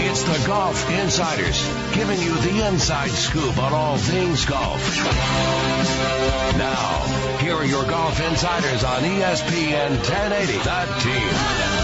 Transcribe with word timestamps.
It's 0.00 0.22
the 0.22 0.46
Golf 0.46 0.90
Insiders, 0.90 1.66
giving 1.94 2.20
you 2.20 2.34
the 2.34 2.66
inside 2.68 3.10
scoop 3.10 3.58
on 3.58 3.72
all 3.72 3.96
things 3.96 4.44
golf. 4.44 4.80
Now, 6.56 7.38
here 7.40 7.54
are 7.54 7.64
your 7.64 7.84
Golf 7.84 8.20
Insiders 8.20 8.84
on 8.84 9.02
ESPN 9.02 9.90
1080. 9.90 10.52
The 10.52 10.86
team. 11.00 11.78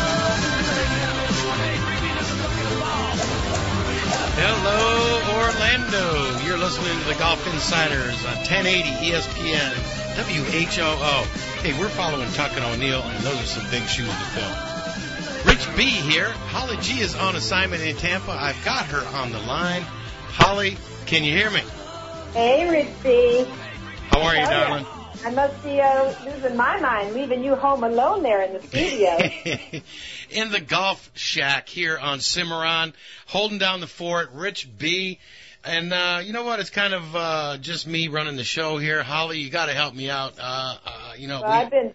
Hello, 4.36 5.42
Orlando. 5.42 6.44
You're 6.44 6.58
listening 6.58 6.98
to 6.98 7.04
the 7.08 7.14
Golf 7.14 7.46
Insiders 7.52 8.24
on 8.26 8.36
1080 8.36 9.10
ESPN 9.10 9.72
WHOO. 10.16 11.24
Hey, 11.62 11.78
we're 11.78 11.88
following 11.88 12.30
Tuck 12.32 12.52
and 12.56 12.64
O'Neill, 12.64 13.02
and 13.02 13.24
those 13.24 13.40
are 13.40 13.46
some 13.46 13.70
big 13.70 13.84
shoes 13.84 14.08
to 14.08 14.14
fill. 14.14 14.73
B 15.76 15.84
here. 15.84 16.30
Holly 16.48 16.76
G 16.80 17.00
is 17.00 17.14
on 17.14 17.36
assignment 17.36 17.82
in 17.82 17.96
Tampa. 17.96 18.32
I've 18.32 18.62
got 18.64 18.86
her 18.86 19.04
on 19.16 19.32
the 19.32 19.38
line. 19.40 19.82
Holly, 19.82 20.76
can 21.06 21.24
you 21.24 21.32
hear 21.32 21.50
me? 21.50 21.60
Hey, 22.32 22.68
Richie. 22.68 23.50
How 24.10 24.22
are 24.22 24.34
you, 24.34 24.40
ya. 24.40 24.50
darling? 24.50 24.86
I 25.24 25.30
must 25.30 25.64
be 25.64 25.80
uh, 25.80 26.14
losing 26.24 26.56
my 26.56 26.78
mind, 26.80 27.14
leaving 27.14 27.42
you 27.42 27.54
home 27.54 27.82
alone 27.82 28.22
there 28.22 28.42
in 28.42 28.52
the 28.52 28.62
studio. 28.62 29.18
in 30.30 30.50
the 30.50 30.60
golf 30.60 31.10
shack 31.14 31.68
here 31.68 31.98
on 31.98 32.20
Cimarron, 32.20 32.92
holding 33.26 33.58
down 33.58 33.80
the 33.80 33.86
fort, 33.86 34.32
Rich 34.32 34.68
B. 34.76 35.18
And 35.64 35.94
uh, 35.94 36.20
you 36.22 36.34
know 36.34 36.44
what? 36.44 36.60
It's 36.60 36.70
kind 36.70 36.92
of 36.92 37.16
uh, 37.16 37.56
just 37.58 37.86
me 37.86 38.08
running 38.08 38.36
the 38.36 38.44
show 38.44 38.76
here. 38.76 39.02
Holly, 39.02 39.38
you 39.38 39.48
got 39.48 39.66
to 39.66 39.72
help 39.72 39.94
me 39.94 40.10
out. 40.10 40.34
Uh, 40.38 40.76
uh, 40.84 41.12
you 41.16 41.26
know, 41.26 41.40
well, 41.40 41.50
I've 41.50 41.70
been 41.70 41.94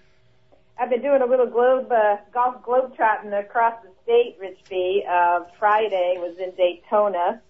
I've 0.80 0.90
been 0.90 1.02
doing 1.02 1.22
a 1.22 1.26
little 1.26 1.46
globe 1.46 1.92
uh, 1.92 2.18
golf 2.32 2.64
globe 2.64 2.96
trotting 2.96 3.34
across 3.34 3.74
the 3.84 3.90
state, 4.04 4.38
Rich 4.40 4.60
B. 4.70 5.04
Uh, 5.08 5.42
Friday 5.60 6.16
was 6.18 6.38
in 6.38 6.52
Daytona, 6.52 7.42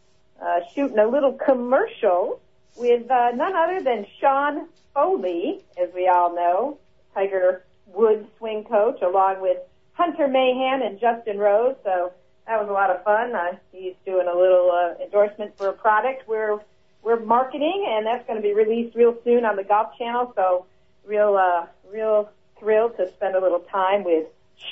uh, 0.41 0.59
shooting 0.73 0.97
a 0.97 1.07
little 1.07 1.33
commercial 1.33 2.41
with 2.75 3.09
uh, 3.11 3.29
none 3.35 3.55
other 3.55 3.81
than 3.83 4.07
Sean 4.19 4.67
Foley, 4.95 5.63
as 5.79 5.89
we 5.93 6.07
all 6.07 6.35
know, 6.35 6.79
Tiger 7.13 7.63
Woods 7.85 8.27
swing 8.39 8.63
coach, 8.63 8.99
along 9.03 9.41
with 9.41 9.57
Hunter 9.93 10.27
Mahan 10.27 10.81
and 10.81 10.99
Justin 10.99 11.37
Rose. 11.37 11.75
So 11.83 12.11
that 12.47 12.59
was 12.59 12.67
a 12.67 12.73
lot 12.73 12.89
of 12.89 13.03
fun. 13.03 13.35
Uh, 13.35 13.57
he's 13.71 13.93
doing 14.07 14.27
a 14.27 14.35
little 14.35 14.71
uh, 14.71 15.03
endorsement 15.03 15.55
for 15.55 15.67
a 15.67 15.73
product 15.73 16.27
we're 16.27 16.59
we're 17.03 17.19
marketing, 17.19 17.85
and 17.89 18.07
that's 18.07 18.25
going 18.25 18.41
to 18.41 18.43
be 18.43 18.55
released 18.55 18.95
real 18.95 19.15
soon 19.23 19.45
on 19.45 19.55
the 19.55 19.63
Golf 19.63 19.95
Channel. 19.99 20.33
So 20.35 20.65
real 21.05 21.37
uh, 21.37 21.67
real 21.91 22.31
thrilled 22.59 22.97
to 22.97 23.11
spend 23.13 23.35
a 23.35 23.41
little 23.41 23.59
time 23.71 24.03
with 24.03 24.27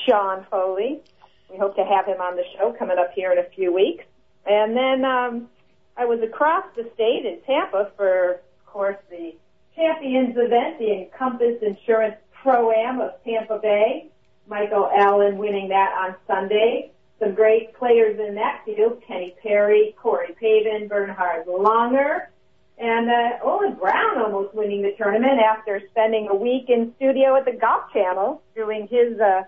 Sean 0.05 0.45
Foley. 0.49 1.01
We 1.49 1.57
hope 1.57 1.75
to 1.75 1.85
have 1.85 2.05
him 2.05 2.19
on 2.19 2.35
the 2.35 2.43
show 2.57 2.73
coming 2.77 2.97
up 2.97 3.11
here 3.13 3.31
in 3.31 3.37
a 3.37 3.49
few 3.55 3.73
weeks. 3.73 4.03
And 4.45 4.75
then 4.75 5.05
um, 5.05 5.49
I 5.95 6.05
was 6.05 6.21
across 6.21 6.65
the 6.75 6.89
state 6.93 7.25
in 7.25 7.39
Tampa 7.45 7.91
for, 7.95 8.31
of 8.33 8.65
course, 8.65 8.97
the 9.09 9.35
Champions 9.75 10.35
event, 10.37 10.79
the 10.79 10.91
Encompass 10.91 11.61
Insurance 11.61 12.15
Pro 12.31 12.71
Am 12.71 12.99
of 12.99 13.11
Tampa 13.23 13.59
Bay. 13.59 14.09
Michael 14.47 14.89
Allen 14.97 15.37
winning 15.37 15.69
that 15.69 15.93
on 15.93 16.15
Sunday. 16.25 16.91
Some 17.19 17.33
great 17.33 17.73
players 17.75 18.19
in 18.19 18.35
that 18.35 18.61
field: 18.65 19.01
Kenny 19.05 19.35
Perry, 19.41 19.95
Corey 20.01 20.35
Pavin, 20.39 20.87
Bernhard 20.87 21.45
Langer, 21.47 22.27
and 22.77 23.09
uh, 23.09 23.43
Olin 23.43 23.73
Browne 23.75 24.21
almost 24.21 24.53
winning 24.53 24.83
the 24.83 24.93
tournament 24.97 25.39
after 25.39 25.81
spending 25.91 26.27
a 26.29 26.35
week 26.35 26.69
in 26.69 26.93
studio 26.97 27.35
at 27.35 27.45
the 27.45 27.53
Golf 27.53 27.91
Channel 27.91 28.41
doing 28.55 28.87
his 28.89 29.19
uh, 29.19 29.43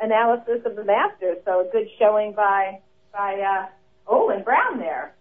analysis 0.00 0.60
of 0.66 0.76
the 0.76 0.84
Masters. 0.84 1.38
So 1.44 1.66
a 1.66 1.72
good 1.72 1.88
showing 1.98 2.32
by 2.32 2.80
by 3.12 3.40
uh, 3.40 3.66
Olin 4.06 4.42
Browne 4.42 4.78
there. 4.78 5.14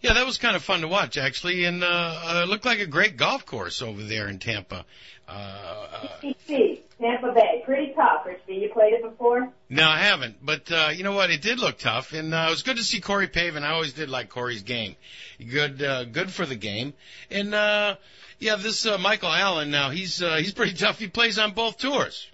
yeah, 0.00 0.14
that 0.14 0.26
was 0.26 0.38
kind 0.38 0.56
of 0.56 0.62
fun 0.62 0.80
to 0.80 0.88
watch 0.88 1.16
actually, 1.16 1.64
and 1.64 1.84
uh, 1.84 1.86
uh, 1.86 2.40
it 2.44 2.48
looked 2.48 2.64
like 2.64 2.80
a 2.80 2.86
great 2.86 3.16
golf 3.16 3.46
course 3.46 3.80
over 3.80 4.02
there 4.02 4.28
in 4.28 4.38
Tampa. 4.40 4.84
Uh, 5.32 5.86
uh, 6.02 6.74
Tampa 7.00 7.32
Bay, 7.32 7.62
pretty 7.64 7.92
tough. 7.94 8.24
Rich, 8.24 8.42
B. 8.46 8.54
you 8.54 8.70
played 8.72 8.92
it 8.92 9.02
before? 9.02 9.52
No, 9.68 9.88
I 9.88 9.98
haven't. 9.98 10.36
But 10.44 10.70
uh, 10.70 10.90
you 10.94 11.02
know 11.02 11.12
what? 11.12 11.30
It 11.30 11.42
did 11.42 11.58
look 11.58 11.78
tough, 11.78 12.12
and 12.12 12.32
uh, 12.32 12.46
it 12.48 12.50
was 12.50 12.62
good 12.62 12.76
to 12.76 12.84
see 12.84 13.00
Corey 13.00 13.26
Pavin. 13.26 13.64
I 13.64 13.72
always 13.72 13.92
did 13.92 14.08
like 14.08 14.28
Corey's 14.28 14.62
game. 14.62 14.94
Good, 15.38 15.82
uh, 15.82 16.04
good 16.04 16.30
for 16.30 16.46
the 16.46 16.54
game. 16.54 16.94
And 17.30 17.54
uh, 17.54 17.96
yeah, 18.38 18.56
this 18.56 18.86
uh, 18.86 18.98
Michael 18.98 19.30
Allen 19.30 19.70
now 19.70 19.90
he's 19.90 20.22
uh, 20.22 20.36
he's 20.36 20.52
pretty 20.52 20.74
tough. 20.74 20.98
He 20.98 21.08
plays 21.08 21.38
on 21.38 21.52
both 21.52 21.78
tours. 21.78 22.28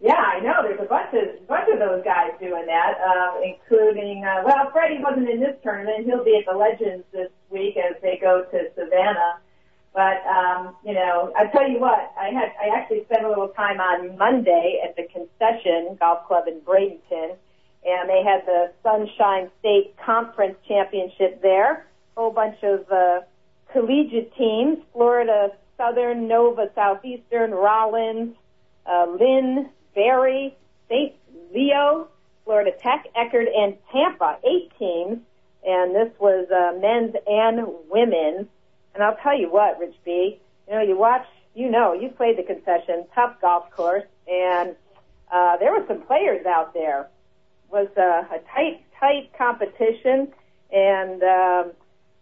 Yeah, 0.00 0.14
I 0.14 0.40
know. 0.40 0.62
There's 0.62 0.80
a 0.80 0.84
bunch 0.84 1.14
of 1.14 1.46
bunch 1.46 1.68
of 1.72 1.78
those 1.78 2.02
guys 2.04 2.32
doing 2.40 2.66
that, 2.66 2.98
um, 3.00 3.40
including 3.44 4.24
uh, 4.24 4.42
well, 4.44 4.70
Freddie 4.72 4.98
wasn't 5.02 5.30
in 5.30 5.40
this 5.40 5.56
tournament. 5.62 6.04
He'll 6.04 6.24
be 6.24 6.36
at 6.36 6.52
the 6.52 6.58
Legends 6.58 7.04
this 7.12 7.30
week 7.50 7.76
as 7.76 8.00
they 8.02 8.18
go 8.20 8.44
to 8.50 8.70
Savannah. 8.74 9.40
But 9.94 10.24
um, 10.26 10.74
you 10.84 10.94
know, 10.94 11.32
I 11.36 11.46
tell 11.46 11.68
you 11.68 11.78
what, 11.78 12.12
I 12.18 12.30
had 12.32 12.52
I 12.60 12.74
actually 12.76 13.04
spent 13.04 13.24
a 13.24 13.28
little 13.28 13.48
time 13.48 13.78
on 13.78 14.16
Monday 14.16 14.80
at 14.82 14.96
the 14.96 15.02
Concession 15.04 15.96
Golf 16.00 16.26
Club 16.26 16.44
in 16.48 16.60
Bradenton, 16.60 17.36
and 17.84 18.08
they 18.08 18.22
had 18.24 18.46
the 18.46 18.72
Sunshine 18.82 19.50
State 19.60 19.94
Conference 20.04 20.56
Championship 20.66 21.42
there. 21.42 21.86
A 22.16 22.20
whole 22.20 22.30
bunch 22.30 22.56
of 22.62 22.90
uh, 22.90 23.20
collegiate 23.70 24.34
teams: 24.34 24.78
Florida 24.94 25.52
Southern, 25.76 26.26
Nova 26.26 26.70
Southeastern, 26.74 27.50
Rollins, 27.50 28.34
uh, 28.86 29.06
Lynn, 29.18 29.68
Barry, 29.94 30.56
St. 30.88 31.14
Leo, 31.52 32.08
Florida 32.44 32.70
Tech, 32.78 33.06
Eckerd, 33.14 33.46
and 33.54 33.76
Tampa. 33.92 34.38
Eight 34.42 34.72
teams, 34.78 35.18
and 35.66 35.94
this 35.94 36.12
was 36.18 36.48
uh, 36.50 36.78
men's 36.80 37.14
and 37.26 37.66
women's. 37.90 38.48
And 38.94 39.02
I'll 39.02 39.16
tell 39.16 39.38
you 39.38 39.50
what, 39.50 39.78
Rich 39.78 39.94
B, 40.04 40.38
you 40.68 40.74
know, 40.74 40.82
you 40.82 40.98
watch, 40.98 41.26
you 41.54 41.70
know, 41.70 41.92
you 41.92 42.08
played 42.10 42.38
the 42.38 42.42
concession, 42.42 43.04
tough 43.14 43.40
golf 43.40 43.70
course, 43.70 44.04
and 44.28 44.74
uh, 45.30 45.56
there 45.56 45.72
were 45.72 45.84
some 45.88 46.02
players 46.02 46.44
out 46.46 46.74
there. 46.74 47.08
It 47.68 47.72
was 47.72 47.88
uh, 47.96 48.34
a 48.34 48.38
tight, 48.54 48.84
tight 49.00 49.30
competition, 49.36 50.28
and 50.70 51.22
um, 51.22 51.72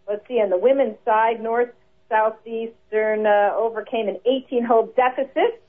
let's 0.07 0.25
see, 0.27 0.35
on 0.35 0.49
the 0.49 0.57
women's 0.57 0.97
side, 1.05 1.41
Nova 1.41 1.71
Southeastern 2.09 3.25
uh, 3.25 3.51
overcame 3.55 4.07
an 4.09 4.19
18-hole 4.27 4.93
deficit 4.95 5.63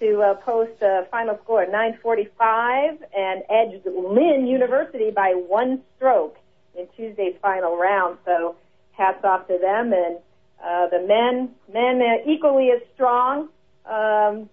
to 0.00 0.20
uh, 0.20 0.34
post 0.34 0.82
a 0.82 1.06
final 1.10 1.38
score 1.42 1.62
of 1.62 1.70
945 1.70 3.02
and 3.16 3.42
edged 3.48 3.86
Lynn 3.86 4.46
University 4.46 5.10
by 5.10 5.30
one 5.30 5.80
stroke 5.96 6.36
in 6.76 6.86
Tuesday's 6.96 7.36
final 7.40 7.76
round. 7.76 8.18
So 8.24 8.56
hats 8.92 9.24
off 9.24 9.46
to 9.48 9.58
them 9.58 9.92
and 9.92 10.18
uh, 10.64 10.88
the 10.88 11.00
men, 11.06 11.50
men 11.72 12.02
equally 12.26 12.70
as 12.70 12.80
strong, 12.94 13.48
um, 13.84 14.48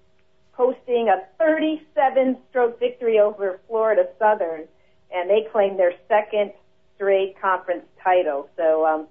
posting 0.54 1.10
a 1.10 1.24
37 1.40 2.38
stroke 2.50 2.80
victory 2.80 3.20
over 3.20 3.60
Florida 3.68 4.08
Southern 4.20 4.68
and 5.14 5.30
they 5.30 5.48
claimed 5.52 5.80
their 5.80 5.94
second 6.08 6.52
straight 6.96 7.40
conference 7.40 7.86
title. 8.04 8.50
So, 8.58 8.86
um, 8.86 9.08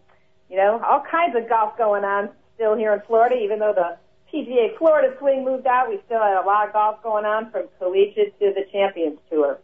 you 0.50 0.56
know, 0.56 0.82
all 0.84 1.02
kinds 1.08 1.36
of 1.36 1.48
golf 1.48 1.78
going 1.78 2.04
on 2.04 2.30
still 2.54 2.76
here 2.76 2.92
in 2.92 3.00
Florida, 3.06 3.36
even 3.36 3.60
though 3.60 3.72
the 3.74 3.96
PGA 4.32 4.76
Florida 4.78 5.14
swing 5.18 5.44
moved 5.44 5.66
out. 5.66 5.88
We 5.88 6.00
still 6.06 6.20
had 6.20 6.42
a 6.42 6.46
lot 6.46 6.66
of 6.66 6.72
golf 6.72 7.02
going 7.02 7.24
on 7.24 7.50
from 7.50 7.68
collegiate 7.78 8.38
to 8.40 8.52
the 8.54 8.64
Champions 8.72 9.18
Tour. 9.30 9.58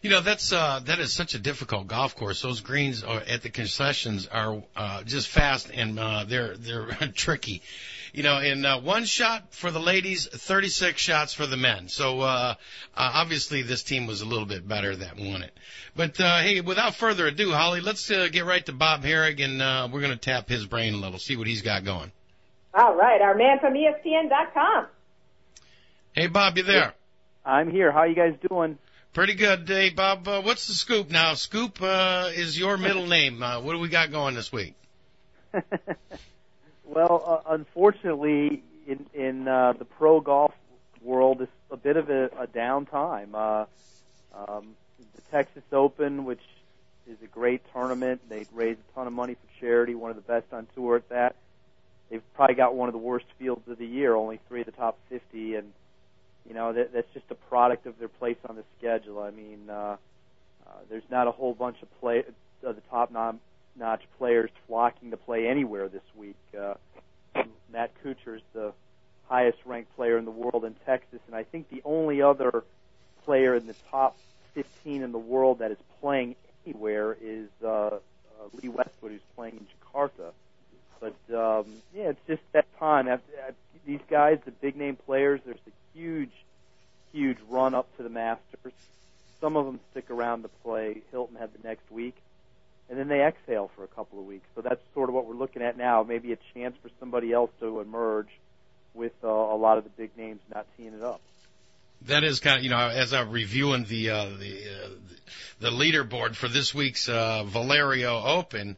You 0.00 0.10
know, 0.10 0.20
that's 0.20 0.52
uh, 0.52 0.80
that 0.84 1.00
is 1.00 1.12
such 1.12 1.34
a 1.34 1.38
difficult 1.38 1.88
golf 1.88 2.14
course. 2.14 2.40
Those 2.40 2.60
greens 2.60 3.02
are, 3.02 3.20
at 3.20 3.42
the 3.42 3.50
concessions 3.50 4.28
are 4.28 4.62
uh, 4.76 5.02
just 5.02 5.28
fast 5.28 5.70
and 5.74 5.98
uh, 5.98 6.24
they're 6.24 6.56
they're 6.56 6.86
tricky. 7.14 7.62
You 8.12 8.22
know, 8.22 8.38
in 8.38 8.64
uh, 8.64 8.80
one 8.80 9.04
shot 9.04 9.52
for 9.52 9.70
the 9.70 9.80
ladies, 9.80 10.26
36 10.26 11.00
shots 11.00 11.34
for 11.34 11.46
the 11.46 11.56
men. 11.56 11.88
So 11.88 12.20
uh, 12.20 12.24
uh, 12.24 12.54
obviously 12.94 13.62
this 13.62 13.82
team 13.82 14.06
was 14.06 14.22
a 14.22 14.24
little 14.24 14.46
bit 14.46 14.66
better 14.66 14.96
that 14.96 15.16
won 15.16 15.42
it. 15.42 15.52
But 15.94 16.18
uh, 16.20 16.38
hey, 16.38 16.60
without 16.60 16.94
further 16.94 17.26
ado, 17.26 17.52
Holly, 17.52 17.80
let's 17.80 18.10
uh, 18.10 18.28
get 18.30 18.44
right 18.44 18.64
to 18.66 18.72
Bob 18.72 19.02
Harig 19.02 19.44
and 19.44 19.60
uh, 19.60 19.88
we're 19.92 20.00
going 20.00 20.12
to 20.12 20.18
tap 20.18 20.48
his 20.48 20.64
brain 20.64 20.94
a 20.94 20.96
little, 20.96 21.18
see 21.18 21.36
what 21.36 21.46
he's 21.46 21.62
got 21.62 21.84
going. 21.84 22.10
All 22.72 22.94
right, 22.94 23.20
our 23.20 23.34
man 23.34 23.58
from 23.58 23.74
ESPN.com. 23.74 24.86
Hey, 26.12 26.28
Bob, 26.28 26.56
you 26.56 26.62
there? 26.62 26.94
I'm 27.44 27.70
here. 27.70 27.92
How 27.92 28.04
you 28.04 28.14
guys 28.14 28.34
doing? 28.48 28.78
Pretty 29.18 29.34
good. 29.34 29.66
Hey, 29.66 29.90
Bob, 29.90 30.28
uh, 30.28 30.42
what's 30.42 30.68
the 30.68 30.74
scoop 30.74 31.10
now? 31.10 31.34
Scoop 31.34 31.82
uh, 31.82 32.30
is 32.32 32.56
your 32.56 32.76
middle 32.76 33.06
name. 33.08 33.42
Uh, 33.42 33.60
what 33.60 33.72
do 33.72 33.80
we 33.80 33.88
got 33.88 34.12
going 34.12 34.36
this 34.36 34.52
week? 34.52 34.76
well, 36.84 37.42
uh, 37.44 37.52
unfortunately, 37.52 38.62
in 38.86 39.06
in 39.12 39.48
uh, 39.48 39.72
the 39.72 39.84
pro 39.84 40.20
golf 40.20 40.54
world, 41.02 41.42
it's 41.42 41.50
a 41.68 41.76
bit 41.76 41.96
of 41.96 42.10
a, 42.10 42.26
a 42.38 42.46
downtime. 42.46 43.34
Uh, 43.34 43.66
um, 44.36 44.76
the 45.16 45.22
Texas 45.32 45.64
Open, 45.72 46.24
which 46.24 46.44
is 47.10 47.16
a 47.20 47.26
great 47.26 47.62
tournament, 47.72 48.20
they 48.28 48.46
raise 48.52 48.76
a 48.76 48.94
ton 48.94 49.08
of 49.08 49.12
money 49.12 49.34
for 49.34 49.60
charity. 49.60 49.96
One 49.96 50.10
of 50.10 50.16
the 50.16 50.22
best 50.22 50.46
on 50.52 50.68
tour 50.76 50.94
at 50.94 51.08
that. 51.08 51.34
They've 52.08 52.22
probably 52.34 52.54
got 52.54 52.76
one 52.76 52.88
of 52.88 52.92
the 52.92 52.98
worst 52.98 53.26
fields 53.36 53.66
of 53.66 53.78
the 53.78 53.86
year. 53.86 54.14
Only 54.14 54.38
three 54.46 54.60
of 54.60 54.66
the 54.66 54.72
top 54.72 54.96
50, 55.08 55.56
and 55.56 55.72
you 56.48 56.54
know 56.54 56.72
that, 56.72 56.92
that's 56.92 57.12
just 57.12 57.26
a 57.30 57.34
product 57.34 57.86
of 57.86 57.98
their 57.98 58.08
place 58.08 58.38
on 58.48 58.56
the 58.56 58.64
schedule. 58.78 59.20
I 59.20 59.30
mean, 59.30 59.68
uh, 59.68 59.96
uh, 60.66 60.70
there's 60.88 61.08
not 61.10 61.28
a 61.28 61.30
whole 61.30 61.54
bunch 61.54 61.76
of 61.82 62.00
play 62.00 62.24
of 62.62 62.74
the 62.74 62.82
top 62.90 63.12
notch 63.12 64.02
players 64.18 64.50
flocking 64.66 65.10
to 65.10 65.16
play 65.16 65.46
anywhere 65.46 65.88
this 65.88 66.02
week. 66.16 66.36
Uh, 66.58 66.74
Matt 67.72 67.92
Kuchar's 68.02 68.42
the 68.54 68.72
highest 69.28 69.58
ranked 69.66 69.94
player 69.94 70.16
in 70.16 70.24
the 70.24 70.30
world 70.30 70.64
in 70.64 70.74
Texas, 70.86 71.20
and 71.26 71.36
I 71.36 71.44
think 71.44 71.68
the 71.68 71.82
only 71.84 72.22
other 72.22 72.64
player 73.24 73.54
in 73.54 73.66
the 73.66 73.74
top 73.90 74.16
15 74.54 75.02
in 75.02 75.12
the 75.12 75.18
world 75.18 75.58
that 75.58 75.70
is 75.70 75.78
playing 76.00 76.34
anywhere 76.66 77.16
is 77.20 77.48
uh, 77.62 77.68
uh, 77.68 77.98
Lee 78.62 78.70
Westwood, 78.70 79.12
who's 79.12 79.20
playing 79.36 79.58
in 79.58 79.66
Jakarta. 79.66 80.32
But 81.00 81.14
um, 81.34 81.66
yeah, 81.94 82.10
it's 82.10 82.26
just 82.26 82.42
that 82.52 82.66
time. 82.78 83.06
After, 83.06 83.32
after 83.40 83.54
these 83.86 84.00
guys, 84.10 84.38
the 84.44 84.50
big 84.50 84.76
name 84.76 84.96
players, 84.96 85.40
there's 85.44 85.58
a 85.66 85.70
huge, 85.98 86.32
huge 87.12 87.38
run 87.48 87.74
up 87.74 87.94
to 87.96 88.02
the 88.02 88.08
Masters. 88.08 88.72
Some 89.40 89.56
of 89.56 89.66
them 89.66 89.80
stick 89.90 90.10
around 90.10 90.42
to 90.42 90.48
play 90.62 91.02
Hilton 91.10 91.36
Head 91.36 91.50
the 91.60 91.66
next 91.66 91.90
week 91.90 92.14
and 92.88 92.98
then 92.98 93.08
they 93.08 93.22
exhale 93.22 93.70
for 93.76 93.84
a 93.84 93.88
couple 93.88 94.18
of 94.18 94.26
weeks. 94.26 94.46
So 94.54 94.62
that's 94.62 94.80
sort 94.94 95.08
of 95.08 95.14
what 95.14 95.26
we're 95.26 95.34
looking 95.34 95.62
at 95.62 95.76
now. 95.76 96.02
Maybe 96.02 96.32
a 96.32 96.38
chance 96.54 96.76
for 96.82 96.90
somebody 96.98 97.32
else 97.32 97.50
to 97.60 97.80
emerge 97.80 98.28
with 98.94 99.12
uh, 99.22 99.28
a 99.28 99.56
lot 99.56 99.78
of 99.78 99.84
the 99.84 99.90
big 99.90 100.16
names 100.16 100.40
not 100.54 100.66
teeing 100.76 100.94
it 100.94 101.02
up. 101.02 101.20
That 102.02 102.24
is 102.24 102.40
kind 102.40 102.58
of 102.58 102.62
you 102.62 102.70
know 102.70 102.78
as 102.78 103.12
I'm 103.12 103.30
reviewing 103.30 103.84
the 103.84 104.10
uh, 104.10 104.24
the 104.26 104.62
uh, 104.62 104.88
the 105.58 105.70
leaderboard 105.70 106.36
for 106.36 106.48
this 106.48 106.72
week's 106.72 107.08
uh, 107.08 107.42
Valero 107.44 108.22
Open. 108.22 108.76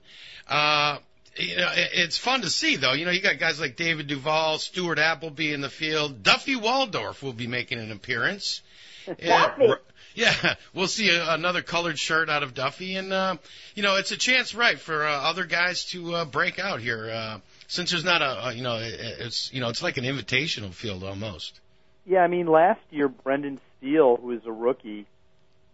Uh, 0.48 0.98
you 1.40 1.56
know, 1.56 1.70
it's 1.74 2.18
fun 2.18 2.42
to 2.42 2.50
see 2.50 2.76
though. 2.76 2.92
You 2.92 3.04
know, 3.04 3.10
you 3.10 3.20
got 3.20 3.38
guys 3.38 3.60
like 3.60 3.76
David 3.76 4.06
Duval, 4.06 4.58
Stuart 4.58 4.98
Appleby 4.98 5.52
in 5.52 5.60
the 5.60 5.70
field. 5.70 6.22
Duffy 6.22 6.56
Waldorf 6.56 7.22
will 7.22 7.32
be 7.32 7.46
making 7.46 7.78
an 7.78 7.92
appearance. 7.92 8.62
Duffy. 9.06 9.74
Yeah, 10.14 10.54
we'll 10.74 10.88
see 10.88 11.08
a, 11.10 11.34
another 11.34 11.62
colored 11.62 11.98
shirt 11.98 12.28
out 12.28 12.42
of 12.42 12.52
Duffy, 12.54 12.96
and 12.96 13.12
uh, 13.12 13.36
you 13.74 13.82
know 13.82 13.96
it's 13.96 14.10
a 14.10 14.16
chance, 14.16 14.54
right, 14.54 14.78
for 14.78 15.06
uh, 15.06 15.10
other 15.10 15.46
guys 15.46 15.84
to 15.86 16.14
uh, 16.14 16.24
break 16.24 16.58
out 16.58 16.80
here. 16.80 17.10
Uh, 17.10 17.38
since 17.68 17.92
there's 17.92 18.04
not 18.04 18.20
a, 18.20 18.48
a, 18.48 18.52
you 18.52 18.62
know, 18.62 18.78
it's 18.80 19.52
you 19.52 19.60
know 19.60 19.68
it's 19.68 19.82
like 19.82 19.96
an 19.96 20.04
invitational 20.04 20.72
field 20.72 21.04
almost. 21.04 21.60
Yeah, 22.06 22.20
I 22.20 22.26
mean 22.26 22.46
last 22.46 22.80
year 22.90 23.08
Brendan 23.08 23.60
Steele, 23.78 24.16
who 24.16 24.32
is 24.32 24.40
a 24.46 24.52
rookie, 24.52 25.06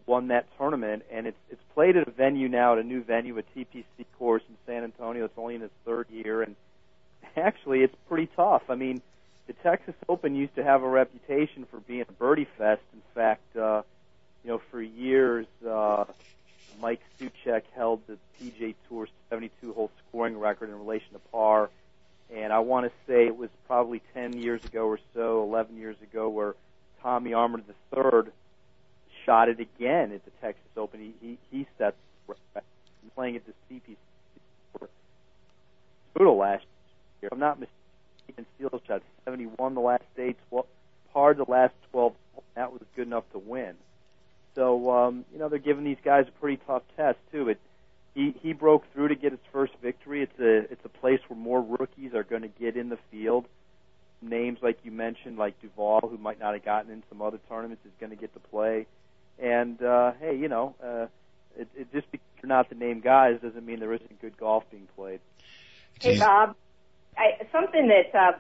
won 0.07 0.29
that 0.29 0.47
tournament, 0.57 1.05
and 1.11 1.27
it's 1.27 1.39
it's 1.51 1.63
played 1.75 1.97
at 1.97 2.09
a 2.09 2.11
venue 2.11 2.49
now, 2.49 2.75
at 2.75 2.79
a 2.79 2.83
new 2.83 3.03
venue, 3.03 3.37
a 3.39 3.43
TPC 3.43 3.85
course 4.19 4.43
in 4.49 4.57
San 4.67 4.85
Antonio. 4.85 5.25
It's 5.25 5.39
only 5.39 5.57
in 5.57 5.63
its 5.63 5.75
third 5.85 6.09
year, 6.11 6.43
and 6.43 6.57
actually 7.37 7.83
it's 7.83 7.97
pretty 8.09 8.29
tough. 8.37 8.63
I 8.69 8.75
mean, 8.75 9.03
the 9.47 9.53
Texas 9.53 9.95
Open 10.09 10.35
used 10.35 10.55
to 10.57 10.65
have 10.65 10.83
a 10.83 10.89
reputation 10.89 11.67
for 11.71 11.81
being 11.81 12.05
a 12.09 12.13
birdie 12.13 12.49
fest. 12.57 12.83
In 12.93 13.03
fact. 13.15 13.57
uh 13.57 13.83
you 14.47 14.53
know, 14.53 14.61
for 14.71 14.81
years, 14.81 15.47
uh, 15.69 16.05
Mike 16.81 17.01
Souchak 17.19 17.63
held 17.75 18.01
the 18.07 18.17
PGA 18.41 18.77
Tour 18.89 19.09
72-hole 19.33 19.91
scoring 20.09 20.39
record 20.39 20.69
in 20.69 20.79
relation 20.79 21.15
to 21.15 21.19
par. 21.33 21.69
And 22.33 22.53
I 22.53 22.61
want 22.61 22.87
to 22.87 22.93
say 23.09 23.27
it 23.27 23.37
was 23.37 23.51
probably 23.67 24.01
10 24.15 24.35
years 24.35 24.65
ago 24.65 24.87
or 24.87 25.01
so, 25.15 25.43
11 25.43 25.77
years 25.77 25.97
ago, 26.01 26.29
where 26.29 26.55
Tommy 27.03 27.35
Armour 27.35 27.61
III 27.69 28.31
shot 29.27 29.51
it 29.51 29.61
again 29.61 30.13
at 30.13 30.25
the 30.25 30.31
Texas 30.41 30.65
Open. 30.77 31.01
He 31.01 31.15
he, 31.21 31.39
he 31.51 31.67
set 31.77 31.95
playing 33.17 33.37
at 33.37 33.43
the 33.47 33.53
TPC 33.69 33.97
brutal 36.15 36.37
last 36.37 36.65
year. 37.21 37.29
If 37.29 37.33
I'm 37.33 37.41
not 37.41 37.59
mistaken, 37.59 38.47
Steele 38.55 38.81
shot 38.87 39.03
71 39.25 39.75
the 39.75 39.81
last 39.81 40.05
day, 40.17 40.37
12, 40.51 40.67
par 41.13 41.35
the 41.35 41.45
last 41.49 41.75
12. 41.91 42.15
That 42.55 42.73
was 42.73 42.83
good 42.95 43.07
enough 43.07 43.25
to 43.33 43.39
win. 43.39 43.75
So 44.55 44.91
um, 44.91 45.25
you 45.33 45.39
know 45.39 45.49
they're 45.49 45.59
giving 45.59 45.85
these 45.85 45.99
guys 46.03 46.27
a 46.29 46.41
pretty 46.41 46.63
tough 46.67 46.83
test 46.97 47.19
too. 47.33 47.49
It 47.51 47.61
he 48.15 48.35
he 48.43 48.55
broke 48.55 48.91
through 48.93 49.09
to 49.09 49.15
get 49.15 49.33
his 49.33 49.41
first 49.53 49.75
victory. 49.83 50.23
It's 50.23 50.39
a 50.39 50.73
it's 50.73 50.85
a 50.85 50.89
place 50.89 51.21
where 51.29 51.39
more 51.39 51.61
rookies 51.61 52.15
are 52.15 52.23
going 52.23 52.43
to 52.43 52.49
get 52.49 52.77
in 52.77 52.89
the 52.89 52.99
field. 53.11 53.45
Names 54.23 54.59
like 54.63 54.79
you 54.83 54.91
mentioned, 54.91 55.37
like 55.37 55.61
Duval, 55.61 56.09
who 56.11 56.17
might 56.17 56.41
not 56.41 56.55
have 56.55 56.65
gotten 56.65 56.91
in 56.91 57.03
some 57.11 57.21
other 57.21 57.39
tournaments, 57.51 57.85
is 57.85 57.93
going 58.01 58.11
to 58.11 58.17
get 58.17 58.33
to 58.33 58.41
play. 58.41 58.87
And 59.39 59.83
uh, 59.83 60.13
hey, 60.21 60.37
you 60.37 60.49
know, 60.49 60.75
uh, 60.83 61.07
it, 61.57 61.69
it 61.77 61.93
just 61.93 62.11
because 62.11 62.27
you're 62.43 62.49
not 62.49 62.69
the 62.69 62.75
name 62.75 63.01
guys 63.01 63.39
doesn't 63.43 63.65
mean 63.65 63.81
there 63.81 63.93
isn't 63.93 64.21
good 64.21 64.37
golf 64.37 64.65
being 64.71 64.89
played. 64.97 65.21
Hey 66.01 66.19
Bob, 66.19 66.55
I, 67.17 67.47
something 67.53 67.89
that 67.89 68.15
uh, 68.15 68.33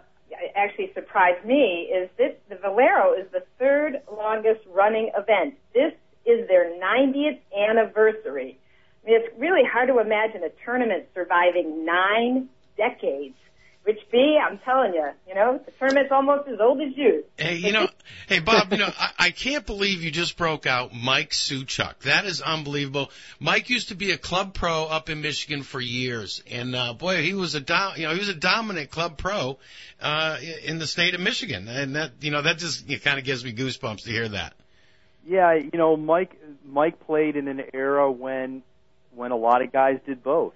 actually 0.54 0.93
surprised 0.94 1.44
me 1.44 1.90
is 1.93 2.10
that 2.19 2.40
the 2.48 2.56
Valero 2.56 3.14
is 3.14 3.26
the 3.32 3.43
third 3.58 4.02
longest 4.10 4.60
running 4.72 5.10
event. 5.16 5.54
This 5.75 5.93
is 6.25 6.46
their 6.48 6.70
90th 6.78 7.38
anniversary. 7.56 8.58
I 9.02 9.10
mean, 9.10 9.20
it's 9.20 9.38
really 9.38 9.62
hard 9.64 9.88
to 9.88 9.98
imagine 10.00 10.43
a 10.43 10.50
tournament 10.64 11.06
surviving 11.14 11.84
nine 11.84 12.48
decades. 12.76 13.37
Rich 13.84 14.00
B, 14.10 14.38
I'm 14.44 14.58
telling 14.58 14.94
you, 14.94 15.10
you 15.28 15.34
know, 15.34 15.60
the 15.64 15.70
tournament's 15.78 16.10
almost 16.10 16.48
as 16.48 16.58
old 16.58 16.81
as 16.81 16.96
you. 16.96 17.25
Hey, 17.37 17.56
you 17.56 17.70
know, 17.70 17.88
hey 18.29 18.41
Bob, 18.41 18.73
you 18.73 18.79
know, 18.79 18.93
I, 18.99 19.11
I 19.19 19.31
can't 19.31 19.64
believe 19.64 20.03
you 20.03 20.11
just 20.11 20.37
broke 20.37 20.67
out 20.67 20.93
Mike 20.94 21.31
Souchak. 21.31 22.00
That 22.00 22.25
is 22.25 22.41
unbelievable. 22.41 23.11
Mike 23.41 23.70
used 23.70 23.88
to 23.88 23.94
be 23.94 24.12
a 24.12 24.19
club 24.19 24.55
pro 24.55 24.85
up 24.85 25.11
in 25.11 25.20
Michigan 25.23 25.62
for 25.62 25.81
years, 25.81 26.43
and 26.50 26.75
uh, 26.75 26.93
boy, 26.94 27.23
he 27.23 27.35
was 27.35 27.55
a 27.55 27.61
do- 27.61 27.93
you 27.97 28.06
know 28.06 28.12
he 28.12 28.19
was 28.19 28.29
a 28.29 28.35
dominant 28.35 28.91
club 28.91 29.19
pro 29.19 29.58
uh, 30.00 30.38
in 30.64 30.79
the 30.79 30.87
state 30.87 31.14
of 31.14 31.20
Michigan, 31.20 31.69
and 31.69 31.97
that 31.97 32.12
you 32.20 32.31
know 32.31 32.43
that 32.43 32.58
just 32.58 32.88
it 32.91 33.03
kind 33.03 33.19
of 33.19 33.25
gives 33.25 33.44
me 33.44 33.53
goosebumps 33.53 34.05
to 34.05 34.11
hear 34.11 34.29
that. 34.29 34.55
Yeah, 35.26 35.55
you 35.55 35.70
know, 35.75 35.97
Mike 35.97 36.38
Mike 36.64 37.05
played 37.06 37.37
in 37.37 37.49
an 37.49 37.62
era 37.75 38.11
when 38.11 38.62
when 39.14 39.32
a 39.32 39.37
lot 39.37 39.62
of 39.62 39.73
guys 39.73 39.99
did 40.06 40.23
both. 40.23 40.55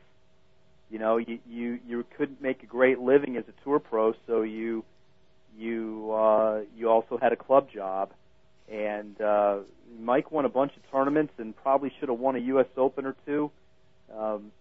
You 0.90 0.98
know, 0.98 1.16
you 1.16 1.38
you 1.48 1.78
you 1.86 2.04
couldn't 2.16 2.40
make 2.40 2.62
a 2.62 2.66
great 2.66 2.98
living 2.98 3.36
as 3.36 3.44
a 3.48 3.64
tour 3.64 3.78
pro, 3.78 4.14
so 4.26 4.42
you 4.42 4.84
you 5.60 6.12
uh, 6.12 6.60
you 6.76 6.88
also 6.88 7.18
had 7.18 7.32
a 7.32 7.36
club 7.36 7.68
job, 7.72 8.10
and 8.70 9.20
uh, 9.20 9.58
Mike 10.00 10.32
won 10.32 10.44
a 10.44 10.48
bunch 10.48 10.72
of 10.76 10.90
tournaments 10.90 11.32
and 11.38 11.56
probably 11.56 11.92
should 12.00 12.08
have 12.08 12.18
won 12.18 12.36
a 12.36 12.40
U.S. 12.40 12.66
Open 12.76 13.06
or 13.06 13.14
two. 13.26 13.50
Um, 14.16 14.52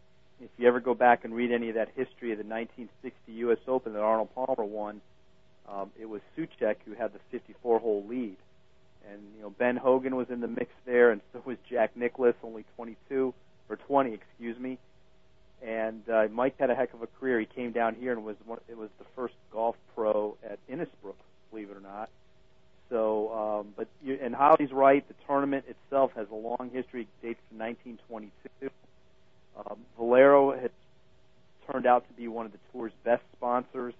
if 0.42 0.50
you 0.58 0.68
ever 0.68 0.80
go 0.80 0.94
back 0.94 1.26
and 1.26 1.34
read 1.34 1.52
any 1.52 1.70
of 1.70 1.76
that 1.76 1.90
history 1.96 2.32
of 2.32 2.38
the 2.38 2.46
1960 2.46 3.32
U.S. 3.34 3.58
Open 3.68 3.94
that 3.94 4.02
Arnold 4.02 4.30
Palmer 4.34 4.64
won, 4.64 5.02
um, 5.68 5.92
it 6.00 6.06
was 6.06 6.22
Souchak 6.38 6.76
who 6.86 6.94
had 6.94 7.12
the 7.14 7.38
54-hole 7.38 8.06
lead 8.08 8.38
and 9.12 9.22
you 9.36 9.42
know 9.42 9.50
Ben 9.50 9.76
Hogan 9.76 10.16
was 10.16 10.28
in 10.30 10.42
the 10.42 10.48
mix 10.48 10.72
there, 10.86 11.12
and 11.12 11.22
so 11.32 11.42
was 11.46 11.58
Jack 11.70 11.96
Nicklaus, 11.96 12.36
only 12.44 12.66
22 12.76 13.34
or 13.70 13.76
20, 13.76 14.14
excuse 14.14 14.60
me. 14.60 14.78
And 15.66 16.08
uh, 16.10 16.28
Mike 16.32 16.56
had 16.60 16.70
a 16.70 16.76
heck 16.76 16.94
of 16.94 17.02
a 17.02 17.08
career. 17.08 17.40
He 17.40 17.46
came 17.46 17.72
down 17.72 17.96
here 17.96 18.14
and 18.14 18.24
was 18.24 18.36
one, 18.46 18.60
it 18.70 18.78
was 18.78 18.90
the 18.98 19.06
first 19.16 19.34
golf 19.52 19.76
pro 19.96 20.38
at 20.44 20.60
Innisbrook, 20.70 21.16
believe 21.52 21.70
it 21.70 21.78
or 21.78 21.82
not. 21.82 22.10
So, 22.90 23.32
um, 23.34 23.74
but 23.76 23.88
you, 24.02 24.18
and 24.22 24.34
Holly's 24.34 24.72
right. 24.72 25.08
The 25.08 25.14
tournament 25.28 25.66
itself 25.68 26.12
has 26.16 26.28
a 26.32 26.36
long 26.36 26.72
history. 26.74 27.02
It 27.02 27.28
dates 27.28 27.40
from 27.50 27.60
1922. 27.60 28.70
Um, 29.58 29.80
Valero 29.98 30.58
has 30.60 30.72
turned 31.72 31.86
out 31.86 32.08
to 32.08 32.14
be 32.14 32.28
one 32.28 32.46
of 32.46 32.52
the 32.52 32.58
tour's 32.72 32.94
best 33.04 33.22
sponsors. 33.36 33.94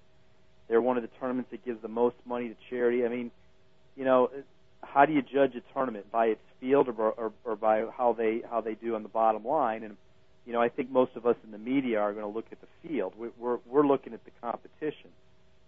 They're 0.68 0.82
one 0.82 0.98
of 0.98 1.04
the 1.04 1.10
tournaments 1.20 1.52
that 1.52 1.66
gives 1.66 1.82
the 1.82 1.88
most 1.88 2.16
money 2.26 2.50
to 2.50 2.56
charity. 2.70 3.06
I 3.06 3.10
mean, 3.10 3.32
you 3.96 4.06
know, 4.06 4.30
how 4.82 5.06
do 5.06 5.14
you 5.14 5.22
judge 5.22 5.56
a 5.56 5.62
tournament 5.74 6.12
by 6.12 6.28
its 6.28 6.42
field 6.60 6.88
or, 6.88 7.12
or, 7.12 7.32
or 7.44 7.56
by 7.56 7.86
how 7.96 8.14
they 8.14 8.42
how 8.50 8.62
they 8.62 8.76
do 8.76 8.96
on 8.96 9.04
the 9.04 9.10
bottom 9.10 9.46
line? 9.46 9.84
And 9.84 9.98
you 10.50 10.54
know, 10.54 10.62
I 10.62 10.70
think 10.70 10.90
most 10.90 11.12
of 11.16 11.28
us 11.28 11.36
in 11.44 11.52
the 11.52 11.60
media 11.60 12.00
are 12.00 12.12
going 12.12 12.26
to 12.26 12.36
look 12.36 12.48
at 12.52 12.58
the 12.60 12.68
field. 12.82 13.14
We, 13.16 13.28
we're 13.38 13.60
we're 13.68 13.86
looking 13.86 14.16
at 14.16 14.26
the 14.26 14.32
competition. 14.42 15.12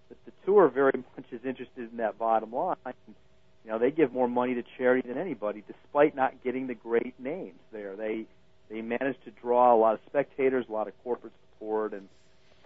But 0.10 0.18
the 0.26 0.32
tour 0.44 0.70
very 0.70 1.04
much 1.16 1.26
is 1.32 1.46
interested 1.46 1.92
in 1.92 1.98
that 1.98 2.18
bottom 2.18 2.52
line. 2.52 2.78
You 2.98 3.70
know, 3.70 3.78
they 3.78 3.92
give 3.92 4.12
more 4.12 4.28
money 4.28 4.56
to 4.56 4.64
charity 4.80 5.08
than 5.08 5.20
anybody, 5.20 5.64
despite 5.68 6.16
not 6.16 6.44
getting 6.44 6.66
the 6.66 6.74
great 6.74 7.14
names 7.20 7.60
there. 7.72 7.96
They 7.96 8.26
they 8.72 8.82
manage 8.82 9.18
to 9.26 9.30
draw 9.40 9.76
a 9.76 9.78
lot 9.78 9.94
of 9.94 10.00
spectators, 10.08 10.66
a 10.68 10.72
lot 10.72 10.88
of 10.88 10.96
corporate 11.04 11.34
support, 11.54 11.94
and 11.94 12.10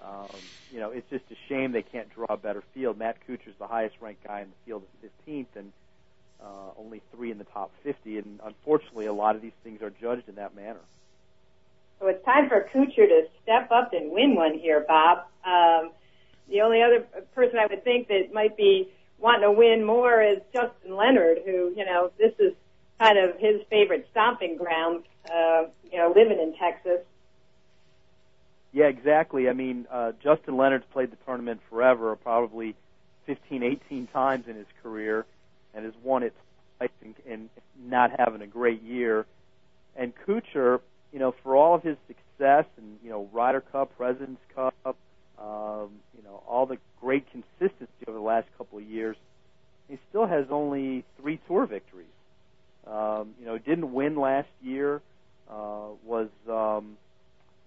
um, 0.01 0.39
you 0.71 0.79
know, 0.79 0.91
it's 0.91 1.09
just 1.09 1.25
a 1.31 1.35
shame 1.49 1.73
they 1.73 1.81
can't 1.81 2.09
draw 2.15 2.27
a 2.29 2.37
better 2.37 2.63
field. 2.73 2.97
Matt 2.97 3.17
Kuchar's 3.27 3.57
the 3.59 3.67
highest 3.67 3.95
ranked 3.99 4.23
guy 4.23 4.39
in 4.39 4.47
the 4.47 4.55
field 4.65 4.83
at 5.03 5.27
15th, 5.27 5.47
and 5.57 5.73
uh, 6.41 6.79
only 6.79 7.01
three 7.13 7.29
in 7.29 7.39
the 7.39 7.43
top 7.43 7.71
50, 7.83 8.19
and 8.19 8.39
unfortunately, 8.41 9.05
a 9.05 9.13
lot 9.13 9.35
of 9.35 9.41
these 9.41 9.57
things 9.65 9.81
are 9.81 9.89
judged 9.89 10.29
in 10.29 10.35
that 10.35 10.55
manner. 10.55 10.79
So 11.99 12.07
it's 12.07 12.23
time 12.25 12.49
for 12.49 12.67
Kuchar 12.73 13.07
to 13.07 13.23
step 13.43 13.71
up 13.71 13.93
and 13.93 14.11
win 14.11 14.35
one 14.35 14.57
here, 14.57 14.85
Bob. 14.87 15.19
Um, 15.45 15.91
the 16.49 16.61
only 16.61 16.81
other 16.81 17.05
person 17.33 17.57
I 17.57 17.67
would 17.67 17.83
think 17.83 18.07
that 18.09 18.33
might 18.33 18.57
be 18.57 18.91
wanting 19.17 19.41
to 19.41 19.51
win 19.51 19.83
more 19.85 20.21
is 20.21 20.39
Justin 20.53 20.95
Leonard, 20.95 21.39
who, 21.45 21.73
you 21.75 21.85
know, 21.85 22.11
this 22.17 22.33
is 22.39 22.53
kind 22.99 23.17
of 23.17 23.37
his 23.39 23.61
favorite 23.69 24.07
stomping 24.11 24.57
ground, 24.57 25.03
uh, 25.33 25.63
you 25.91 25.97
know, 25.97 26.13
living 26.15 26.39
in 26.39 26.53
Texas. 26.59 27.05
Yeah, 28.73 28.85
exactly. 28.85 29.47
I 29.47 29.53
mean, 29.53 29.87
uh, 29.89 30.11
Justin 30.21 30.57
Leonard's 30.57 30.85
played 30.91 31.11
the 31.11 31.17
tournament 31.25 31.61
forever, 31.69 32.15
probably 32.17 32.75
15, 33.25 33.63
18 33.63 34.07
times 34.07 34.45
in 34.47 34.55
his 34.55 34.67
career, 34.83 35.25
and 35.73 35.85
has 35.85 35.93
won 36.03 36.23
it 36.23 36.33
twice 36.77 36.89
and, 37.01 37.15
and 37.27 37.49
not 37.85 38.11
having 38.19 38.41
a 38.41 38.47
great 38.47 38.81
year. 38.83 39.25
And 39.95 40.13
Kuchar, 40.27 40.81
you 41.15 41.19
know, 41.19 41.33
for 41.43 41.55
all 41.55 41.75
of 41.75 41.81
his 41.81 41.95
success 42.07 42.65
and 42.75 42.97
you 43.01 43.09
know 43.09 43.29
Ryder 43.31 43.61
Cup, 43.61 43.95
Presidents 43.95 44.41
Cup, 44.53 44.75
um, 44.85 45.91
you 46.13 46.21
know 46.25 46.43
all 46.45 46.65
the 46.65 46.77
great 46.99 47.25
consistency 47.31 48.03
over 48.05 48.17
the 48.17 48.23
last 48.23 48.47
couple 48.57 48.79
of 48.79 48.83
years, 48.83 49.15
he 49.87 49.97
still 50.09 50.27
has 50.27 50.47
only 50.51 51.05
three 51.17 51.39
tour 51.47 51.67
victories. 51.67 52.07
Um, 52.85 53.33
you 53.39 53.45
know, 53.45 53.57
didn't 53.57 53.93
win 53.93 54.17
last 54.17 54.49
year. 54.61 55.01
Uh, 55.49 55.93
was 56.03 56.27
um, 56.49 56.97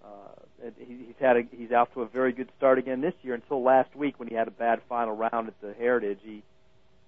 uh, 0.05 0.69
he, 0.77 1.05
he's 1.07 1.15
had 1.19 1.37
a, 1.37 1.41
he's 1.51 1.71
off 1.71 1.91
to 1.95 2.03
a 2.03 2.07
very 2.07 2.33
good 2.33 2.49
start 2.55 2.77
again 2.77 3.01
this 3.01 3.15
year 3.23 3.33
until 3.33 3.63
last 3.63 3.95
week 3.95 4.19
when 4.19 4.27
he 4.27 4.35
had 4.35 4.47
a 4.47 4.51
bad 4.51 4.79
final 4.87 5.15
round 5.15 5.47
at 5.47 5.59
the 5.59 5.73
Heritage. 5.73 6.19
He 6.21 6.43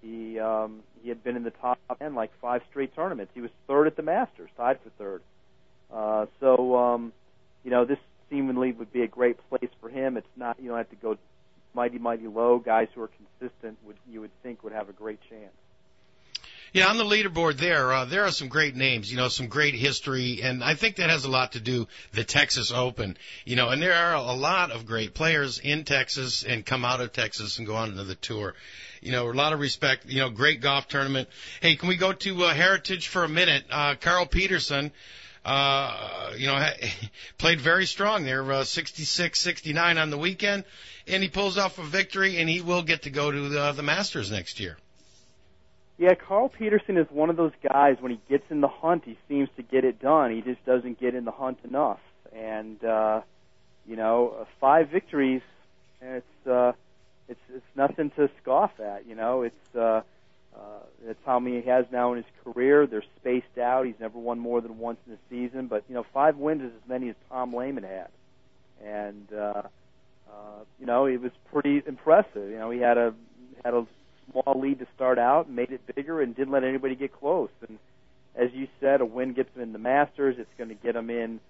he 0.00 0.40
um, 0.40 0.80
he 1.04 1.08
had 1.08 1.22
been 1.22 1.36
in 1.36 1.44
the 1.44 1.52
top 1.52 1.78
ten 2.00 2.16
like 2.16 2.32
five 2.40 2.62
straight 2.68 2.96
tournaments. 2.96 3.30
He 3.32 3.40
was 3.40 3.52
third 3.68 3.86
at 3.86 3.94
the 3.94 4.02
Masters, 4.02 4.50
tied 4.56 4.80
for 4.82 4.90
third. 4.98 5.22
Uh, 5.92 6.26
so, 6.40 6.76
um, 6.76 7.12
you 7.64 7.70
know, 7.70 7.84
this 7.84 7.98
seemingly 8.30 8.72
would 8.72 8.92
be 8.92 9.02
a 9.02 9.08
great 9.08 9.36
place 9.48 9.70
for 9.80 9.88
him. 9.88 10.16
It's 10.16 10.26
not, 10.36 10.58
you 10.60 10.68
don't 10.68 10.78
have 10.78 10.90
to 10.90 10.96
go 10.96 11.18
mighty, 11.74 11.98
mighty 11.98 12.26
low. 12.26 12.58
Guys 12.58 12.88
who 12.94 13.02
are 13.02 13.10
consistent 13.38 13.78
would, 13.84 13.96
you 14.10 14.20
would 14.20 14.30
think 14.42 14.62
would 14.64 14.72
have 14.72 14.88
a 14.88 14.92
great 14.92 15.18
chance. 15.28 15.52
Yeah, 16.74 16.86
on 16.86 16.96
the 16.96 17.04
leaderboard 17.04 17.58
there, 17.58 17.92
uh, 17.92 18.06
there 18.06 18.24
are 18.24 18.30
some 18.30 18.48
great 18.48 18.74
names, 18.74 19.10
you 19.10 19.18
know, 19.18 19.28
some 19.28 19.48
great 19.48 19.74
history, 19.74 20.40
and 20.42 20.64
I 20.64 20.74
think 20.74 20.96
that 20.96 21.10
has 21.10 21.26
a 21.26 21.30
lot 21.30 21.52
to 21.52 21.60
do 21.60 21.86
the 22.12 22.24
Texas 22.24 22.72
Open, 22.72 23.18
you 23.44 23.56
know, 23.56 23.68
and 23.68 23.82
there 23.82 23.92
are 23.92 24.14
a 24.14 24.32
lot 24.32 24.70
of 24.70 24.86
great 24.86 25.12
players 25.12 25.58
in 25.58 25.84
Texas 25.84 26.44
and 26.44 26.64
come 26.64 26.86
out 26.86 27.02
of 27.02 27.12
Texas 27.12 27.58
and 27.58 27.66
go 27.66 27.76
on 27.76 27.94
to 27.94 28.04
the 28.04 28.14
tour. 28.14 28.54
You 29.02 29.12
know, 29.12 29.30
a 29.30 29.34
lot 29.34 29.52
of 29.52 29.60
respect, 29.60 30.06
you 30.06 30.20
know, 30.20 30.30
great 30.30 30.62
golf 30.62 30.88
tournament. 30.88 31.28
Hey, 31.60 31.76
can 31.76 31.90
we 31.90 31.96
go 31.96 32.14
to 32.14 32.44
uh, 32.44 32.54
Heritage 32.54 33.08
for 33.08 33.22
a 33.22 33.28
minute? 33.28 33.64
Uh, 33.70 33.94
Carl 34.00 34.24
Pettersson, 34.24 34.92
uh, 35.44 36.32
you 36.36 36.46
know, 36.46 36.68
played 37.38 37.60
very 37.60 37.86
strong 37.86 38.24
there, 38.24 38.50
uh, 38.52 38.64
66, 38.64 39.38
69 39.38 39.98
on 39.98 40.10
the 40.10 40.18
weekend, 40.18 40.64
and 41.06 41.22
he 41.22 41.28
pulls 41.28 41.58
off 41.58 41.78
a 41.78 41.84
victory, 41.84 42.38
and 42.38 42.48
he 42.48 42.60
will 42.60 42.82
get 42.82 43.02
to 43.02 43.10
go 43.10 43.30
to 43.30 43.48
the, 43.48 43.72
the 43.72 43.82
Masters 43.82 44.30
next 44.30 44.60
year. 44.60 44.76
Yeah, 45.98 46.14
Carl 46.14 46.48
Pettersson 46.48 46.98
is 46.98 47.06
one 47.10 47.30
of 47.30 47.36
those 47.36 47.52
guys. 47.62 47.96
When 48.00 48.10
he 48.10 48.20
gets 48.28 48.44
in 48.50 48.60
the 48.60 48.68
hunt, 48.68 49.04
he 49.04 49.18
seems 49.28 49.48
to 49.56 49.62
get 49.62 49.84
it 49.84 50.00
done. 50.00 50.34
He 50.34 50.40
just 50.40 50.64
doesn't 50.64 50.98
get 50.98 51.14
in 51.14 51.24
the 51.24 51.30
hunt 51.30 51.58
enough. 51.64 52.00
And 52.34 52.82
uh, 52.82 53.20
you 53.86 53.96
know, 53.96 54.34
uh, 54.40 54.44
five 54.60 54.88
victories, 54.88 55.42
and 56.00 56.16
it's 56.16 56.46
uh, 56.48 56.72
it's 57.28 57.40
it's 57.54 57.66
nothing 57.76 58.10
to 58.16 58.30
scoff 58.40 58.72
at. 58.80 59.06
You 59.06 59.14
know, 59.14 59.42
it's 59.42 59.76
uh, 59.76 60.00
uh, 60.56 60.84
that's 61.06 61.18
how 61.24 61.38
many 61.38 61.60
he 61.60 61.68
has 61.68 61.86
now 61.90 62.12
in 62.12 62.18
his 62.18 62.26
career. 62.44 62.86
They're 62.86 63.04
spaced 63.20 63.58
out. 63.58 63.86
He's 63.86 63.98
never 64.00 64.18
won 64.18 64.38
more 64.38 64.60
than 64.60 64.78
once 64.78 64.98
in 65.06 65.14
a 65.14 65.18
season, 65.30 65.66
but 65.66 65.84
you 65.88 65.94
know, 65.94 66.04
five 66.12 66.36
wins 66.36 66.62
is 66.62 66.72
as 66.82 66.88
many 66.88 67.08
as 67.08 67.16
Tom 67.28 67.54
Lehman 67.54 67.84
had, 67.84 68.08
and 68.84 69.26
uh, 69.32 69.62
uh, 70.28 70.64
you 70.78 70.86
know, 70.86 71.06
it 71.06 71.20
was 71.20 71.32
pretty 71.52 71.82
impressive. 71.86 72.50
You 72.50 72.58
know, 72.58 72.70
he 72.70 72.80
had 72.80 72.98
a 72.98 73.14
had 73.64 73.74
a 73.74 73.86
small 74.30 74.60
lead 74.60 74.78
to 74.80 74.86
start 74.94 75.18
out, 75.18 75.48
made 75.48 75.70
it 75.70 75.80
bigger, 75.94 76.20
and 76.20 76.34
didn't 76.34 76.52
let 76.52 76.64
anybody 76.64 76.94
get 76.94 77.12
close. 77.12 77.50
And 77.66 77.78
as 78.34 78.50
you 78.52 78.68
said, 78.80 79.00
a 79.00 79.06
win 79.06 79.32
gets 79.32 79.54
him 79.54 79.62
in 79.62 79.72
the 79.72 79.78
Masters. 79.78 80.36
It's 80.38 80.50
going 80.56 80.68
to 80.68 80.74
get 80.74 80.96
him 80.96 81.10
in 81.10 81.40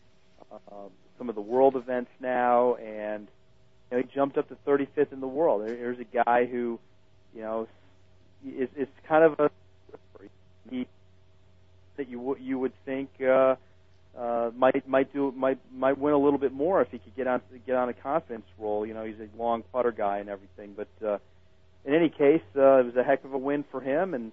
uh, 0.51 0.89
some 1.19 1.29
of 1.29 1.35
the 1.35 1.41
world 1.41 1.77
events 1.77 2.11
now, 2.21 2.75
and 2.75 3.29
you 3.91 3.97
know, 3.97 4.03
he 4.03 4.15
jumped 4.15 4.39
up 4.39 4.49
to 4.49 4.57
35th 4.67 5.13
in 5.13 5.21
the 5.21 5.29
world. 5.29 5.63
There's 5.67 5.99
a 5.99 6.25
guy 6.25 6.47
who, 6.47 6.79
you 7.35 7.43
know, 7.43 7.69
is, 8.45 8.69
is 8.77 8.89
kind 9.07 9.25
of 9.25 9.39
a 9.41 9.51
that 11.97 12.09
you 12.09 12.37
you 12.41 12.59
would 12.59 12.73
think 12.85 13.11
uh, 13.21 13.57
uh, 14.19 14.51
might 14.57 14.87
might 14.89 15.13
do 15.13 15.33
might 15.33 15.59
might 15.75 15.99
win 15.99 16.15
a 16.15 16.19
little 16.19 16.39
bit 16.39 16.53
more 16.53 16.83
if 16.83 16.91
he 16.91 16.99
could 16.99 17.15
get 17.17 17.27
on 17.27 17.41
get 17.67 17.77
on 17.77 17.89
a 17.89 17.93
confidence 17.93 18.47
roll. 18.59 18.87
You 18.87 18.95
know, 18.95 19.05
he's 19.05 19.21
a 19.21 19.29
long 19.41 19.63
putter 19.73 19.93
guy 19.93 20.19
and 20.19 20.29
everything. 20.29 20.75
But 20.77 21.07
uh, 21.07 21.19
in 21.85 21.95
any 21.95 22.09
case, 22.09 22.43
uh, 22.57 22.81
it 22.81 22.87
was 22.87 22.97
a 22.97 23.05
heck 23.05 23.25
of 23.25 23.33
a 23.33 23.39
win 23.39 23.65
for 23.71 23.81
him, 23.81 24.15
and 24.15 24.33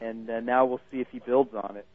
and 0.00 0.28
uh, 0.28 0.40
now 0.40 0.66
we'll 0.66 0.80
see 0.90 1.00
if 1.00 1.08
he 1.10 1.18
builds 1.18 1.54
on 1.54 1.76
it. 1.76 1.86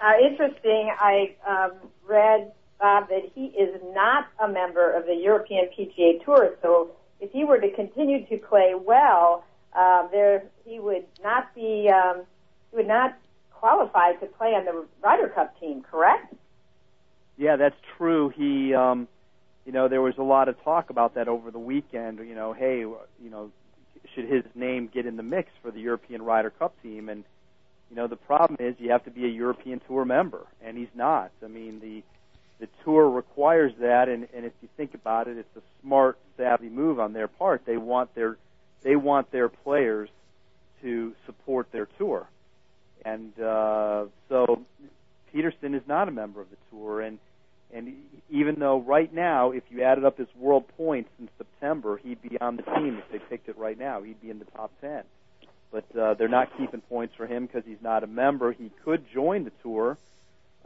Uh, 0.00 0.26
interesting. 0.26 0.90
I 0.98 1.36
um, 1.46 1.72
read 2.08 2.52
Bob 2.78 3.08
that 3.10 3.30
he 3.34 3.46
is 3.46 3.80
not 3.92 4.28
a 4.42 4.48
member 4.48 4.90
of 4.90 5.04
the 5.04 5.14
European 5.14 5.68
PGA 5.78 6.24
Tour. 6.24 6.56
So 6.62 6.90
if 7.20 7.30
he 7.32 7.44
were 7.44 7.60
to 7.60 7.70
continue 7.72 8.26
to 8.26 8.38
play 8.38 8.72
well, 8.74 9.44
uh, 9.76 10.08
there 10.08 10.44
he 10.64 10.78
would 10.78 11.04
not 11.22 11.54
be 11.54 11.88
um, 11.88 12.22
he 12.70 12.76
would 12.76 12.88
not 12.88 13.16
qualify 13.52 14.12
to 14.14 14.26
play 14.26 14.54
on 14.54 14.64
the 14.64 14.86
Ryder 15.02 15.28
Cup 15.28 15.58
team. 15.60 15.82
Correct? 15.82 16.34
Yeah, 17.36 17.56
that's 17.56 17.76
true. 17.96 18.30
He, 18.30 18.74
um, 18.74 19.08
you 19.64 19.72
know, 19.72 19.88
there 19.88 20.02
was 20.02 20.14
a 20.18 20.22
lot 20.22 20.48
of 20.48 20.62
talk 20.62 20.90
about 20.90 21.14
that 21.14 21.28
over 21.28 21.50
the 21.50 21.58
weekend. 21.58 22.18
You 22.18 22.34
know, 22.34 22.52
hey, 22.52 22.80
you 22.80 23.30
know, 23.30 23.50
should 24.14 24.26
his 24.26 24.44
name 24.54 24.90
get 24.92 25.06
in 25.06 25.16
the 25.16 25.22
mix 25.22 25.50
for 25.62 25.70
the 25.70 25.80
European 25.80 26.22
Ryder 26.22 26.50
Cup 26.50 26.74
team? 26.82 27.08
And 27.08 27.24
you 27.90 27.96
know, 27.96 28.06
the 28.06 28.16
problem 28.16 28.56
is 28.60 28.76
you 28.78 28.90
have 28.90 29.04
to 29.04 29.10
be 29.10 29.24
a 29.24 29.28
European 29.28 29.80
Tour 29.86 30.04
member, 30.04 30.46
and 30.62 30.76
he's 30.76 30.94
not. 30.94 31.30
I 31.44 31.48
mean, 31.48 31.80
the 31.80 32.02
the 32.60 32.68
tour 32.84 33.08
requires 33.08 33.72
that, 33.80 34.08
and, 34.08 34.28
and 34.34 34.44
if 34.44 34.52
you 34.60 34.68
think 34.76 34.92
about 34.92 35.28
it, 35.28 35.38
it's 35.38 35.56
a 35.56 35.62
smart, 35.82 36.18
savvy 36.36 36.68
move 36.68 37.00
on 37.00 37.14
their 37.14 37.26
part. 37.26 37.62
They 37.64 37.78
want 37.78 38.14
their 38.14 38.36
they 38.82 38.96
want 38.96 39.30
their 39.30 39.48
players 39.48 40.08
to 40.82 41.14
support 41.26 41.70
their 41.72 41.86
tour, 41.98 42.26
and 43.04 43.38
uh, 43.40 44.06
so 44.28 44.62
Pettersson 45.34 45.74
is 45.74 45.82
not 45.86 46.08
a 46.08 46.10
member 46.10 46.40
of 46.40 46.48
the 46.50 46.56
tour, 46.70 47.00
and 47.00 47.18
and 47.72 47.94
even 48.30 48.56
though 48.58 48.80
right 48.80 49.12
now, 49.12 49.52
if 49.52 49.62
you 49.70 49.82
added 49.82 50.04
up 50.04 50.18
his 50.18 50.28
world 50.36 50.64
points 50.76 51.10
in 51.18 51.28
September, 51.38 52.00
he'd 52.02 52.20
be 52.20 52.40
on 52.40 52.56
the 52.56 52.62
team 52.62 52.98
if 52.98 53.10
they 53.12 53.18
picked 53.18 53.48
it 53.48 53.56
right 53.56 53.78
now. 53.78 54.02
He'd 54.02 54.20
be 54.20 54.30
in 54.30 54.38
the 54.38 54.44
top 54.46 54.72
10. 54.80 55.02
But 55.70 55.96
uh, 55.96 56.14
they're 56.14 56.28
not 56.28 56.56
keeping 56.58 56.80
points 56.80 57.14
for 57.16 57.26
him 57.26 57.46
because 57.46 57.62
he's 57.64 57.80
not 57.80 58.02
a 58.02 58.08
member. 58.08 58.52
He 58.52 58.72
could 58.84 59.04
join 59.12 59.44
the 59.44 59.52
tour, 59.62 59.98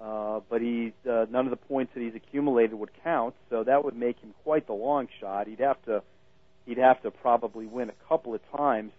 uh, 0.00 0.40
but 0.49 0.62
he's 0.62 0.92
uh, 1.09 1.26
none 1.30 1.47
of 1.47 1.50
the 1.50 1.56
points 1.56 1.92
that 1.94 2.00
he's 2.00 2.14
accumulated 2.14 2.75
would 2.75 2.90
count. 3.02 3.35
So 3.50 3.64
that 3.64 3.85
would 3.85 3.97
make 3.97 4.18
him 4.21 4.33
quite 4.42 4.66
the 4.66 4.73
long 4.73 5.09
shot. 5.21 5.47
He'd 5.47 5.61
have 5.61 5.83
to 5.85 6.02
he'd 6.66 6.78
have 6.78 7.02
to 7.02 7.11
probably 7.11 7.66
win 7.66 7.90
a 7.90 8.09
couple 8.09 8.35
of 8.35 8.40
times 8.56 8.92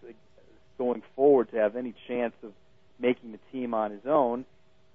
going 0.77 1.01
forward 1.15 1.49
to 1.51 1.57
have 1.57 1.75
any 1.75 1.93
chance 2.07 2.33
of 2.43 2.51
making 2.99 3.31
the 3.31 3.39
team 3.51 3.73
on 3.73 3.91
his 3.91 4.05
own. 4.05 4.45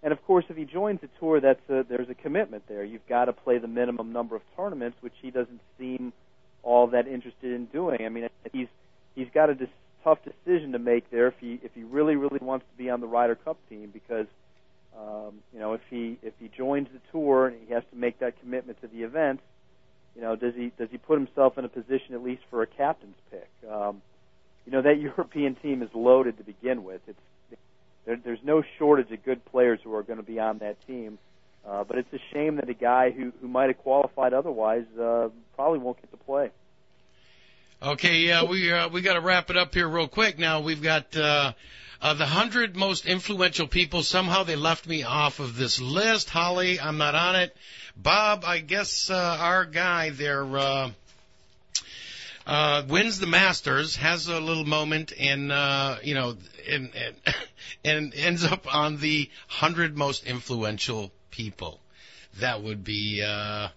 And 0.03 0.13
of 0.13 0.25
course, 0.25 0.45
if 0.49 0.57
he 0.57 0.65
joins 0.65 1.01
the 1.01 1.09
tour, 1.19 1.41
that's 1.41 1.61
a, 1.69 1.85
there's 1.89 2.09
a 2.09 2.15
commitment 2.15 2.65
there. 2.69 2.85
You've 2.85 3.07
got 3.09 3.27
to 3.27 3.33
play 3.33 3.59
the 3.59 3.69
minimum 3.69 4.13
number 4.13 4.35
of 4.35 4.43
tournaments, 4.57 4.97
which 5.01 5.13
he 5.21 5.31
doesn't 5.31 5.61
seem 5.79 6.13
all 6.63 6.87
that 6.89 7.07
interested 7.07 7.53
in 7.53 7.67
doing. 7.67 8.05
I 8.05 8.09
mean, 8.09 8.29
he's 8.53 8.69
he's 9.15 9.29
got 9.35 9.51
a 9.51 9.55
dis- 9.55 9.69
tough 10.05 10.19
decision 10.25 10.73
to 10.73 10.79
make 10.79 11.11
there 11.11 11.27
if 11.27 11.35
he 11.41 11.61
if 11.63 11.73
he 11.75 11.83
really 11.83 12.17
really 12.17 12.39
wants 12.41 12.65
to 12.71 12.79
be 12.83 12.89
on 12.89 13.01
the 13.01 13.07
Ryder 13.07 13.35
Cup 13.35 13.59
team 13.69 13.91
because 13.93 14.27
um, 14.99 15.41
you 15.53 15.59
know 15.59 15.75
if 15.75 15.81
he 15.91 16.19
if 16.23 16.35
he 16.39 16.49
joins 16.49 16.89
the 16.93 17.01
tour 17.13 17.49
and 17.49 17.57
he 17.67 17.75
has 17.75 17.83
to 17.91 17.97
make 17.97 18.19
that 18.21 18.41
commitment 18.41 18.81
to 18.81 18.89
the 18.89 19.03
events, 19.03 19.43
you 20.15 20.23
know 20.23 20.37
does 20.37 20.55
he 20.55 20.73
does 20.79 20.89
he 20.91 20.99
put 20.99 21.19
himself 21.19 21.59
in 21.59 21.65
a 21.65 21.69
position 21.69 22.15
at 22.15 22.23
least 22.23 22.43
for 22.51 22.63
a 22.63 22.67
captain's 22.67 23.17
pick? 23.31 23.49
Um, 23.71 24.03
you 24.67 24.73
know 24.73 24.83
that 24.83 24.99
European 25.01 25.55
team 25.57 25.83
is 25.83 25.91
loaded 25.95 26.39
to 26.39 26.45
begin 26.45 26.85
with. 26.85 27.01
It's 27.07 27.19
there, 28.07 28.17
there's 28.23 28.43
no 28.43 28.63
shortage 28.79 29.11
of 29.11 29.25
good 29.25 29.45
players 29.47 29.81
who 29.85 29.95
are 29.95 30.03
going 30.03 30.19
to 30.19 30.25
be 30.25 30.39
on 30.39 30.59
that 30.59 30.77
team. 30.87 31.19
Uh, 31.67 31.85
but 31.85 31.99
it's 31.99 32.13
a 32.13 32.19
shame 32.33 32.57
that 32.57 32.69
a 32.69 32.75
guy 32.75 33.11
who, 33.11 33.33
who 33.41 33.47
might 33.47 33.69
have 33.69 33.79
qualified 33.79 34.33
otherwise 34.33 34.85
uh, 34.99 35.29
probably 35.55 35.79
won't 35.79 36.01
get 36.01 36.11
to 36.11 36.17
play. 36.17 36.51
Okay, 37.83 38.19
yeah, 38.19 38.45
we 38.45 38.71
uh, 38.71 38.89
we 38.89 39.01
got 39.01 39.15
to 39.15 39.21
wrap 39.21 39.49
it 39.49 39.57
up 39.57 39.73
here 39.73 39.89
real 39.89 40.09
quick. 40.09 40.39
Now 40.39 40.61
we've 40.61 40.83
got 40.83 41.17
uh, 41.17 41.53
uh, 42.03 42.15
the 42.15 42.27
hundred 42.27 42.77
most 42.77 43.07
influential 43.07 43.67
people. 43.67 44.03
Somehow 44.03 44.45
they 44.45 44.57
left 44.57 44.87
me 44.87 45.03
off 45.03 45.41
of 45.41 45.57
this 45.57 45.81
list. 45.81 46.31
Holly, 46.31 46.81
I'm 46.81 46.99
not 46.99 47.15
on 47.15 47.37
it. 47.37 47.57
Bob, 47.97 48.45
I 48.45 48.61
guess 48.61 49.11
uh, 49.11 49.37
our 49.41 49.65
guy 49.65 50.11
there. 50.11 50.45
Uh, 50.45 50.91
uh, 52.47 52.83
wins 52.89 53.21
the 53.21 53.27
Masters, 53.27 53.97
has 53.97 54.27
a 54.27 54.41
little 54.41 54.65
moment, 54.65 55.13
and 55.19 55.53
uh, 55.53 55.97
you 56.03 56.15
know, 56.15 56.37
and, 56.69 56.91
and 56.95 57.17
and 57.85 58.15
ends 58.15 58.45
up 58.45 58.75
on 58.75 58.97
the 58.97 59.31
hundred 59.47 59.97
most 59.97 60.27
influential 60.27 61.13
people. 61.31 61.79
That 62.41 62.63
would 62.63 62.83
be 62.83 63.23
uh, 63.23 63.69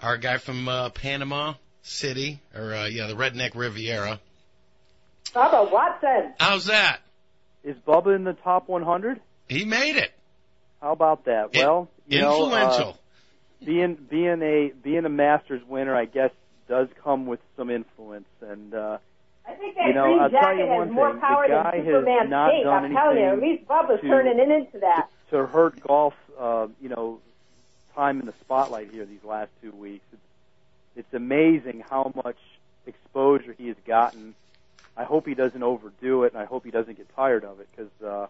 our 0.00 0.16
guy 0.16 0.38
from 0.38 0.68
uh, 0.68 0.90
Panama 0.90 1.54
City, 1.82 2.40
or 2.56 2.74
uh, 2.74 2.86
yeah, 2.86 3.06
the 3.06 3.14
Redneck 3.14 3.54
Riviera. 3.54 4.20
Bubba 5.34 5.70
Watson. 5.70 6.34
How's 6.40 6.66
that? 6.66 7.00
Is 7.64 7.76
Bubba 7.86 8.14
in 8.14 8.24
the 8.24 8.32
top 8.34 8.68
100? 8.68 9.20
He 9.48 9.64
made 9.64 9.96
it. 9.96 10.12
How 10.80 10.92
about 10.92 11.24
that? 11.24 11.54
Well, 11.54 11.88
you 12.06 12.20
know, 12.20 12.30
uh, 12.30 12.44
Influential. 12.44 12.98
being 13.64 13.94
being 14.08 14.42
a 14.42 14.72
being 14.82 15.04
a 15.04 15.08
Masters 15.08 15.62
winner, 15.66 15.94
I 15.96 16.04
guess, 16.04 16.30
does 16.68 16.88
come 17.02 17.26
with 17.26 17.40
some 17.56 17.68
influence. 17.70 18.28
And 18.40 18.72
uh, 18.74 18.98
I 19.46 19.54
think 19.54 19.74
that 19.76 19.86
You 19.88 19.94
know, 19.94 20.04
green 20.04 20.20
I'll 20.20 20.30
tell 20.30 20.40
jacket 20.40 20.58
you 20.58 20.66
has 20.70 20.78
one 20.78 20.92
more 20.92 21.10
thing. 21.12 21.20
power 21.20 21.48
The 21.48 21.54
guy 21.54 21.70
than 21.72 21.80
has 21.80 21.86
Superman's 21.86 22.30
not 22.30 22.50
cape. 22.52 22.64
done 22.64 22.84
I'm 22.84 22.92
telling 22.94 23.16
you, 23.18 23.24
at 23.24 23.32
anything 23.32 23.50
least 23.50 23.68
Bubba's 23.68 24.00
to- 24.02 24.06
turning 24.08 24.38
it 24.38 24.50
into 24.50 24.78
that. 24.80 25.08
to 25.30 25.46
hurt 25.46 25.80
golf, 25.80 26.14
uh, 26.38 26.68
you 26.80 26.88
know, 26.90 27.18
time 27.94 28.20
in 28.20 28.26
the 28.26 28.34
spotlight 28.40 28.92
here 28.92 29.04
these 29.04 29.24
last 29.24 29.50
two 29.60 29.72
weeks. 29.72 30.04
It's, 30.12 30.22
it's 30.96 31.14
amazing 31.14 31.82
how 31.90 32.12
much 32.24 32.38
exposure 32.86 33.54
he 33.58 33.66
has 33.68 33.76
gotten. 33.86 34.34
I 34.98 35.04
hope 35.04 35.26
he 35.26 35.34
doesn't 35.34 35.62
overdo 35.62 36.24
it, 36.24 36.32
and 36.32 36.42
I 36.42 36.44
hope 36.44 36.64
he 36.64 36.72
doesn't 36.72 36.96
get 36.96 37.14
tired 37.14 37.44
of 37.44 37.60
it 37.60 37.68
because 37.70 37.90
uh, 38.02 38.26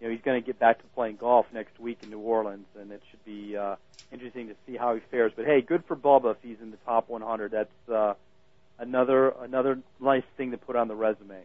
you 0.00 0.08
know 0.08 0.14
he's 0.14 0.22
going 0.22 0.40
to 0.40 0.46
get 0.46 0.58
back 0.58 0.78
to 0.78 0.84
playing 0.94 1.16
golf 1.16 1.44
next 1.52 1.78
week 1.78 1.98
in 2.02 2.08
New 2.08 2.20
Orleans, 2.20 2.66
and 2.80 2.90
it 2.90 3.02
should 3.10 3.24
be 3.26 3.54
uh, 3.54 3.76
interesting 4.10 4.48
to 4.48 4.54
see 4.66 4.76
how 4.76 4.94
he 4.94 5.00
fares. 5.10 5.32
But 5.36 5.44
hey, 5.44 5.60
good 5.60 5.84
for 5.84 5.94
Bubba 5.94 6.32
if 6.32 6.38
he's 6.42 6.56
in 6.62 6.70
the 6.70 6.78
top 6.86 7.10
100. 7.10 7.50
That's 7.50 7.88
uh, 7.92 8.14
another 8.78 9.28
another 9.28 9.78
nice 10.00 10.24
thing 10.38 10.52
to 10.52 10.56
put 10.56 10.74
on 10.74 10.88
the 10.88 10.94
resume. 10.94 11.36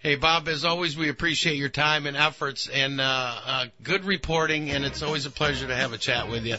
Hey, 0.00 0.16
Bob, 0.16 0.46
as 0.46 0.66
always, 0.66 0.94
we 0.94 1.08
appreciate 1.08 1.56
your 1.56 1.70
time 1.70 2.06
and 2.06 2.18
efforts 2.18 2.68
and 2.68 3.00
uh, 3.00 3.04
uh, 3.46 3.64
good 3.82 4.04
reporting, 4.04 4.70
and 4.70 4.84
it's 4.84 5.02
always 5.02 5.24
a 5.24 5.30
pleasure 5.30 5.66
to 5.66 5.74
have 5.74 5.94
a 5.94 5.98
chat 5.98 6.28
with 6.28 6.44
you. 6.44 6.56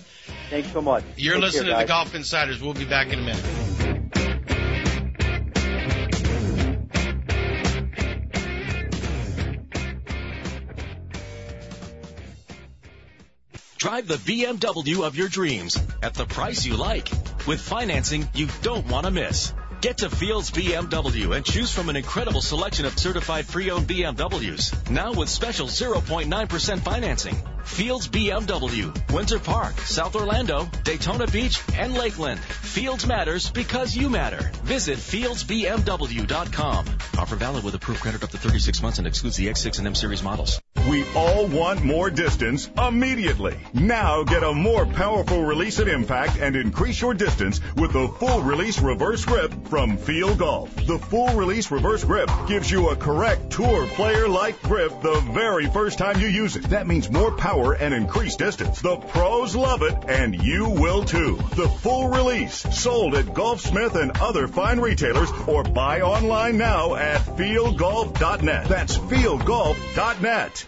Thanks 0.50 0.72
so 0.72 0.82
much. 0.82 1.03
You're 1.17 1.36
Take 1.36 1.44
listening 1.44 1.70
care, 1.70 1.82
to 1.82 1.86
the. 1.86 1.88
Golf 1.88 2.15
Insiders. 2.15 2.60
We'll 2.63 2.74
be 2.74 2.86
back 2.86 3.13
in 3.13 3.20
a 3.20 3.22
minute. 3.22 3.87
Drive 13.78 14.08
the 14.08 14.16
BMW 14.16 15.06
of 15.06 15.16
your 15.16 15.30
dreams 15.30 15.78
at 16.02 16.16
the 16.16 16.26
price 16.26 16.66
you 16.66 16.76
like 16.76 17.12
with 17.46 17.62
financing 17.62 18.28
you 18.34 18.48
don't 18.64 18.88
want 18.88 19.06
to 19.06 19.12
miss. 19.12 19.54
Get 19.82 20.00
to 20.00 20.10
Fields 20.10 20.50
BMW 20.50 21.36
and 21.36 21.46
choose 21.46 21.72
from 21.72 21.90
an 21.90 21.96
incredible 21.96 22.42
selection 22.42 22.86
of 22.86 22.98
certified 22.98 23.48
pre-owned 23.48 23.88
BMWs. 23.88 24.90
Now 24.90 25.14
with 25.14 25.30
special 25.30 25.68
0.9% 25.68 26.80
financing. 26.80 27.38
Fields 27.68 28.08
BMW, 28.08 29.12
Winter 29.14 29.40
Park, 29.40 29.80
South 29.82 30.16
Orlando, 30.16 30.68
Daytona 30.84 31.28
Beach, 31.28 31.62
and 31.76 31.94
Lakeland. 31.94 32.40
Fields 32.40 33.06
matters 33.06 33.52
because 33.52 33.96
you 33.96 34.10
matter. 34.10 34.50
Visit 34.64 34.98
fieldsbmw.com. 34.98 36.86
Offer 37.20 37.36
valid 37.36 37.64
with 37.64 37.76
approved 37.76 38.02
credit 38.02 38.24
up 38.24 38.32
to 38.32 38.38
36 38.38 38.82
months 38.82 38.98
and 38.98 39.08
excludes 39.08 39.38
the 39.38 39.48
X6 39.48 39.78
and 39.80 39.88
M 39.88 39.96
series 39.96 40.24
models. 40.24 40.60
We 40.90 41.04
all 41.16 41.48
want 41.48 41.84
more 41.84 42.10
distance 42.10 42.70
immediately. 42.78 43.58
Now 43.74 44.24
get 44.24 44.44
a 44.44 44.54
more 44.54 44.86
powerful 44.86 45.44
release 45.44 45.80
and 45.80 45.90
impact 45.90 46.38
and 46.40 46.56
increase 46.56 47.02
your 47.02 47.14
distance 47.14 47.60
with 47.76 47.92
the 47.92 48.08
full 48.08 48.42
release 48.42 48.80
reverse 48.80 49.26
grip 49.26 49.54
from 49.68 49.98
Field 49.98 50.38
Golf. 50.38 50.74
The 50.86 50.98
full 50.98 51.30
release 51.36 51.70
reverse 51.72 52.06
grip 52.06 52.30
gives 52.48 52.72
you 52.72 52.90
a 52.90 52.96
correct 52.96 53.52
tour 53.52 53.86
player 53.88 54.30
like 54.30 54.62
grip 54.62 55.02
the 55.02 55.20
very 55.34 55.68
first 55.68 55.98
time 55.98 56.22
you 56.22 56.28
use 56.28 56.56
it. 56.56 56.70
That 56.70 56.88
means 56.88 57.12
more 57.12 57.32
power 57.32 57.57
and 57.66 57.94
increased 57.94 58.40
distance. 58.40 58.82
The 58.82 58.98
pros 58.98 59.56
love 59.56 59.82
it 59.82 59.96
and 60.08 60.44
you 60.44 60.70
will 60.70 61.04
too. 61.04 61.38
The 61.56 61.68
full 61.68 62.10
release 62.10 62.56
sold 62.56 63.16
at 63.16 63.26
Golfsmith 63.26 63.96
and 63.96 64.18
other 64.20 64.48
fine 64.48 64.80
retailers 64.80 65.32
or 65.48 65.63
buy 65.63 66.02
online 66.02 66.58
now 66.58 66.96
at 66.96 67.22
fieldgolf.net. 67.22 68.67
That's 68.67 68.98
fieldgolf.net. 68.98 70.65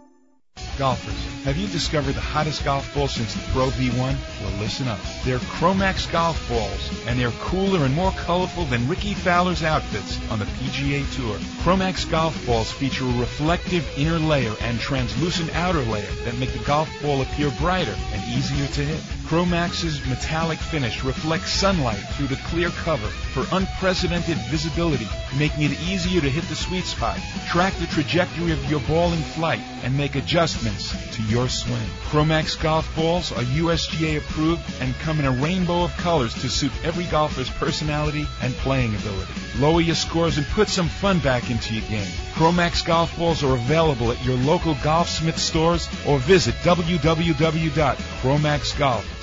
Golfers, 0.78 1.33
have 1.43 1.58
you 1.58 1.67
discovered 1.67 2.13
the 2.13 2.21
hottest 2.21 2.63
golf 2.63 2.93
ball 2.95 3.10
since 3.10 3.34
the 3.34 3.41
Pro 3.51 3.67
V1? 3.67 3.97
Well, 3.97 4.60
listen 4.62 4.88
up. 4.88 4.99
They're 5.25 5.39
Chromax 5.39 6.10
golf 6.10 6.47
balls, 6.47 7.06
and 7.06 7.19
they're 7.19 7.32
cooler 7.32 7.84
and 7.84 7.93
more 7.93 8.12
colorful 8.12 8.63
than 8.65 8.88
Rickie 8.88 9.13
Fowler's 9.13 9.62
outfits 9.62 10.19
on 10.32 10.39
the 10.39 10.45
PGA 10.45 11.03
Tour. 11.15 11.36
Chromax 11.63 12.10
golf 12.10 12.45
balls 12.45 12.71
feature 12.71 13.03
a 13.03 13.19
reflective 13.19 13.86
inner 13.97 14.19
layer 14.19 14.53
and 14.62 14.79
translucent 14.79 15.53
outer 15.53 15.82
layer 15.82 16.12
that 16.23 16.38
make 16.38 16.53
the 16.53 16.63
golf 16.63 16.89
ball 17.01 17.21
appear 17.21 17.51
brighter 17.60 17.95
and 18.13 18.23
easier 18.34 18.67
to 18.67 18.86
hit. 18.86 19.22
Chromax's 19.34 19.98
metallic 20.06 20.60
finish 20.60 21.04
reflects 21.04 21.52
sunlight 21.52 21.98
through 21.98 22.28
the 22.28 22.36
clear 22.36 22.69
cover 22.69 23.08
for 23.08 23.48
unprecedented 23.52 24.38
visibility, 24.52 25.08
making 25.39 25.63
it 25.63 25.82
easier 25.82 26.22
to 26.22 26.30
hit 26.30 26.48
the 26.50 26.56
sweet 26.56 26.84
spot, 26.84 27.17
track 27.48 27.74
the 27.80 27.88
trajectory 27.88 28.52
of 28.52 28.63
your 28.69 28.82
ball 28.82 29.12
in 29.12 29.24
flight, 29.24 29.62
and 29.82 29.98
make 29.98 30.13
adjustments 30.13 30.93
to 31.15 31.24
your 31.24 31.50
swing. 31.50 31.82
Chromax 32.04 32.62
golf 32.62 32.96
balls 32.96 33.32
are 33.32 33.41
USGA 33.41 34.19
approved 34.19 34.62
and 34.80 34.93
come 35.00 35.19
in 35.19 35.26
a 35.26 35.32
rainbow 35.32 35.84
of 35.84 35.98
colors 35.98 36.36
to 36.36 36.48
suit 36.48 36.72
every 36.84 37.06
golfer's 37.06 37.50
personality 37.50 38.28
and 38.43 38.54
playing 38.58 38.93
ability. 38.93 39.34
Lower 39.58 39.82
your 39.82 39.96
scores 39.96 40.38
and 40.38 40.46
put 40.48 40.69
some 40.69 40.89
fun 40.89 41.17
back 41.19 41.50
into 41.50 41.74
your 41.74 41.89
game. 41.89 42.12
Chromax 42.34 42.86
golf 42.86 43.17
balls 43.17 43.43
are 43.43 43.56
available 43.56 44.12
at 44.12 44.24
your 44.24 44.38
local 44.38 44.76
Golfsmith 44.76 45.39
stores 45.39 45.89
or 46.06 46.19
visit 46.19 46.54
www.chromaxgolf.com. 46.62 49.22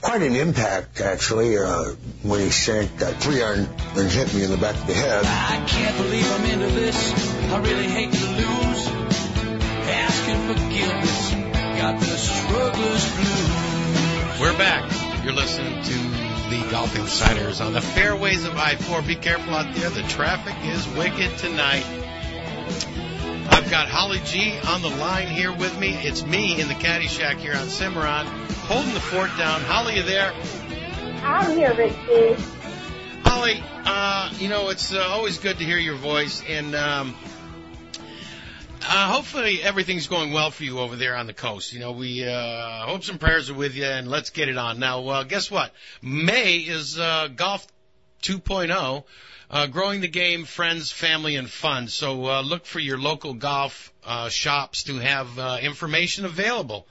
Quite 0.00 0.22
an 0.22 0.34
impact, 0.34 1.02
actually, 1.02 1.58
uh, 1.58 1.84
when 2.22 2.40
he 2.40 2.48
sank 2.48 2.96
that 2.96 3.16
three 3.16 3.42
iron 3.42 3.68
and 3.94 4.10
hit 4.10 4.32
me 4.32 4.42
in 4.42 4.50
the 4.50 4.56
back 4.56 4.74
of 4.74 4.86
the 4.86 4.94
head. 4.94 5.22
I 5.26 5.62
can't 5.68 5.96
believe 5.98 6.32
I'm 6.32 6.44
into 6.46 6.74
this. 6.74 6.96
I 7.52 7.58
really 7.58 7.86
hate 7.88 8.10
to 8.10 8.26
lose. 8.30 8.86
Asking 9.86 10.48
forgiveness. 10.48 11.30
Got 11.78 12.00
the 12.00 12.16
struggler's 12.16 13.14
blues. 13.16 14.40
We're 14.40 14.56
back. 14.56 14.90
You're 15.24 15.34
listening 15.34 15.82
to 15.82 15.98
the 16.48 16.70
Golf 16.70 16.96
Insiders 16.98 17.60
on 17.60 17.74
the 17.74 17.82
fairways 17.82 18.46
of 18.46 18.56
I-4. 18.56 19.06
Be 19.06 19.14
careful 19.14 19.54
out 19.54 19.74
there. 19.74 19.90
The 19.90 20.04
traffic 20.04 20.54
is 20.64 20.88
wicked 20.96 21.36
tonight. 21.36 21.84
I've 23.52 23.70
got 23.70 23.86
Holly 23.86 24.18
G 24.24 24.58
on 24.66 24.80
the 24.80 24.88
line 24.88 25.28
here 25.28 25.52
with 25.52 25.78
me. 25.78 25.90
It's 25.90 26.24
me 26.24 26.58
in 26.58 26.68
the 26.68 26.74
caddy 26.74 27.06
shack 27.06 27.36
here 27.36 27.54
on 27.54 27.68
Cimarron, 27.68 28.26
holding 28.66 28.94
the 28.94 29.00
fort 29.00 29.28
down. 29.36 29.60
Holly, 29.60 29.96
you 29.96 30.02
there? 30.02 30.32
I'm 31.22 31.54
here, 31.54 31.74
Richie. 31.74 32.42
Holly, 33.22 33.62
uh, 33.84 34.32
you 34.38 34.48
know, 34.48 34.70
it's 34.70 34.94
uh, 34.94 35.00
always 35.00 35.36
good 35.36 35.58
to 35.58 35.64
hear 35.64 35.76
your 35.76 35.96
voice, 35.96 36.42
and 36.48 36.74
um, 36.74 37.14
uh, 38.80 39.12
hopefully 39.12 39.62
everything's 39.62 40.06
going 40.06 40.32
well 40.32 40.50
for 40.50 40.64
you 40.64 40.78
over 40.78 40.96
there 40.96 41.14
on 41.14 41.26
the 41.26 41.34
coast. 41.34 41.74
You 41.74 41.80
know, 41.80 41.92
we 41.92 42.24
uh, 42.24 42.86
hopes 42.86 43.10
and 43.10 43.20
prayers 43.20 43.50
are 43.50 43.54
with 43.54 43.74
you, 43.74 43.84
and 43.84 44.08
let's 44.08 44.30
get 44.30 44.48
it 44.48 44.56
on. 44.56 44.78
Now, 44.78 45.06
uh, 45.08 45.24
guess 45.24 45.50
what? 45.50 45.72
May 46.00 46.56
is 46.56 46.98
uh, 46.98 47.28
Golf 47.28 47.66
2.0. 48.22 49.04
Uh, 49.52 49.66
growing 49.66 50.00
the 50.00 50.08
game, 50.08 50.46
friends, 50.46 50.90
family, 50.90 51.36
and 51.36 51.48
fun. 51.50 51.86
So 51.86 52.26
uh, 52.26 52.40
look 52.40 52.64
for 52.64 52.80
your 52.80 52.98
local 52.98 53.34
golf 53.34 53.92
uh, 54.02 54.30
shops 54.30 54.84
to 54.84 54.96
have 54.96 55.38
uh, 55.38 55.58
information 55.60 56.24
available 56.24 56.86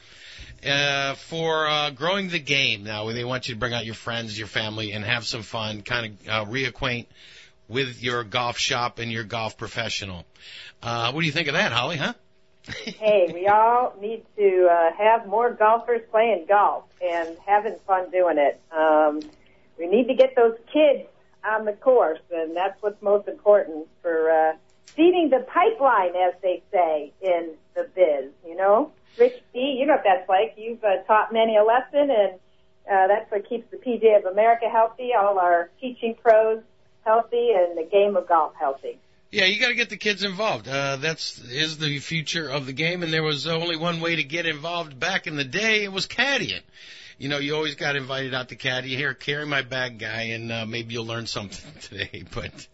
uh, 0.63 1.15
for 1.15 1.67
uh, 1.67 1.89
growing 1.89 2.29
the 2.29 2.39
game. 2.39 2.83
Now 2.83 3.11
they 3.11 3.23
want 3.23 3.47
you 3.47 3.55
to 3.55 3.59
bring 3.59 3.73
out 3.73 3.85
your 3.85 3.95
friends, 3.95 4.37
your 4.37 4.47
family, 4.47 4.91
and 4.91 5.03
have 5.03 5.25
some 5.25 5.41
fun. 5.41 5.81
Kind 5.81 6.17
of 6.27 6.29
uh, 6.29 6.45
reacquaint 6.45 7.07
with 7.67 8.03
your 8.03 8.23
golf 8.23 8.59
shop 8.59 8.99
and 8.99 9.11
your 9.11 9.23
golf 9.23 9.57
professional. 9.57 10.23
Uh, 10.83 11.11
what 11.13 11.21
do 11.21 11.25
you 11.25 11.33
think 11.33 11.47
of 11.47 11.55
that, 11.55 11.71
Holly? 11.71 11.97
Huh? 11.97 12.13
hey, 12.83 13.31
we 13.33 13.47
all 13.47 13.95
need 13.99 14.23
to 14.37 14.67
uh, 14.71 14.93
have 14.95 15.25
more 15.25 15.51
golfers 15.51 16.01
playing 16.11 16.45
golf 16.47 16.83
and 17.03 17.35
having 17.43 17.75
fun 17.87 18.11
doing 18.11 18.37
it. 18.37 18.61
Um, 18.71 19.21
we 19.79 19.87
need 19.87 20.09
to 20.09 20.13
get 20.13 20.35
those 20.35 20.57
kids 20.71 21.07
on 21.43 21.65
the 21.65 21.73
course, 21.73 22.19
and 22.31 22.55
that's 22.55 22.81
what's 22.81 23.01
most 23.01 23.27
important 23.27 23.87
for 24.01 24.29
uh, 24.29 24.53
feeding 24.85 25.29
the 25.29 25.39
pipeline, 25.39 26.15
as 26.15 26.33
they 26.41 26.61
say 26.71 27.11
in 27.21 27.51
the 27.75 27.87
biz. 27.95 28.31
You 28.45 28.55
know, 28.55 28.91
Rich 29.17 29.41
B, 29.53 29.77
you 29.79 29.85
know 29.85 29.93
what 29.93 30.03
that's 30.03 30.29
like. 30.29 30.53
You've 30.57 30.83
uh, 30.83 31.03
taught 31.07 31.33
many 31.33 31.57
a 31.57 31.63
lesson, 31.63 32.09
and 32.11 32.33
uh, 32.91 33.07
that's 33.07 33.31
what 33.31 33.47
keeps 33.47 33.69
the 33.71 33.77
PGA 33.77 34.19
of 34.19 34.25
America 34.25 34.65
healthy, 34.71 35.11
all 35.17 35.39
our 35.39 35.69
teaching 35.79 36.15
pros 36.21 36.61
healthy, 37.05 37.51
and 37.55 37.77
the 37.77 37.89
game 37.89 38.15
of 38.15 38.27
golf 38.27 38.53
healthy. 38.59 38.99
Yeah, 39.31 39.45
you 39.45 39.61
got 39.61 39.69
to 39.69 39.75
get 39.75 39.89
the 39.89 39.97
kids 39.97 40.23
involved. 40.23 40.67
Uh, 40.67 40.97
that's 40.97 41.39
is 41.39 41.77
the 41.77 41.99
future 41.99 42.49
of 42.49 42.65
the 42.65 42.73
game, 42.73 43.01
and 43.01 43.13
there 43.13 43.23
was 43.23 43.47
only 43.47 43.77
one 43.77 44.01
way 44.01 44.17
to 44.17 44.23
get 44.23 44.45
involved 44.45 44.99
back 44.99 45.25
in 45.25 45.37
the 45.37 45.45
day. 45.45 45.85
It 45.85 45.91
was 45.91 46.05
caddying. 46.05 46.61
You 47.21 47.29
know, 47.29 47.37
you 47.37 47.53
always 47.53 47.75
got 47.75 47.95
invited 47.95 48.33
out 48.33 48.49
to 48.49 48.55
caddy. 48.55 48.95
Here, 48.95 49.13
carry 49.13 49.45
my 49.45 49.61
bag, 49.61 49.99
guy, 49.99 50.29
and 50.33 50.51
uh, 50.51 50.65
maybe 50.65 50.95
you'll 50.95 51.05
learn 51.05 51.27
something 51.27 51.71
today. 51.81 52.23
But 52.33 52.67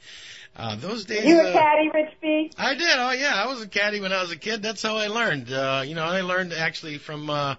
uh, 0.55 0.77
those 0.77 1.03
days, 1.03 1.25
You 1.25 1.41
a 1.41 1.49
uh, 1.49 1.51
caddy, 1.51 1.89
Rich 1.93 2.13
B? 2.21 2.51
I 2.57 2.73
did. 2.75 2.97
Oh 2.97 3.11
yeah, 3.11 3.33
I 3.35 3.47
was 3.47 3.61
a 3.61 3.67
caddy 3.67 3.99
when 3.99 4.13
I 4.13 4.21
was 4.21 4.31
a 4.31 4.37
kid. 4.37 4.63
That's 4.63 4.81
how 4.81 4.95
I 4.95 5.07
learned. 5.07 5.51
Uh, 5.51 5.83
you 5.85 5.95
know, 5.95 6.05
I 6.05 6.21
learned 6.21 6.53
actually 6.53 6.97
from 6.97 7.29
uh, 7.29 7.55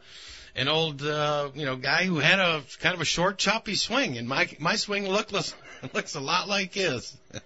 an 0.56 0.68
old 0.68 1.02
uh, 1.02 1.50
you 1.54 1.66
know 1.66 1.76
guy 1.76 2.04
who 2.04 2.20
had 2.20 2.38
a 2.38 2.62
kind 2.80 2.94
of 2.94 3.02
a 3.02 3.04
short, 3.04 3.36
choppy 3.36 3.74
swing, 3.74 4.16
and 4.16 4.26
my 4.26 4.48
my 4.58 4.76
swing 4.76 5.06
looks 5.06 5.54
looks 5.92 6.14
a 6.14 6.20
lot 6.20 6.48
like 6.48 6.72
his. 6.72 7.14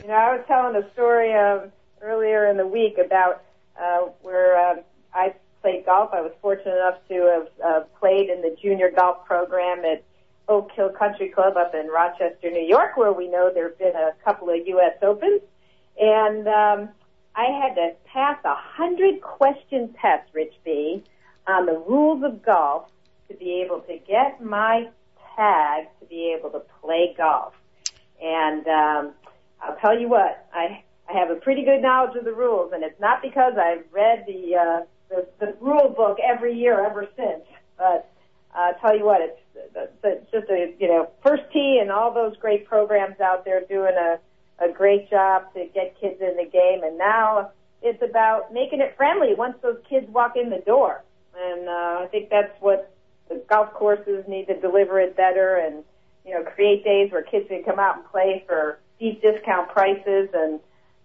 You 0.00 0.14
know, 0.14 0.14
I 0.14 0.36
was 0.36 0.44
telling 0.46 0.74
a 0.76 0.90
story 0.92 1.34
um, 1.34 1.70
earlier 2.00 2.46
in 2.46 2.56
the 2.56 2.66
week 2.66 2.96
about 3.04 3.42
uh, 3.78 4.08
where 4.22 4.70
um, 4.70 4.80
I 5.12 5.34
played 5.68 5.84
golf. 5.84 6.10
I 6.12 6.20
was 6.20 6.32
fortunate 6.40 6.76
enough 6.76 6.98
to 7.08 7.14
have 7.34 7.48
uh, 7.64 7.84
played 7.98 8.30
in 8.30 8.40
the 8.42 8.56
junior 8.60 8.90
golf 8.90 9.24
program 9.26 9.84
at 9.84 10.02
Oak 10.48 10.70
Hill 10.72 10.90
Country 10.90 11.28
Club 11.28 11.56
up 11.56 11.74
in 11.74 11.88
Rochester, 11.88 12.50
New 12.50 12.66
York, 12.66 12.96
where 12.96 13.12
we 13.12 13.28
know 13.28 13.50
there 13.52 13.68
have 13.68 13.78
been 13.78 13.94
a 13.94 14.12
couple 14.24 14.48
of 14.48 14.66
U.S. 14.66 14.96
Opens. 15.02 15.42
And 16.00 16.48
um, 16.48 16.88
I 17.34 17.46
had 17.62 17.74
to 17.74 17.92
pass 18.06 18.38
a 18.44 18.54
hundred 18.54 19.20
question 19.20 19.94
test, 20.00 20.28
Rich 20.32 20.54
B, 20.64 21.04
on 21.46 21.66
the 21.66 21.78
rules 21.86 22.24
of 22.24 22.42
golf 22.42 22.88
to 23.28 23.34
be 23.34 23.62
able 23.62 23.80
to 23.80 23.98
get 24.06 24.42
my 24.42 24.88
tag 25.36 25.88
to 26.00 26.06
be 26.06 26.34
able 26.38 26.50
to 26.50 26.62
play 26.80 27.14
golf. 27.16 27.52
And 28.22 28.66
um, 28.66 29.12
I'll 29.60 29.76
tell 29.80 29.98
you 29.98 30.08
what, 30.08 30.46
I 30.54 30.82
I 31.10 31.14
have 31.14 31.30
a 31.30 31.36
pretty 31.36 31.64
good 31.64 31.80
knowledge 31.80 32.16
of 32.16 32.24
the 32.24 32.34
rules, 32.34 32.72
and 32.74 32.84
it's 32.84 33.00
not 33.00 33.22
because 33.22 33.54
I've 33.56 33.84
read 33.92 34.24
the 34.26 34.56
uh, 34.56 34.80
the, 35.08 35.26
the 35.38 35.56
rule 35.60 35.88
book 35.90 36.18
every 36.22 36.54
year 36.54 36.84
ever 36.84 37.06
since. 37.16 37.44
But 37.76 38.10
uh, 38.54 38.58
I'll 38.58 38.74
tell 38.80 38.96
you 38.96 39.04
what, 39.04 39.20
it's, 39.20 39.40
it's, 39.74 39.92
it's 40.02 40.30
just 40.30 40.48
a 40.50 40.74
you 40.78 40.88
know 40.88 41.10
First 41.22 41.44
Tee 41.52 41.78
and 41.80 41.90
all 41.90 42.12
those 42.12 42.36
great 42.36 42.66
programs 42.66 43.20
out 43.20 43.44
there 43.44 43.60
doing 43.62 43.94
a 43.96 44.18
a 44.60 44.72
great 44.72 45.08
job 45.08 45.52
to 45.54 45.66
get 45.72 45.98
kids 46.00 46.20
in 46.20 46.36
the 46.36 46.48
game, 46.50 46.82
and 46.82 46.98
now 46.98 47.50
it's 47.82 48.02
about 48.02 48.52
making 48.52 48.80
it 48.80 48.96
friendly 48.96 49.34
once 49.34 49.56
those 49.62 49.78
kids 49.88 50.08
walk 50.10 50.36
in 50.36 50.50
the 50.50 50.58
door. 50.58 51.04
And 51.36 51.68
uh, 51.68 52.02
I 52.02 52.08
think 52.10 52.30
that's 52.30 52.52
what 52.60 52.92
the 53.28 53.40
golf 53.48 53.72
courses 53.74 54.24
need 54.26 54.46
to 54.46 54.58
deliver 54.58 54.98
it 55.00 55.16
better, 55.16 55.56
and 55.56 55.84
you 56.24 56.34
know 56.34 56.42
create 56.42 56.84
days 56.84 57.12
where 57.12 57.22
kids 57.22 57.48
can 57.48 57.62
come 57.62 57.78
out 57.78 57.96
and 57.96 58.04
play 58.06 58.44
for 58.46 58.78
deep 58.98 59.22
discount 59.22 59.68
prices 59.68 60.28
and 60.34 60.60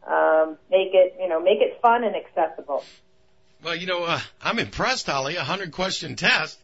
um, 0.08 0.58
make 0.72 0.90
it 0.94 1.16
you 1.20 1.30
know 1.30 1.40
make 1.40 1.62
it 1.62 1.80
fun 1.82 2.04
and 2.04 2.16
accessible. 2.16 2.84
Well, 3.64 3.76
you 3.76 3.88
know, 3.88 4.04
uh, 4.04 4.20
I'm 4.42 4.60
impressed, 4.60 5.08
Holly. 5.08 5.38
A 5.38 5.44
hundred 5.44 5.72
question 5.72 6.16
test. 6.16 6.60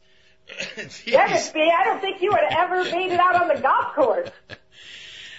Yes, 1.06 1.52
B, 1.52 1.62
I 1.62 1.84
don't 1.86 2.02
think 2.02 2.22
you 2.22 2.32
would 2.32 2.40
ever 2.52 2.84
made 2.84 3.12
it 3.12 3.20
out 3.20 3.42
on 3.42 3.48
the 3.48 3.62
golf 3.62 3.94
course. 3.96 4.30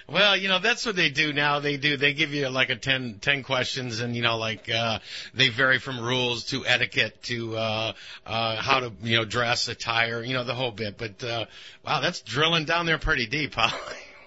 Well, 0.09 0.37
you 0.37 0.49
know, 0.49 0.59
that's 0.59 0.85
what 0.85 0.97
they 0.97 1.09
do 1.09 1.33
now. 1.33 1.61
They 1.61 1.77
do, 1.77 1.97
they 1.97 2.15
give 2.15 2.35
you 2.35 2.49
like 2.49 2.69
a 2.69 2.75
10, 2.75 3.19
10 3.21 3.45
questions 3.45 4.01
and, 4.01 4.17
you 4.17 4.23
know, 4.23 4.39
like, 4.39 4.69
uh, 4.69 4.99
they 5.35 5.51
vary 5.51 5.79
from 5.79 6.01
rules 6.01 6.47
to 6.47 6.67
etiquette 6.67 7.23
to, 7.25 7.57
uh, 7.57 7.93
uh, 8.27 8.57
how 8.57 8.81
to, 8.81 8.93
you 9.05 9.19
know, 9.19 9.25
dress, 9.25 9.69
attire, 9.69 10.21
you 10.25 10.35
know, 10.35 10.43
the 10.43 10.53
whole 10.53 10.73
bit. 10.73 10.99
But, 10.99 11.23
uh, 11.23 11.45
wow, 11.87 12.01
that's 12.01 12.23
drilling 12.23 12.65
down 12.65 12.87
there 12.87 12.99
pretty 12.99 13.29
deep, 13.29 13.55
huh? 13.57 13.71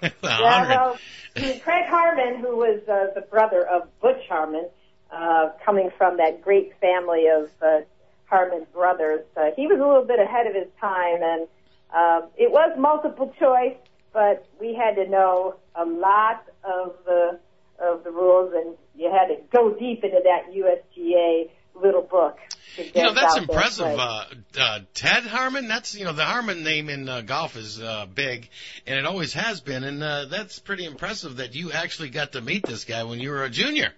Yeah, 0.02 0.10
well, 0.22 0.98
Craig 1.36 1.86
Harmon, 1.88 2.40
who 2.40 2.56
was 2.56 2.80
uh, 2.88 3.14
the 3.14 3.26
brother 3.30 3.68
of 3.68 3.90
Butch 4.00 4.26
Harmon, 4.30 4.70
uh, 5.14 5.50
coming 5.64 5.92
from 5.98 6.18
that 6.18 6.42
great 6.42 6.74
family 6.80 7.28
of 7.28 7.50
uh, 7.62 7.82
Harmon 8.26 8.66
brothers, 8.74 9.26
uh, 9.38 9.52
he 9.56 9.68
was 9.68 9.80
a 9.80 9.86
little 9.86 10.06
bit 10.06 10.20
ahead 10.20 10.48
of 10.48 10.56
his 10.56 10.68
time, 10.82 11.22
and 11.22 11.48
um, 11.94 12.30
it 12.36 12.52
was 12.52 12.76
multiple 12.78 13.34
choice, 13.40 13.78
but 14.12 14.48
we 14.60 14.74
had 14.74 14.96
to 14.96 15.08
know 15.08 15.56
a 15.76 15.86
lot 15.86 16.46
of 16.64 16.96
the 17.06 17.40
of 17.80 18.04
the 18.04 18.12
rules, 18.12 18.54
and 18.56 18.76
you 18.96 19.12
had 19.12 19.28
to 19.28 19.42
go 19.52 19.74
deep 19.74 20.04
into 20.04 20.20
that 20.24 20.54
USGA 20.54 21.50
little 21.76 22.02
book. 22.02 22.38
To 22.76 22.84
You 22.84 23.04
know, 23.04 23.14
that's 23.14 23.26
out 23.26 23.34
there 23.34 23.42
and 23.42 23.50
impressive. 23.50 23.86
Uh, 23.86 24.26
uh, 24.60 24.80
Ted 24.94 25.24
Harmon, 25.26 25.68
that's, 25.68 25.96
you 25.96 26.06
know, 26.06 26.14
the 26.14 26.24
Harmon 26.24 26.64
name 26.64 26.90
in 26.90 27.10
uh, 27.10 27.22
golf 27.22 27.56
is, 27.56 27.82
uh, 27.82 28.06
big 28.14 28.50
and 28.88 28.98
it 28.98 29.06
always 29.06 29.34
has 29.34 29.62
been. 29.62 29.84
And, 29.84 30.02
uh, 30.02 30.26
that's 30.26 30.60
pretty 30.60 30.86
impressive 30.86 31.38
that 31.38 31.56
you 31.56 31.72
actually 31.72 32.10
got 32.10 32.34
to 32.34 32.42
meet 32.42 32.66
this 32.66 32.86
guy 32.86 33.04
when 33.04 33.20
you 33.20 33.32
were 33.32 33.44
a 33.44 33.50
junior. 33.50 33.94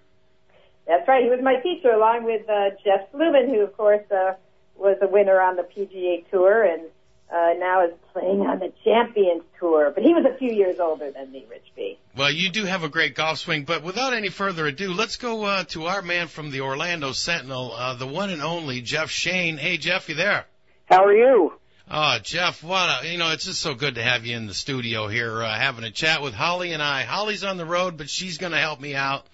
That's 0.87 1.07
right. 1.07 1.23
He 1.23 1.29
was 1.29 1.41
my 1.41 1.55
teacher, 1.55 1.91
along 1.91 2.25
with 2.25 2.47
uh, 2.49 2.71
Jeff 2.83 3.11
Sluman, 3.11 3.49
who, 3.49 3.61
of 3.61 3.75
course, 3.75 4.03
uh, 4.11 4.33
was 4.75 4.97
a 5.01 5.07
winner 5.07 5.39
on 5.39 5.55
the 5.55 5.63
PGA 5.63 6.29
Tour 6.29 6.63
and 6.63 6.83
uh, 7.31 7.53
now 7.57 7.85
is 7.85 7.93
playing 8.13 8.41
on 8.41 8.59
the 8.59 8.71
Champions 8.83 9.43
Tour. 9.59 9.91
But 9.93 10.03
he 10.03 10.13
was 10.13 10.25
a 10.25 10.37
few 10.37 10.51
years 10.51 10.79
older 10.79 11.11
than 11.11 11.31
me, 11.31 11.45
Rich 11.49 11.71
B. 11.75 11.97
Well, 12.15 12.31
you 12.31 12.49
do 12.49 12.65
have 12.65 12.83
a 12.83 12.89
great 12.89 13.15
golf 13.15 13.39
swing, 13.39 13.63
but 13.63 13.83
without 13.83 14.13
any 14.13 14.29
further 14.29 14.67
ado, 14.67 14.93
let's 14.93 15.17
go, 15.17 15.43
uh, 15.43 15.63
to 15.65 15.85
our 15.85 16.01
man 16.01 16.27
from 16.27 16.51
the 16.51 16.61
Orlando 16.61 17.13
Sentinel, 17.13 17.73
uh, 17.73 17.95
the 17.95 18.07
one 18.07 18.29
and 18.29 18.41
only 18.41 18.81
Jeff 18.81 19.09
Shain. 19.09 19.57
Hey, 19.57 19.77
Jeff, 19.77 20.07
you 20.07 20.15
there? 20.15 20.45
How 20.85 21.03
are 21.05 21.13
you? 21.13 21.53
Oh, 21.89 22.17
Jeff, 22.21 22.63
what 22.63 23.03
a, 23.03 23.11
you 23.11 23.17
know, 23.17 23.31
it's 23.31 23.45
just 23.45 23.61
so 23.61 23.75
good 23.75 23.95
to 23.95 24.03
have 24.03 24.25
you 24.25 24.35
in 24.35 24.47
the 24.47 24.55
studio 24.55 25.07
here, 25.07 25.43
uh, 25.43 25.53
having 25.55 25.83
a 25.83 25.91
chat 25.91 26.21
with 26.23 26.33
Holly 26.33 26.71
and 26.73 26.81
I. 26.81 27.03
Holly's 27.03 27.43
on 27.43 27.57
the 27.57 27.65
road, 27.65 27.97
but 27.97 28.09
she's 28.09 28.39
going 28.39 28.53
to 28.53 28.57
help 28.57 28.79
me 28.79 28.95
out. 28.95 29.25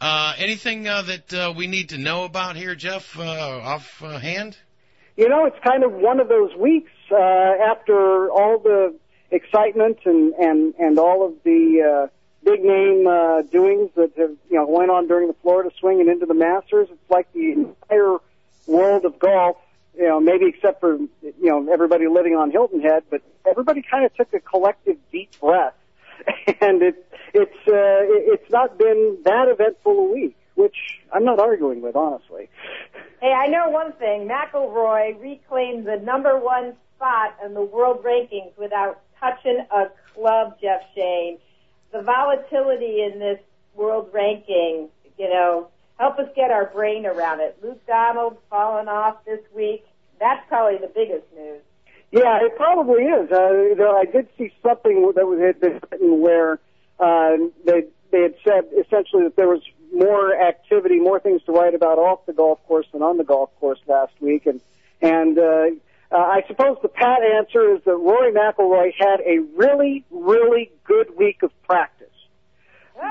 Uh, 0.00 0.34
anything, 0.38 0.86
uh, 0.86 1.02
that, 1.02 1.34
uh, 1.34 1.52
we 1.56 1.66
need 1.66 1.88
to 1.88 1.98
know 1.98 2.24
about 2.24 2.56
here, 2.56 2.74
Jeff, 2.74 3.18
uh, 3.18 3.22
off 3.22 4.02
uh. 4.02 4.20
You 5.16 5.28
know, 5.28 5.46
it's 5.46 5.58
kind 5.64 5.82
of 5.82 5.92
one 5.92 6.20
of 6.20 6.28
those 6.28 6.54
weeks 6.54 6.92
uh, 7.10 7.16
after 7.16 8.30
all 8.30 8.58
the 8.58 8.94
excitement 9.30 9.98
and 10.04 10.32
and 10.34 10.74
and 10.78 10.98
all 10.98 11.26
of 11.26 11.34
the 11.44 11.82
uh, 11.82 12.06
big 12.44 12.62
name 12.64 13.06
uh, 13.06 13.42
doings 13.42 13.90
that 13.96 14.12
have 14.16 14.30
you 14.48 14.56
know 14.56 14.66
went 14.66 14.90
on 14.90 15.08
during 15.08 15.28
the 15.28 15.34
Florida 15.42 15.70
Swing 15.80 16.00
and 16.00 16.08
into 16.08 16.26
the 16.26 16.34
Masters. 16.34 16.88
It's 16.90 17.10
like 17.10 17.32
the 17.32 17.52
entire 17.52 18.18
world 18.66 19.04
of 19.04 19.18
golf. 19.18 19.56
You 19.96 20.06
know, 20.06 20.20
maybe 20.20 20.46
except 20.46 20.80
for 20.80 20.96
you 20.96 21.34
know 21.40 21.72
everybody 21.72 22.06
living 22.06 22.36
on 22.36 22.50
Hilton 22.52 22.80
Head, 22.80 23.02
but 23.10 23.22
everybody 23.44 23.82
kind 23.82 24.04
of 24.04 24.14
took 24.14 24.32
a 24.32 24.40
collective 24.40 24.96
deep 25.10 25.30
breath, 25.40 25.74
and 26.60 26.82
it 26.82 27.04
it's 27.34 27.56
uh, 27.68 27.72
it- 28.14 28.40
it's 28.40 28.50
not 28.50 28.78
been 28.78 29.18
that 29.24 29.48
eventful 29.48 29.92
a 29.98 30.12
week, 30.12 30.36
which 30.54 30.76
I'm 31.12 31.24
not 31.24 31.38
arguing 31.38 31.80
with 31.82 31.96
honestly. 31.96 32.48
Hey, 33.20 33.32
I 33.32 33.48
know 33.48 33.68
one 33.70 33.92
thing. 33.92 34.28
McIlroy 34.28 35.20
reclaimed 35.20 35.86
the 35.86 35.96
number 35.96 36.38
one 36.38 36.74
spot 36.96 37.36
in 37.44 37.54
the 37.54 37.62
world 37.62 38.02
rankings 38.04 38.56
without 38.56 39.00
touching 39.18 39.64
a 39.70 39.86
club, 40.14 40.56
Jeff 40.60 40.82
Shain. 40.96 41.38
The 41.92 42.02
volatility 42.02 43.02
in 43.02 43.18
this 43.18 43.40
world 43.74 44.10
ranking, 44.12 44.88
you 45.18 45.28
know, 45.28 45.68
help 45.98 46.18
us 46.18 46.28
get 46.36 46.50
our 46.50 46.66
brain 46.66 47.06
around 47.06 47.40
it. 47.40 47.56
Luke 47.62 47.84
Donald 47.86 48.36
falling 48.50 48.88
off 48.88 49.24
this 49.24 49.40
week. 49.54 49.84
That's 50.20 50.46
probably 50.48 50.78
the 50.78 50.92
biggest 50.92 51.24
news. 51.34 51.60
Yeah, 52.10 52.38
it 52.42 52.56
probably 52.56 53.04
is. 53.04 53.30
Uh, 53.30 53.36
I 53.36 54.04
did 54.10 54.28
see 54.38 54.50
something 54.62 55.12
that 55.14 55.26
was, 55.26 55.40
had 55.40 55.60
been 55.60 55.80
written 55.90 56.20
where 56.20 56.58
uh, 56.98 57.36
they 57.66 57.84
they 58.10 58.22
had 58.22 58.34
said 58.42 58.64
essentially 58.72 59.24
that 59.24 59.36
there 59.36 59.48
was 59.48 59.60
more 59.92 60.34
activity, 60.34 61.00
more 61.00 61.20
things 61.20 61.42
to 61.44 61.52
write 61.52 61.74
about 61.74 61.98
off 61.98 62.24
the 62.24 62.32
golf 62.32 62.58
course 62.66 62.86
than 62.92 63.02
on 63.02 63.18
the 63.18 63.24
golf 63.24 63.50
course 63.60 63.78
last 63.86 64.12
week, 64.20 64.46
and 64.46 64.60
and 65.02 65.38
uh, 65.38 65.66
uh, 66.10 66.16
I 66.16 66.42
suppose 66.48 66.78
the 66.80 66.88
pat 66.88 67.22
answer 67.22 67.74
is 67.74 67.84
that 67.84 67.96
Rory 67.96 68.32
McIlroy 68.32 68.92
had 68.98 69.20
a 69.20 69.40
really 69.56 70.04
really 70.10 70.72
good 70.84 71.14
week 71.16 71.42
of 71.42 71.50
practice, 71.64 72.08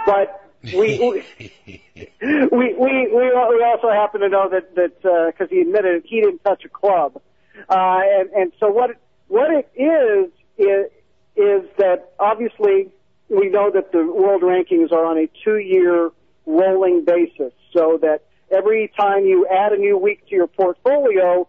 but. 0.05 0.43
We 0.63 0.99
we 0.99 1.81
we 2.51 2.73
we 2.73 3.63
also 3.63 3.89
happen 3.89 4.21
to 4.21 4.27
know 4.27 4.49
that 4.49 4.75
that 4.75 5.01
because 5.31 5.49
he 5.49 5.61
admitted 5.61 6.03
he 6.03 6.19
didn't 6.19 6.43
touch 6.43 6.65
a 6.65 6.67
club, 6.67 7.21
uh, 7.69 7.99
and 8.03 8.29
and 8.31 8.51
so 8.59 8.69
what 8.69 8.91
what 9.27 9.49
it 9.51 9.69
is 9.75 10.31
is 10.57 10.91
is 11.35 11.69
that 11.77 12.11
obviously 12.19 12.89
we 13.29 13.49
know 13.49 13.69
that 13.71 13.91
the 13.91 14.05
world 14.05 14.41
rankings 14.41 14.91
are 14.91 15.05
on 15.05 15.17
a 15.17 15.29
two 15.43 15.57
year 15.57 16.11
rolling 16.45 17.05
basis, 17.05 17.53
so 17.73 17.99
that 18.01 18.23
every 18.51 18.91
time 18.97 19.25
you 19.25 19.47
add 19.47 19.73
a 19.73 19.77
new 19.77 19.97
week 19.97 20.25
to 20.27 20.35
your 20.35 20.47
portfolio, 20.47 21.47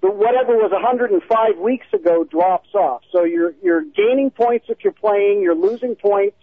the 0.00 0.10
whatever 0.10 0.56
whatever 0.56 0.56
was 0.56 0.72
105 0.72 1.58
weeks 1.58 1.86
ago 1.92 2.24
drops 2.24 2.74
off. 2.74 3.02
So 3.12 3.24
you're 3.24 3.54
you're 3.62 3.82
gaining 3.82 4.30
points 4.30 4.66
if 4.68 4.78
you're 4.82 4.92
playing, 4.92 5.42
you're 5.42 5.54
losing 5.54 5.94
points 5.94 6.38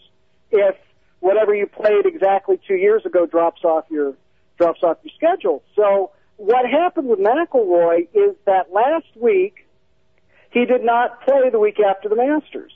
if 0.51 0.75
whatever 1.19 1.56
you 1.56 1.67
played 1.67 2.06
exactly 2.06 2.60
two 2.67 2.75
years 2.75 3.06
ago 3.06 3.25
drops 3.25 3.63
off 3.63 3.86
your 3.89 4.13
drops 4.58 4.84
off 4.84 4.97
your 5.03 5.13
schedule. 5.15 5.63
So 5.75 6.12
what 6.38 6.69
happened 6.69 7.08
with 7.08 7.19
McIlroy 7.19 8.08
is 8.13 8.36
that 8.45 8.71
last 8.71 9.08
week 9.15 9.67
he 10.52 10.65
did 10.65 10.84
not 10.84 11.21
play 11.21 11.50
the 11.50 11.60
week 11.60 11.80
after 11.80 12.08
the 12.08 12.15
Masters, 12.15 12.71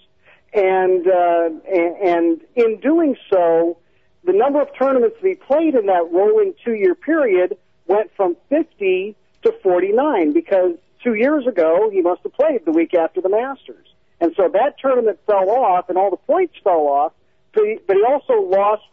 and 0.54 1.08
uh, 1.08 1.50
and, 1.71 1.95
and 1.97 2.41
in 2.56 2.80
doing 2.80 3.15
so, 3.32 3.78
the 4.24 4.34
number 4.34 4.62
of 4.62 4.67
tournaments 4.78 5.17
that 5.21 5.28
he 5.28 5.36
played 5.36 5.76
in 5.76 5.86
that 5.86 6.12
rolling 6.12 6.54
two 6.65 6.74
year 6.74 6.95
period 6.95 7.58
went 7.88 8.12
from 8.15 8.36
50 8.50 9.15
to 9.43 9.52
49 9.63 10.34
because 10.34 10.74
two 11.04 11.13
years 11.13 11.47
ago 11.47 11.89
he 11.91 12.02
must 12.02 12.21
have 12.24 12.34
played 12.34 12.65
the 12.65 12.71
week 12.71 12.93
after 12.93 13.21
the 13.21 13.30
Masters. 13.30 13.88
And 14.19 14.34
so 14.36 14.50
that 14.54 14.78
tournament 14.80 15.19
fell 15.26 15.50
off 15.50 15.89
and 15.89 15.97
all 15.97 16.12
the 16.12 16.17
points 16.17 16.54
fell 16.63 16.88
off, 16.88 17.13
but 17.54 17.63
he, 17.63 17.80
but 17.88 17.95
he 17.95 18.04
also 18.04 18.41
lost 18.41 18.84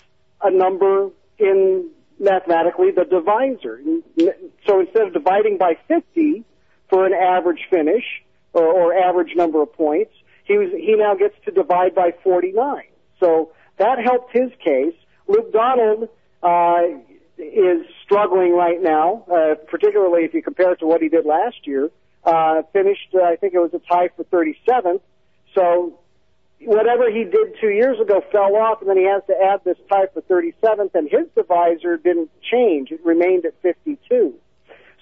a 0.43 0.51
number 0.51 1.11
in 1.39 1.91
mathematically 2.19 2.91
the 2.91 3.05
divisor. 3.05 3.81
So 4.67 4.81
instead 4.81 5.07
of 5.07 5.13
dividing 5.13 5.59
by 5.59 5.75
50 5.87 6.45
for 6.89 7.07
an 7.07 7.13
average 7.13 7.67
finish 7.71 8.05
or, 8.53 8.65
or 8.65 8.95
average 8.95 9.35
number 9.37 9.63
of 9.63 9.73
points, 9.73 10.13
he 10.45 10.57
was, 10.57 10.71
he 10.73 10.95
now 10.97 11.15
gets 11.15 11.35
to 11.45 11.51
divide 11.51 11.95
by 11.95 12.13
49. 12.23 12.83
So 13.21 13.53
that 13.79 13.99
helped 13.99 14.33
his 14.33 14.51
case. 14.65 14.95
Luke 15.27 15.53
Donald, 15.53 16.09
uh, 16.43 16.83
is 17.39 17.87
struggling 18.05 18.53
right 18.53 18.83
now, 18.83 19.25
uh, 19.31 19.55
particularly 19.69 20.25
if 20.25 20.35
you 20.35 20.43
compare 20.43 20.73
it 20.73 20.81
to 20.81 20.87
what 20.87 21.01
he 21.01 21.09
did 21.09 21.25
last 21.25 21.67
year. 21.67 21.91
Uh, 22.25 22.63
finished, 22.73 23.15
uh, 23.15 23.23
I 23.23 23.37
think 23.37 23.55
it 23.55 23.59
was 23.59 23.73
a 23.75 23.79
tie 23.79 24.09
for 24.17 24.25
37th. 24.25 25.01
So 25.55 25.99
whatever 26.61 27.11
he 27.11 27.25
did 27.25 27.55
two 27.61 27.71
years 27.71 28.01
ago 28.01 28.23
fell 28.33 28.57
off, 28.57 28.81
and 28.81 28.91
then 28.91 28.97
he 28.97 29.05
has 29.05 29.23
to 29.29 29.35
add 29.41 29.61
this 29.65 29.77
tie 29.91 30.07
for 30.13 30.23
37th, 30.23 30.95
and 30.95 31.09
his 31.11 31.27
divisor 31.35 31.97
didn't 31.97 32.31
change. 32.43 32.91
It 32.91 33.05
remained 33.05 33.45
at 33.45 33.55
52. 33.63 34.35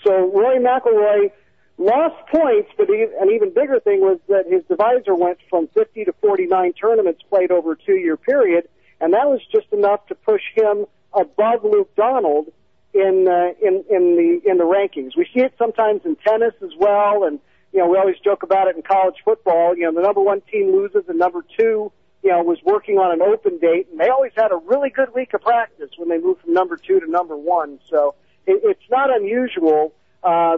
So 0.05 0.31
Rory 0.33 0.59
McIlroy 0.59 1.31
lost 1.79 2.27
points, 2.29 2.71
but 2.77 2.89
an 2.89 3.31
even 3.33 3.53
bigger 3.53 3.81
thing 3.81 4.01
was 4.01 4.19
that 4.29 4.47
his 4.47 4.65
divisor 4.65 5.15
went 5.15 5.39
from 5.51 5.69
50 5.69 6.05
to 6.05 6.13
49 6.21 6.73
tournaments 6.75 7.23
played 7.29 7.51
over 7.51 7.73
a 7.73 7.77
two-year 7.77 8.17
period, 8.17 8.69
and 9.01 9.13
that 9.13 9.27
was 9.27 9.41
just 9.53 9.67
enough 9.73 10.07
to 10.07 10.15
push 10.15 10.43
him 10.55 10.87
above 11.13 11.65
Luke 11.65 11.95
Donald 11.97 12.47
in 12.95 13.29
uh, 13.29 13.53
in 13.61 13.85
in 13.91 14.17
the 14.17 14.51
in 14.51 14.59
the 14.59 14.65
rankings. 14.65 15.17
We 15.17 15.27
see 15.35 15.41
it 15.41 15.55
sometimes 15.59 16.03
in 16.05 16.17
tennis 16.17 16.55
as 16.63 16.71
well, 16.79 17.25
and 17.25 17.39
you 17.77 17.83
know 17.83 17.89
we 17.89 17.99
always 17.99 18.17
joke 18.25 18.43
about 18.43 18.69
it 18.69 18.77
in 18.77 18.83
college 18.83 19.17
football. 19.23 19.77
You 19.77 19.85
know 19.85 19.93
the 19.93 20.01
number 20.01 20.23
one 20.23 20.41
team 20.51 20.73
loses, 20.73 21.05
and 21.09 21.19
number 21.19 21.45
two, 21.59 21.93
you 22.25 22.31
know, 22.31 22.43
was 22.43 22.59
working 22.65 22.97
on 22.97 23.13
an 23.13 23.21
open 23.21 23.59
date, 23.59 23.89
and 23.91 24.01
they 24.01 24.09
always 24.09 24.33
had 24.35 24.51
a 24.51 24.57
really 24.57 24.89
good 24.89 25.15
week 25.15 25.35
of 25.35 25.43
practice 25.43 25.91
when 25.99 26.09
they 26.09 26.19
moved 26.19 26.41
from 26.41 26.55
number 26.55 26.79
two 26.79 26.99
to 27.01 27.11
number 27.11 27.37
one. 27.37 27.79
So 27.91 28.15
it, 28.47 28.63
it's 28.65 28.91
not 28.91 29.15
unusual, 29.15 29.93
uh, 30.23 30.57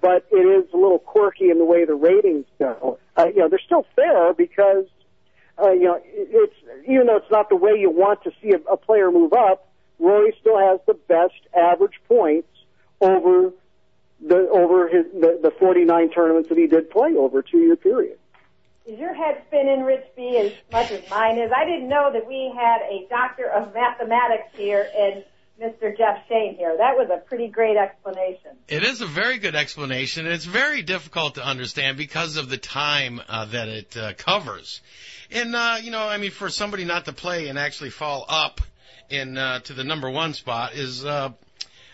but 0.00 0.26
it 0.32 0.36
is 0.36 0.68
a 0.74 0.76
little 0.76 0.98
quirky 0.98 1.48
in 1.48 1.58
the 1.58 1.64
way 1.64 1.84
the 1.84 1.94
ratings 1.94 2.46
go. 2.58 2.98
Uh, 3.16 3.26
you 3.28 3.36
know, 3.36 3.48
they're 3.48 3.60
still 3.64 3.86
fair 3.94 4.34
because 4.34 4.86
uh, 5.62 5.70
you 5.70 5.84
know 5.84 6.00
it's 6.04 6.56
even 6.88 7.06
though 7.06 7.18
it's 7.18 7.30
not 7.30 7.48
the 7.50 7.56
way 7.56 7.78
you 7.78 7.88
want 7.88 8.24
to 8.24 8.32
see 8.42 8.50
a, 8.50 8.72
a 8.72 8.76
player 8.76 9.12
move 9.12 9.32
up 9.32 9.68
Rory 9.98 10.34
still 10.40 10.58
has 10.58 10.80
the 10.86 10.94
best 10.94 11.34
average 11.56 12.00
points 12.06 12.48
over 13.00 13.52
the 14.20 14.48
over 14.50 14.88
his 14.88 15.06
the, 15.12 15.38
the 15.42 15.50
49 15.50 16.10
tournaments 16.10 16.48
that 16.48 16.58
he 16.58 16.66
did 16.66 16.90
play 16.90 17.14
over 17.14 17.40
a 17.40 17.42
two 17.42 17.58
year 17.58 17.76
period. 17.76 18.18
Is 18.86 18.98
your 18.98 19.14
head 19.14 19.42
spinning, 19.48 19.82
Rich 19.82 20.06
B, 20.16 20.38
as 20.38 20.52
much 20.72 20.90
as 20.90 21.08
mine 21.10 21.38
is? 21.38 21.52
I 21.54 21.66
didn't 21.66 21.88
know 21.88 22.10
that 22.10 22.26
we 22.26 22.50
had 22.56 22.80
a 22.82 23.06
doctor 23.10 23.46
of 23.46 23.74
mathematics 23.74 24.48
here 24.54 24.88
and 24.96 25.24
Mr. 25.60 25.96
Jeff 25.96 26.26
Shain 26.30 26.56
here. 26.56 26.74
That 26.76 26.96
was 26.96 27.10
a 27.12 27.18
pretty 27.18 27.48
great 27.48 27.76
explanation. 27.76 28.52
It 28.68 28.84
is 28.84 29.00
a 29.00 29.06
very 29.06 29.38
good 29.38 29.56
explanation. 29.56 30.26
It's 30.26 30.44
very 30.44 30.82
difficult 30.82 31.34
to 31.34 31.44
understand 31.44 31.96
because 31.98 32.36
of 32.36 32.48
the 32.48 32.56
time 32.56 33.20
uh, 33.28 33.46
that 33.46 33.68
it 33.68 33.96
uh, 33.96 34.12
covers. 34.14 34.80
And, 35.30 35.54
uh, 35.54 35.78
you 35.82 35.90
know, 35.90 36.06
I 36.06 36.16
mean, 36.18 36.30
for 36.30 36.48
somebody 36.48 36.84
not 36.84 37.06
to 37.06 37.12
play 37.12 37.48
and 37.48 37.58
actually 37.58 37.90
fall 37.90 38.24
up 38.28 38.60
in 39.10 39.36
uh, 39.36 39.60
to 39.60 39.72
the 39.72 39.84
number 39.84 40.08
one 40.08 40.32
spot 40.32 40.74
is 40.74 41.04
uh, 41.04 41.30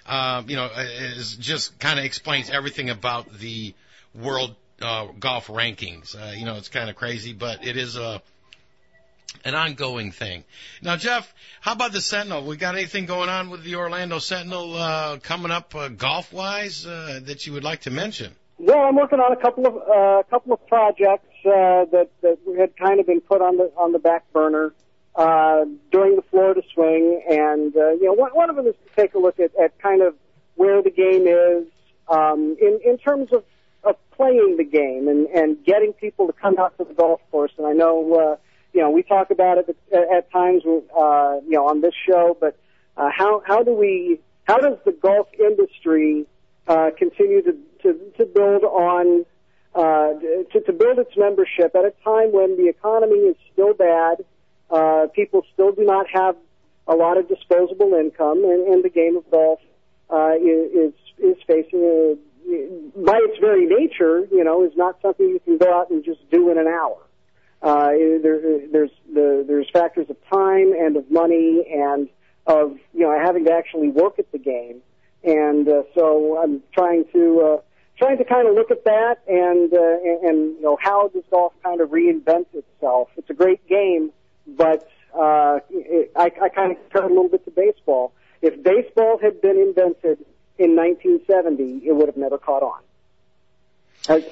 uh, 0.06 0.42
you 0.46 0.56
know 0.56 0.70
is 0.76 1.36
just 1.36 1.78
kind 1.78 1.98
of 1.98 2.04
explains 2.04 2.50
everything 2.50 2.90
about 2.90 3.32
the 3.38 3.74
world 4.14 4.54
uh, 4.80 5.06
golf 5.18 5.48
rankings. 5.48 6.14
Uh, 6.14 6.32
you 6.32 6.44
know, 6.44 6.56
it's 6.56 6.68
kind 6.68 6.90
of 6.90 6.96
crazy, 6.96 7.32
but 7.32 7.66
it 7.66 7.76
is 7.76 7.96
a 7.96 8.22
an 9.44 9.54
ongoing 9.54 10.12
thing. 10.12 10.44
Now, 10.82 10.96
Jeff, 10.96 11.32
how 11.60 11.72
about 11.72 11.92
the 11.92 12.00
Sentinel? 12.00 12.44
We 12.44 12.56
got 12.56 12.76
anything 12.76 13.06
going 13.06 13.28
on 13.28 13.50
with 13.50 13.64
the 13.64 13.76
Orlando 13.76 14.18
Sentinel 14.18 14.74
uh, 14.74 15.18
coming 15.18 15.50
up 15.50 15.74
uh, 15.74 15.88
golf 15.88 16.32
wise 16.32 16.86
uh, 16.86 17.20
that 17.24 17.46
you 17.46 17.52
would 17.54 17.64
like 17.64 17.82
to 17.82 17.90
mention? 17.90 18.32
Well, 18.58 18.78
I'm 18.78 18.94
working 18.94 19.18
on 19.18 19.32
a 19.32 19.36
couple 19.36 19.66
of 19.66 19.76
uh, 19.76 20.20
a 20.20 20.24
couple 20.30 20.52
of 20.52 20.66
projects 20.68 21.28
uh, 21.44 21.84
that 21.90 22.08
that 22.22 22.38
had 22.56 22.76
kind 22.76 23.00
of 23.00 23.06
been 23.06 23.20
put 23.20 23.42
on 23.42 23.56
the 23.56 23.72
on 23.76 23.92
the 23.92 23.98
back 23.98 24.32
burner 24.32 24.72
uh, 25.16 25.64
during 25.92 26.16
the 26.16 26.22
Florida 26.30 26.62
swing, 26.72 27.22
and 27.30 27.74
uh, 27.76 27.90
you 27.92 28.04
know 28.04 28.12
one, 28.12 28.30
one 28.32 28.50
of 28.50 28.56
them 28.56 28.66
is 28.66 28.74
to 28.74 29.00
take 29.00 29.14
a 29.14 29.18
look 29.18 29.38
at, 29.38 29.54
at 29.56 29.78
kind 29.78 30.02
of 30.02 30.14
where 30.56 30.82
the 30.82 30.90
game 30.90 31.26
is 31.26 31.66
um, 32.08 32.56
in 32.60 32.80
in 32.84 32.98
terms 32.98 33.32
of, 33.32 33.44
of 33.84 33.96
playing 34.10 34.56
the 34.56 34.64
game 34.64 35.08
and 35.08 35.26
and 35.28 35.64
getting 35.64 35.92
people 35.92 36.26
to 36.26 36.32
come 36.32 36.58
out 36.58 36.76
to 36.78 36.84
the 36.84 36.94
golf 36.94 37.20
course. 37.30 37.52
And 37.58 37.66
I 37.66 37.72
know 37.72 38.14
uh, 38.14 38.36
you 38.72 38.80
know 38.80 38.90
we 38.90 39.02
talk 39.02 39.30
about 39.30 39.58
it 39.58 39.76
at, 39.92 40.02
at 40.12 40.32
times 40.32 40.62
uh, 40.66 41.40
you 41.46 41.56
know 41.56 41.68
on 41.68 41.80
this 41.80 41.94
show, 42.08 42.36
but 42.40 42.56
uh, 42.96 43.10
how 43.16 43.42
how 43.46 43.62
do 43.62 43.72
we 43.72 44.20
how 44.44 44.58
does 44.58 44.78
the 44.84 44.92
golf 44.92 45.28
industry 45.38 46.26
uh, 46.66 46.90
continue 46.98 47.40
to, 47.42 47.56
to 47.82 48.00
to 48.18 48.26
build 48.26 48.64
on 48.64 49.24
uh, 49.76 50.14
to, 50.52 50.60
to 50.60 50.72
build 50.72 50.98
its 50.98 51.16
membership 51.16 51.74
at 51.74 51.84
a 51.84 51.92
time 52.02 52.32
when 52.32 52.56
the 52.56 52.68
economy 52.68 53.16
is 53.16 53.36
still 53.52 53.74
bad 53.74 54.24
uh, 54.74 55.06
people 55.14 55.46
still 55.52 55.72
do 55.72 55.84
not 55.84 56.06
have 56.12 56.36
a 56.86 56.94
lot 56.94 57.16
of 57.16 57.28
disposable 57.28 57.94
income, 57.94 58.44
and, 58.44 58.66
and 58.68 58.84
the 58.84 58.90
game 58.90 59.16
of 59.16 59.30
golf 59.30 59.60
uh, 60.10 60.32
is 60.34 60.92
is 61.18 61.36
facing 61.46 61.80
a 61.80 62.16
by 62.96 63.18
its 63.22 63.38
very 63.40 63.66
nature, 63.66 64.26
you 64.30 64.44
know, 64.44 64.64
is 64.64 64.76
not 64.76 64.98
something 65.00 65.26
you 65.26 65.40
can 65.40 65.56
go 65.58 65.72
out 65.72 65.90
and 65.90 66.04
just 66.04 66.20
do 66.30 66.50
in 66.50 66.58
an 66.58 66.66
hour. 66.66 66.98
Uh, 67.62 67.88
there, 68.22 68.60
there's 68.70 68.90
the, 69.12 69.44
there's 69.46 69.68
factors 69.72 70.06
of 70.10 70.16
time 70.30 70.72
and 70.72 70.96
of 70.96 71.10
money 71.10 71.64
and 71.72 72.08
of 72.46 72.76
you 72.92 73.00
know 73.00 73.18
having 73.18 73.46
to 73.46 73.52
actually 73.52 73.88
work 73.88 74.18
at 74.18 74.30
the 74.32 74.38
game, 74.38 74.82
and 75.22 75.66
uh, 75.66 75.82
so 75.94 76.38
I'm 76.42 76.62
trying 76.74 77.04
to 77.14 77.40
uh, 77.40 77.60
trying 77.96 78.18
to 78.18 78.24
kind 78.24 78.46
of 78.46 78.54
look 78.54 78.70
at 78.70 78.84
that 78.84 79.16
and 79.26 79.72
uh, 79.72 79.78
and, 79.78 80.28
and 80.28 80.56
you 80.56 80.62
know 80.62 80.76
how 80.78 81.08
does 81.08 81.22
golf 81.30 81.54
kind 81.62 81.80
of 81.80 81.88
reinvent 81.88 82.46
itself. 82.52 83.08
It's 83.16 83.30
a 83.30 83.34
great 83.34 83.66
game, 83.66 84.12
but 84.46 84.88
uh, 85.18 85.60
it, 85.70 86.12
I, 86.16 86.30
I 86.42 86.48
kind 86.48 86.72
of 86.72 86.78
it 86.78 87.04
a 87.04 87.06
little 87.06 87.28
bit 87.28 87.44
to 87.44 87.50
baseball. 87.50 88.12
If 88.42 88.62
baseball 88.62 89.18
had 89.18 89.40
been 89.40 89.58
invented 89.58 90.24
in 90.58 90.76
1970, 90.76 91.86
it 91.86 91.92
would 91.92 92.08
have 92.08 92.16
never 92.16 92.38
caught 92.38 92.62
on. 92.62 92.80
I, 94.08 94.24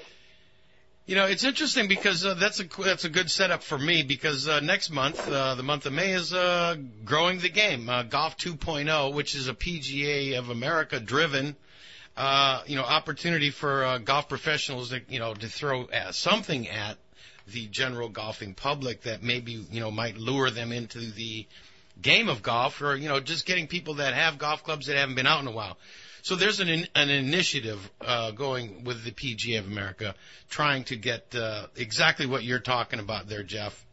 you 1.07 1.17
know, 1.17 1.27
it's 1.27 1.45
interesting 1.45 1.89
because 1.89 2.25
uh, 2.25 2.35
that's 2.35 2.61
a 2.61 2.65
that's 2.85 3.05
a 3.05 3.09
good 3.09 3.31
setup 3.31 3.63
for 3.63 3.79
me 3.79 4.03
because 4.03 4.47
uh, 4.47 4.61
next 4.61 4.91
month, 4.91 5.29
uh, 5.29 5.57
the 5.57 5.63
month 5.63 5.87
of 5.87 5.93
May, 5.93 6.13
is 6.13 6.33
uh, 6.33 6.77
growing 7.05 7.39
the 7.39 7.49
game, 7.49 7.89
uh, 7.89 8.05
Golf 8.05 8.37
2.0, 8.39 9.13
which 9.13 9.35
is 9.35 9.49
a 9.49 9.55
PGA 9.55 10.39
of 10.39 10.51
America 10.51 11.01
driven, 11.01 11.57
uh, 12.17 12.63
you 12.67 12.77
know, 12.77 12.85
opportunity 12.85 13.51
for 13.51 13.85
uh, 13.85 13.99
golf 13.99 14.29
professionals 14.29 14.91
to 14.91 15.01
you 15.09 15.19
know 15.19 15.35
to 15.35 15.49
throw 15.49 15.87
uh, 15.87 16.13
something 16.13 16.69
at 16.69 16.99
the 17.47 17.67
general 17.67 18.09
golfing 18.09 18.55
public 18.55 19.03
that 19.03 19.23
maybe 19.23 19.53
you 19.71 19.81
know 19.81 19.91
might 19.91 20.17
lure 20.17 20.51
them 20.51 20.73
into 20.73 20.99
the 20.99 21.47
game 22.01 22.29
of 22.29 22.43
golf 22.43 22.81
or 22.83 22.97
you 22.97 23.09
know 23.09 23.21
just 23.21 23.47
getting 23.47 23.67
people 23.67 23.95
that 23.95 24.15
have 24.15 24.39
golf 24.39 24.63
clubs 24.65 24.87
that 24.87 24.97
haven't 24.97 25.15
been 25.15 25.27
out 25.27 25.41
in 25.41 25.47
a 25.47 25.53
while. 25.53 25.77
So 26.23 26.37
there's 26.37 26.61
an 26.61 26.87
an 26.95 27.11
initiative 27.11 27.91
uh, 28.01 28.31
going 28.31 28.85
with 28.85 29.05
the 29.05 29.11
PGA 29.11 29.59
of 29.59 29.67
America 29.67 30.15
trying 30.49 30.85
to 30.85 30.97
get 30.97 31.35
uh, 31.35 31.67
exactly 31.77 32.27
what 32.27 32.45
you're 32.45 32.61
talking 32.61 33.01
about 33.01 33.29
there, 33.29 33.43
Jeff. 33.43 33.85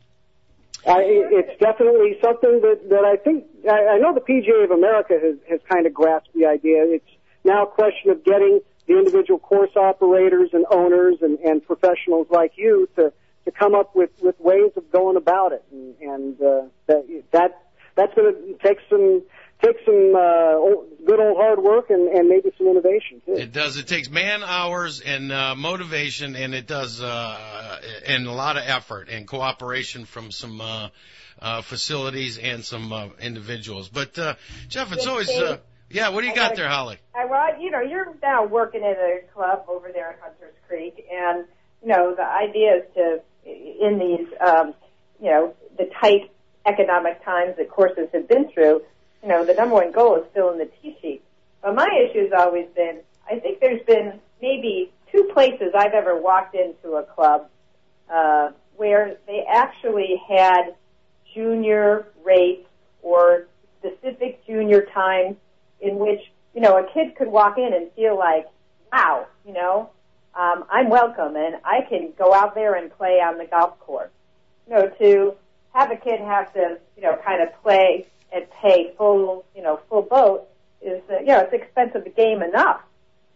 I, 0.88 1.02
it's 1.02 1.60
definitely 1.60 2.18
something 2.24 2.62
that, 2.62 2.90
that 2.90 3.04
I 3.04 3.18
think 3.18 3.46
I, 3.70 3.96
I 3.96 3.98
know 3.98 4.14
the 4.14 4.22
PGA 4.22 4.64
of 4.64 4.72
America 4.72 5.20
has, 5.22 5.36
has 5.50 5.60
kind 5.70 5.86
of 5.86 5.94
grasped 5.94 6.34
the 6.34 6.46
idea. 6.46 6.84
It's 6.86 7.10
now 7.44 7.64
a 7.64 7.68
question 7.68 8.12
of 8.12 8.24
getting 8.24 8.62
the 8.88 8.98
individual 8.98 9.40
course 9.40 9.72
operators 9.76 10.50
and 10.54 10.66
owners 10.72 11.18
and, 11.22 11.38
and 11.40 11.66
professionals 11.66 12.28
like 12.30 12.54
you 12.56 12.88
to 12.96 13.12
to 13.50 13.58
come 13.58 13.76
up 13.76 13.96
with 13.96 14.12
with 14.22 14.40
ways 14.40 14.72
of 14.76 14.92
going 14.92 15.18
about 15.18 15.54
it, 15.54 15.64
and, 15.72 15.96
and 16.02 16.42
uh, 16.42 16.62
that 16.88 17.24
that 17.32 17.64
that's 17.96 18.14
going 18.14 18.34
to 18.34 18.54
take 18.62 18.78
some 18.90 19.24
takes 19.62 19.84
some 19.86 20.16
uh, 20.16 20.54
old, 20.54 20.88
good 21.06 21.20
old 21.20 21.38
hard 21.38 21.60
work 21.60 21.90
and, 21.90 22.08
and 22.10 22.30
maybe 22.30 22.52
some 22.58 22.68
innovation 22.68 23.22
too. 23.26 23.34
It 23.34 23.52
does. 23.52 23.78
It 23.78 23.88
takes 23.88 24.10
man 24.10 24.42
hours 24.44 25.02
and 25.02 25.32
uh, 25.32 25.56
motivation, 25.56 26.36
and 26.36 26.54
it 26.54 26.68
does, 26.68 27.02
uh, 27.02 27.82
and 28.06 28.28
a 28.28 28.32
lot 28.32 28.58
of 28.58 28.64
effort 28.66 29.10
and 29.10 29.28
cooperation 29.28 30.06
from 30.06 30.32
some 30.32 30.62
uh, 30.62 30.90
uh, 31.42 31.62
facilities 31.62 32.38
and 32.38 32.64
some 32.64 32.94
uh, 32.94 33.08
individuals. 33.22 33.90
But 33.90 34.18
uh, 34.18 34.36
Jeff, 34.70 34.94
it's 34.94 35.08
always, 35.08 35.30
uh, 35.30 35.58
yeah. 35.90 36.10
What 36.10 36.22
do 36.22 36.28
you 36.28 36.36
got 36.36 36.56
there, 36.56 36.70
Holly? 36.70 36.98
I, 37.16 37.26
well, 37.26 37.60
you 37.60 37.72
know, 37.72 37.82
you're 37.82 38.16
now 38.22 38.46
working 38.46 38.84
at 38.84 38.98
a 38.98 39.22
club 39.34 39.66
over 39.68 39.92
there 39.92 40.12
at 40.12 40.20
Hunters 40.22 40.56
Creek, 40.68 41.06
and 41.12 41.46
you 41.82 41.90
know, 41.90 42.16
the 42.16 42.24
idea 42.24 42.78
is 42.78 42.84
to, 42.96 43.22
in 43.80 44.00
these, 44.00 44.28
um, 44.40 44.74
you 45.22 45.30
know, 45.30 45.54
the 45.78 45.90
tight 46.00 46.32
economic 46.66 47.24
times 47.24 47.56
that 47.58 47.70
courses 47.70 48.08
have 48.14 48.28
been 48.28 48.50
through, 48.52 48.82
you 49.24 49.30
know, 49.30 49.46
the 49.46 49.54
number 49.54 49.76
one 49.76 49.92
goal 49.92 50.18
is 50.18 50.24
still 50.32 50.52
in 50.52 50.58
the 50.58 50.70
tee 50.82 50.98
sheet. 51.02 51.22
But 51.62 51.76
my 51.76 51.88
issue 52.08 52.24
has 52.24 52.32
always 52.38 52.68
been, 52.76 53.00
I 53.30 53.40
think 53.40 53.60
there's 53.60 53.86
been 53.86 54.20
maybe 54.42 54.92
two 55.12 55.30
places 55.34 55.74
I've 55.76 55.94
ever 55.94 56.20
walked 56.20 56.56
into 56.56 56.96
a 56.96 57.04
club 57.04 57.50
uh, 58.10 58.52
where 58.78 59.18
they 59.28 59.44
actually 59.50 60.22
had 60.28 60.76
junior 61.34 62.08
rates 62.24 62.68
or 63.02 63.48
specific 63.80 64.46
junior 64.46 64.86
times 64.94 65.36
in 65.82 65.98
which, 65.98 66.22
you 66.54 66.62
know, 66.62 66.78
a 66.78 66.92
kid 66.94 67.16
could 67.16 67.28
walk 67.28 67.58
in 67.58 67.74
and 67.74 67.92
feel 67.94 68.18
like, 68.18 68.48
wow, 68.92 69.28
you 69.46 69.54
know, 69.54 69.90
um, 70.40 70.64
I'm 70.70 70.90
welcome 70.90 71.36
and 71.36 71.56
I 71.66 71.82
can 71.82 72.14
go 72.18 72.34
out 72.34 72.56
there 72.56 72.76
and 72.76 72.90
play 72.96 73.20
on 73.20 73.38
the 73.38 73.46
golf 73.46 73.78
course. 73.82 74.12
You 74.68 74.74
know, 74.76 74.88
to 74.88 75.34
have 75.74 75.92
a 75.92 75.98
kid 75.98 76.22
have 76.22 76.54
to, 76.54 76.78
you 76.96 77.04
know, 77.04 77.18
kind 77.26 77.44
of 77.44 77.50
play 77.62 78.08
and 78.32 78.46
pay 78.62 78.94
full, 78.98 79.44
you 79.54 79.62
know, 79.62 79.82
full 79.90 80.04
boat 80.04 80.48
is, 80.82 81.02
uh, 81.12 81.20
you 81.20 81.26
know, 81.26 81.40
it's 81.40 81.52
expensive 81.52 82.16
game 82.16 82.42
enough. 82.42 82.82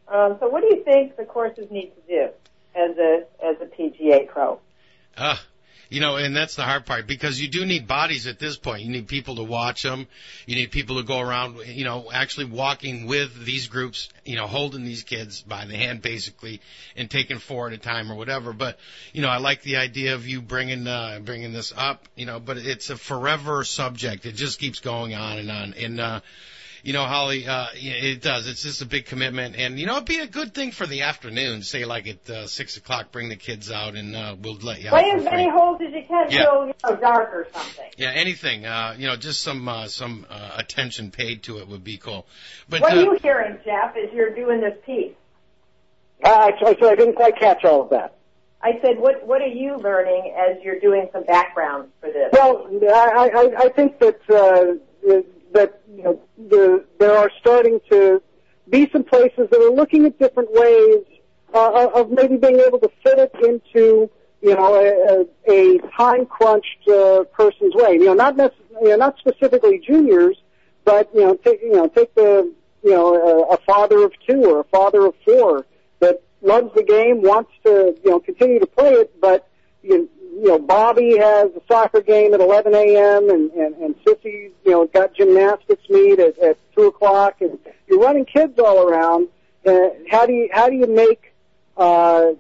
Um, 0.07 0.37
so 0.39 0.47
what 0.47 0.61
do 0.61 0.67
you 0.67 0.83
think 0.85 1.17
the 1.17 1.25
courses 1.25 1.69
need 1.69 1.91
to 1.95 2.01
do 2.07 2.29
as 2.73 2.97
a, 2.97 3.23
as 3.43 3.57
a 3.61 3.65
PGA 3.65 4.25
pro? 4.27 4.59
Uh, 5.17 5.35
you 5.89 5.99
know, 5.99 6.15
and 6.15 6.35
that's 6.35 6.55
the 6.55 6.63
hard 6.63 6.85
part 6.85 7.07
because 7.07 7.39
you 7.39 7.47
do 7.47 7.65
need 7.65 7.87
bodies 7.87 8.27
at 8.27 8.39
this 8.39 8.57
point. 8.57 8.83
You 8.83 8.91
need 8.91 9.07
people 9.07 9.35
to 9.35 9.43
watch 9.43 9.83
them. 9.83 10.07
You 10.45 10.55
need 10.55 10.71
people 10.71 10.97
to 10.97 11.03
go 11.03 11.19
around, 11.19 11.57
you 11.65 11.83
know, 11.83 12.09
actually 12.11 12.45
walking 12.45 13.05
with 13.05 13.45
these 13.45 13.67
groups, 13.67 14.09
you 14.25 14.35
know, 14.35 14.47
holding 14.47 14.83
these 14.83 15.03
kids 15.03 15.41
by 15.41 15.65
the 15.65 15.75
hand 15.75 16.01
basically 16.01 16.61
and 16.95 17.09
taking 17.09 17.37
four 17.37 17.67
at 17.67 17.73
a 17.73 17.77
time 17.77 18.11
or 18.11 18.15
whatever. 18.15 18.53
But, 18.53 18.79
you 19.11 19.21
know, 19.21 19.29
I 19.29 19.37
like 19.37 19.61
the 19.61 19.77
idea 19.77 20.15
of 20.15 20.27
you 20.27 20.41
bringing, 20.41 20.87
uh, 20.87 21.19
bringing 21.23 21.53
this 21.53 21.73
up, 21.75 22.07
you 22.15 22.25
know, 22.25 22.39
but 22.39 22.57
it's 22.57 22.89
a 22.89 22.97
forever 22.97 23.63
subject. 23.63 24.25
It 24.25 24.33
just 24.33 24.59
keeps 24.59 24.79
going 24.79 25.13
on 25.13 25.37
and 25.37 25.51
on. 25.51 25.73
And, 25.73 25.99
uh, 25.99 26.21
you 26.83 26.91
know, 26.91 27.05
Holly, 27.05 27.47
uh, 27.47 27.67
it 27.75 28.21
does. 28.21 28.45
It's 28.45 28.61
just 28.61 28.81
a 28.81 28.85
big 28.85 29.05
commitment, 29.05 29.55
and 29.55 29.79
you 29.79 29.85
know, 29.85 29.93
it'd 29.95 30.05
be 30.05 30.19
a 30.19 30.27
good 30.27 30.53
thing 30.53 30.71
for 30.71 30.85
the 30.85 31.03
afternoon. 31.03 31.63
Say 31.63 31.85
like 31.85 32.07
at 32.07 32.29
uh, 32.29 32.47
six 32.47 32.75
o'clock, 32.75 33.13
bring 33.13 33.29
the 33.29 33.37
kids 33.37 33.71
out, 33.71 33.95
and 33.95 34.13
uh, 34.13 34.35
we'll 34.39 34.55
let 34.55 34.81
you. 34.81 34.89
Play 34.89 35.11
as 35.11 35.23
for 35.23 35.31
many 35.31 35.49
holes 35.49 35.79
as 35.79 35.93
you 35.93 36.03
can 36.05 36.29
Yeah. 36.29 36.43
till 36.43 36.67
you 36.67 36.73
know 36.83 36.95
dark 36.97 37.33
or 37.33 37.47
something. 37.53 37.89
Yeah, 37.95 38.11
anything. 38.11 38.65
Uh, 38.65 38.95
you 38.97 39.07
know, 39.07 39.15
just 39.15 39.41
some 39.41 39.65
uh, 39.65 39.87
some 39.87 40.25
uh, 40.29 40.55
attention 40.57 41.09
paid 41.11 41.43
to 41.43 41.59
it 41.59 41.69
would 41.69 41.85
be 41.85 41.97
cool. 41.97 42.27
But 42.67 42.81
what 42.81 42.91
uh, 42.91 42.97
are 42.97 43.01
you 43.01 43.17
hearing, 43.21 43.59
Jeff, 43.63 43.95
as 43.95 44.11
you're 44.13 44.35
doing 44.35 44.59
this 44.59 44.77
piece? 44.85 45.13
Uh, 46.21 46.51
so, 46.59 46.75
so 46.81 46.89
I 46.89 46.95
didn't 46.95 47.15
quite 47.15 47.37
catch 47.37 47.63
all 47.63 47.83
of 47.83 47.91
that. 47.91 48.17
I 48.61 48.79
said, 48.81 48.97
what 48.99 49.25
what 49.25 49.41
are 49.41 49.47
you 49.47 49.77
learning 49.77 50.35
as 50.37 50.61
you're 50.63 50.81
doing 50.81 51.07
some 51.13 51.23
background 51.23 51.91
for 52.01 52.09
this? 52.11 52.29
Well, 52.33 52.67
I, 52.93 53.29
I, 53.33 53.63
I 53.65 53.69
think 53.69 53.99
that 53.99 54.19
uh, 54.29 55.23
that 55.53 55.81
you 55.95 56.03
know 56.03 56.21
the, 56.49 56.85
there 56.99 57.17
are 57.17 57.31
starting 57.39 57.79
to 57.89 58.21
be 58.69 58.89
some 58.91 59.03
places 59.03 59.49
that 59.51 59.59
are 59.59 59.71
looking 59.73 60.05
at 60.05 60.17
different 60.19 60.49
ways 60.51 61.03
uh, 61.53 61.87
of 61.93 62.11
maybe 62.11 62.37
being 62.37 62.59
able 62.59 62.79
to 62.79 62.89
fit 63.03 63.19
it 63.19 63.31
into 63.43 64.09
you 64.41 64.55
know 64.55 64.75
a, 64.75 65.51
a, 65.51 65.79
time 65.95 66.25
crunched 66.25 66.87
uh, 66.87 67.23
person's 67.31 67.73
way. 67.75 67.93
You 67.93 68.05
know, 68.05 68.13
not 68.13 68.35
necessarily, 68.35 68.75
you 68.81 68.89
know, 68.89 68.95
not 68.97 69.17
specifically 69.19 69.79
juniors, 69.79 70.37
but 70.83 71.09
you 71.13 71.21
know, 71.21 71.35
take 71.35 71.61
you 71.61 71.73
know 71.73 71.87
take 71.87 72.13
the 72.15 72.51
you 72.83 72.91
know 72.91 73.15
a, 73.15 73.53
a 73.53 73.57
father 73.65 74.03
of 74.03 74.11
two 74.27 74.43
or 74.45 74.59
a 74.61 74.63
father 74.65 75.05
of 75.05 75.15
four 75.23 75.65
that 75.99 76.21
loves 76.41 76.73
the 76.75 76.83
game, 76.83 77.21
wants 77.21 77.51
to 77.65 77.95
you 78.03 78.11
know 78.11 78.19
continue 78.19 78.59
to 78.59 78.67
play 78.67 78.91
it, 78.93 79.19
but 79.21 79.47
you, 79.81 80.09
you 80.35 80.47
know 80.47 80.59
Bobby 80.59 81.17
has 81.17 81.51
a 81.55 81.61
soccer 81.67 82.01
game 82.01 82.33
at 82.33 82.41
11 82.41 82.73
a.m. 82.73 83.29
and 83.29 83.51
and, 83.51 83.75
and 83.75 83.95
Sissy 84.03 84.51
you 84.65 84.71
know 84.71 84.85
got 84.87 85.13
gymnastics 85.15 85.83
meet 85.89 86.19
at, 86.19 86.37
at 86.39 86.57
two 86.75 86.83
o'clock, 86.83 87.41
and 87.41 87.57
you're 87.87 87.99
running 87.99 88.25
kids 88.25 88.57
all 88.59 88.87
around. 88.87 89.27
Uh, 89.65 89.89
how 90.09 90.25
do 90.25 90.33
you 90.33 90.49
how 90.51 90.69
do 90.69 90.75
you 90.75 90.87
make 90.87 91.33
uh, 91.77 92.31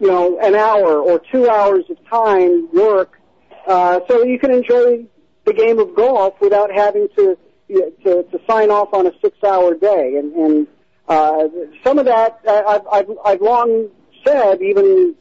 you 0.00 0.06
know 0.06 0.38
an 0.40 0.54
hour 0.54 0.98
or 0.98 1.20
two 1.30 1.48
hours 1.48 1.84
of 1.90 1.96
time 2.08 2.68
work 2.72 3.20
uh, 3.66 4.00
so 4.08 4.24
you 4.24 4.38
can 4.38 4.50
enjoy 4.50 5.04
the 5.44 5.52
game 5.52 5.78
of 5.78 5.94
golf 5.94 6.34
without 6.40 6.70
having 6.70 7.08
to 7.16 7.36
to, 7.68 8.22
to 8.24 8.40
sign 8.48 8.70
off 8.70 8.92
on 8.92 9.06
a 9.06 9.12
six 9.22 9.36
hour 9.44 9.74
day 9.74 10.16
and 10.16 10.32
and 10.34 10.66
uh, 11.08 11.44
some 11.82 11.98
of 11.98 12.06
that 12.06 12.40
uh, 12.46 12.62
I've, 12.66 12.86
I've 12.90 13.18
I've 13.24 13.40
long 13.40 13.88
said 14.26 14.62
even 14.62 15.14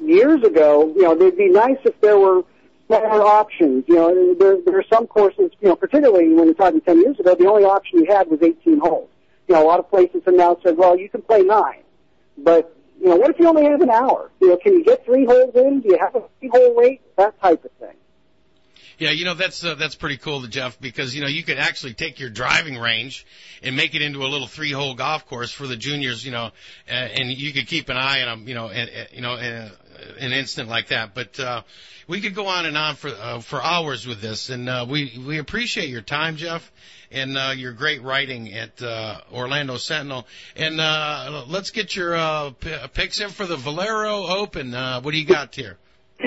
years 0.00 0.42
ago 0.42 0.92
you 0.94 1.02
know 1.02 1.12
it'd 1.12 1.36
be 1.36 1.48
nice 1.48 1.78
if 1.84 2.00
there 2.00 2.18
were 2.18 2.42
smaller 2.90 3.22
options. 3.22 3.84
You 3.86 3.94
know 3.94 4.34
there 4.34 4.58
there 4.64 4.78
are 4.78 4.84
some 4.92 5.06
courses 5.06 5.50
you 5.60 5.68
know 5.68 5.76
particularly 5.76 6.28
when 6.34 6.46
you're 6.46 6.54
talking 6.54 6.80
ten 6.80 7.00
years 7.00 7.18
ago 7.20 7.34
the 7.34 7.46
only 7.46 7.64
option 7.64 8.00
you 8.00 8.06
had 8.06 8.28
was 8.28 8.40
18 8.42 8.80
holes. 8.80 9.08
You 9.48 9.54
know 9.54 9.64
a 9.64 9.66
lot 9.66 9.78
of 9.78 9.88
places 9.90 10.22
have 10.26 10.34
now 10.34 10.56
said 10.62 10.76
well 10.76 10.98
you 10.98 11.08
can 11.08 11.22
play 11.22 11.42
nine. 11.42 11.82
But 12.36 12.74
you 13.00 13.06
know 13.08 13.16
what 13.16 13.30
if 13.30 13.38
you 13.38 13.48
only 13.48 13.64
have 13.64 13.80
an 13.80 13.90
hour? 13.90 14.30
You 14.40 14.48
know 14.48 14.56
can 14.56 14.74
you 14.74 14.84
get 14.84 15.04
three 15.04 15.24
holes 15.24 15.54
in? 15.54 15.80
Do 15.80 15.88
you 15.90 15.98
have 15.98 16.14
a 16.16 16.22
three 16.38 16.50
hole 16.52 16.74
rate? 16.76 17.00
That 17.16 17.40
type 17.40 17.64
of 17.64 17.70
thing. 17.72 17.96
Yeah, 18.98 19.12
you 19.12 19.24
know 19.24 19.32
that's 19.32 19.64
uh, 19.64 19.76
that's 19.76 19.94
pretty 19.94 20.18
cool, 20.18 20.42
Jeff, 20.42 20.78
because 20.78 21.14
you 21.14 21.22
know 21.22 21.26
you 21.26 21.42
could 21.42 21.56
actually 21.56 21.94
take 21.94 22.20
your 22.20 22.28
driving 22.28 22.76
range 22.76 23.24
and 23.62 23.74
make 23.74 23.94
it 23.94 24.02
into 24.02 24.22
a 24.22 24.28
little 24.28 24.46
three-hole 24.46 24.94
golf 24.94 25.26
course 25.26 25.50
for 25.50 25.66
the 25.66 25.76
juniors, 25.76 26.22
you 26.22 26.32
know, 26.32 26.50
uh, 26.86 26.92
and 26.92 27.30
you 27.30 27.50
could 27.52 27.66
keep 27.66 27.88
an 27.88 27.96
eye 27.96 28.22
on 28.22 28.40
them, 28.40 28.48
you 28.48 28.54
know, 28.54 28.68
and, 28.68 28.90
you 29.12 29.22
know, 29.22 29.32
uh, 29.32 29.70
an 30.18 30.32
instant 30.32 30.68
like 30.68 30.88
that. 30.88 31.14
But 31.14 31.38
uh, 31.38 31.62
we 32.08 32.20
could 32.20 32.34
go 32.34 32.46
on 32.46 32.66
and 32.66 32.76
on 32.76 32.96
for 32.96 33.08
uh, 33.08 33.40
for 33.40 33.62
hours 33.62 34.06
with 34.06 34.20
this, 34.20 34.50
and 34.50 34.68
uh, 34.68 34.86
we 34.88 35.20
we 35.26 35.38
appreciate 35.38 35.88
your 35.88 36.02
time, 36.02 36.36
Jeff, 36.36 36.70
and 37.10 37.36
uh, 37.36 37.52
your 37.56 37.72
great 37.72 38.02
writing 38.02 38.52
at 38.52 38.82
uh, 38.82 39.20
Orlando 39.32 39.76
Sentinel. 39.76 40.26
And 40.56 40.80
uh, 40.80 41.44
let's 41.48 41.70
get 41.70 41.94
your 41.94 42.16
uh, 42.16 42.50
p- 42.50 42.76
picks 42.94 43.20
in 43.20 43.30
for 43.30 43.46
the 43.46 43.56
Valero 43.56 44.26
Open. 44.26 44.74
Uh, 44.74 45.00
what 45.00 45.12
do 45.12 45.18
you 45.18 45.26
got 45.26 45.54
here? 45.54 45.78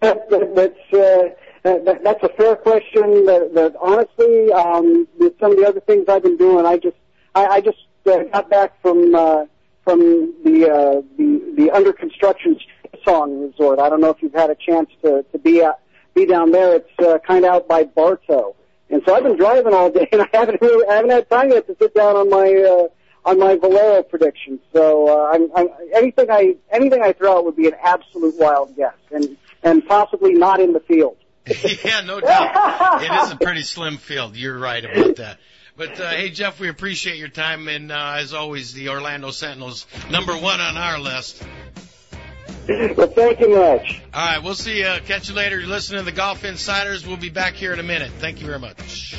that, 0.00 0.28
that, 0.30 0.52
that's 0.54 0.94
uh, 0.94 1.34
that, 1.62 2.00
that's 2.02 2.22
a 2.22 2.28
fair 2.30 2.56
question. 2.56 3.26
That, 3.26 3.50
that 3.54 3.76
honestly, 3.80 4.52
um, 4.52 5.06
with 5.18 5.38
some 5.38 5.52
of 5.52 5.58
the 5.58 5.66
other 5.66 5.80
things 5.80 6.06
I've 6.08 6.22
been 6.22 6.36
doing, 6.36 6.66
I 6.66 6.78
just 6.78 6.96
I, 7.34 7.46
I 7.46 7.60
just 7.60 7.78
uh, 8.06 8.24
got 8.24 8.48
back 8.50 8.80
from 8.82 9.14
uh, 9.14 9.46
from 9.84 10.34
the 10.44 10.70
uh, 10.70 11.02
the 11.16 11.54
the 11.56 11.70
under 11.70 11.92
construction 11.92 12.58
song 13.04 13.40
resort. 13.40 13.78
I 13.78 13.88
don't 13.88 14.00
know 14.00 14.10
if 14.10 14.22
you've 14.22 14.34
had 14.34 14.50
a 14.50 14.56
chance 14.56 14.90
to 15.02 15.24
to 15.32 15.38
be 15.38 15.62
at, 15.62 15.80
be 16.14 16.26
down 16.26 16.50
there. 16.50 16.76
It's 16.76 16.98
uh, 16.98 17.18
kind 17.26 17.44
of 17.44 17.52
out 17.52 17.68
by 17.68 17.84
Bartow, 17.84 18.54
and 18.88 19.02
so 19.06 19.14
I've 19.14 19.22
been 19.22 19.36
driving 19.36 19.74
all 19.74 19.90
day, 19.90 20.08
and 20.12 20.22
I 20.22 20.28
haven't 20.32 20.60
really, 20.60 20.86
I 20.88 20.96
haven't 20.96 21.10
had 21.10 21.30
time 21.30 21.50
yet 21.50 21.66
to 21.66 21.76
sit 21.80 21.94
down 21.94 22.16
on 22.16 22.30
my 22.30 22.52
uh, 22.54 22.88
on 23.28 23.38
my 23.38 23.56
Valero 23.56 24.02
predictions. 24.02 24.60
So 24.72 25.08
uh, 25.08 25.30
I'm, 25.32 25.50
I'm 25.54 25.68
anything 25.94 26.30
I 26.30 26.56
anything 26.70 27.02
I 27.02 27.12
throw 27.12 27.38
out 27.38 27.44
would 27.44 27.56
be 27.56 27.66
an 27.66 27.74
absolute 27.82 28.36
wild 28.38 28.76
guess, 28.76 28.94
and 29.10 29.36
and 29.62 29.86
possibly 29.86 30.34
not 30.34 30.60
in 30.60 30.72
the 30.72 30.80
field. 30.80 31.16
yeah, 31.84 32.00
no 32.02 32.20
doubt. 32.20 33.02
It 33.02 33.24
is 33.24 33.32
a 33.32 33.36
pretty 33.36 33.62
slim 33.62 33.96
field. 33.96 34.36
You're 34.36 34.58
right 34.58 34.84
about 34.84 35.16
that. 35.16 35.38
But 35.76 35.98
uh, 35.98 36.10
hey, 36.10 36.30
Jeff, 36.30 36.60
we 36.60 36.68
appreciate 36.68 37.16
your 37.16 37.28
time, 37.28 37.66
and 37.68 37.90
uh, 37.90 38.16
as 38.18 38.34
always, 38.34 38.74
the 38.74 38.90
Orlando 38.90 39.30
Sentinels 39.30 39.86
number 40.10 40.36
one 40.36 40.60
on 40.60 40.76
our 40.76 40.98
list. 40.98 41.42
well, 42.96 43.08
thank 43.08 43.40
you 43.40 43.48
much. 43.48 44.00
All 44.14 44.26
right, 44.26 44.42
we'll 44.42 44.54
see 44.54 44.78
you. 44.78 44.96
Catch 45.06 45.28
you 45.28 45.34
later. 45.34 45.58
You're 45.58 45.68
listening 45.68 46.00
to 46.00 46.04
the 46.04 46.12
Golf 46.12 46.44
Insiders. 46.44 47.04
We'll 47.04 47.16
be 47.16 47.30
back 47.30 47.54
here 47.54 47.72
in 47.72 47.80
a 47.80 47.82
minute. 47.82 48.12
Thank 48.18 48.40
you 48.40 48.46
very 48.46 48.60
much. 48.60 49.16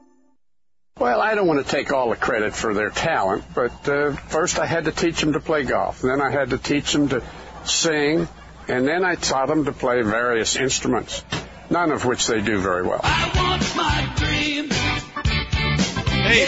Well, 1.00 1.22
I 1.22 1.36
don't 1.36 1.46
want 1.46 1.64
to 1.64 1.72
take 1.72 1.94
all 1.94 2.10
the 2.10 2.16
credit 2.16 2.56
for 2.56 2.74
their 2.74 2.90
talent, 2.90 3.44
but 3.54 3.88
uh, 3.88 4.14
first 4.14 4.58
I 4.58 4.66
had 4.66 4.86
to 4.86 4.92
teach 4.92 5.22
them 5.22 5.34
to 5.34 5.40
play 5.40 5.64
golf. 5.64 6.02
Then 6.02 6.22
I 6.22 6.32
had 6.32 6.50
to 6.50 6.58
teach 6.58 6.92
them 6.92 7.10
to 7.10 7.22
sing, 7.66 8.28
and 8.68 8.88
then 8.88 9.06
I 9.06 9.14
taught 9.14 9.48
them 9.48 9.66
to 9.66 9.72
play 9.72 10.02
various 10.02 10.56
instruments, 10.56 11.24
none 11.70 11.92
of 11.92 12.04
which 12.04 12.26
they 12.26 12.42
do 12.42 12.58
very 12.60 12.82
well. 12.82 13.02
Hey, 13.04 13.30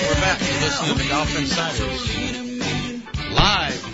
we're 0.08 0.16
back. 0.16 0.42
You're 0.42 0.62
listening 0.62 0.98
to 0.98 1.04
the 1.04 1.10
Golf 1.10 1.40
Insiders 1.40 2.10
live. 3.32 3.86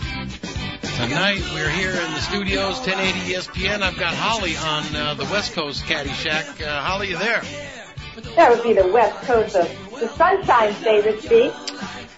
Tonight 0.96 1.44
we're 1.54 1.70
here 1.70 1.92
in 1.92 2.12
the 2.14 2.22
studios, 2.22 2.80
1080 2.80 3.34
ESPN. 3.34 3.82
I've 3.82 4.00
got 4.00 4.14
Holly 4.14 4.56
on 4.56 4.96
uh, 4.96 5.16
the 5.16 5.26
West 5.26 5.52
Coast 5.52 5.84
Caddyshack. 5.84 6.62
Uh, 6.66 6.82
Holly, 6.82 7.10
you 7.10 7.18
there? 7.18 7.42
That 8.38 8.50
would 8.50 8.64
be 8.64 8.72
the 8.72 8.88
west 8.88 9.22
coast 9.24 9.58
of 9.58 9.68
the 10.00 10.10
Sunshine 10.10 10.74
State, 10.76 11.06
Rich 11.06 11.30
B. 11.30 11.52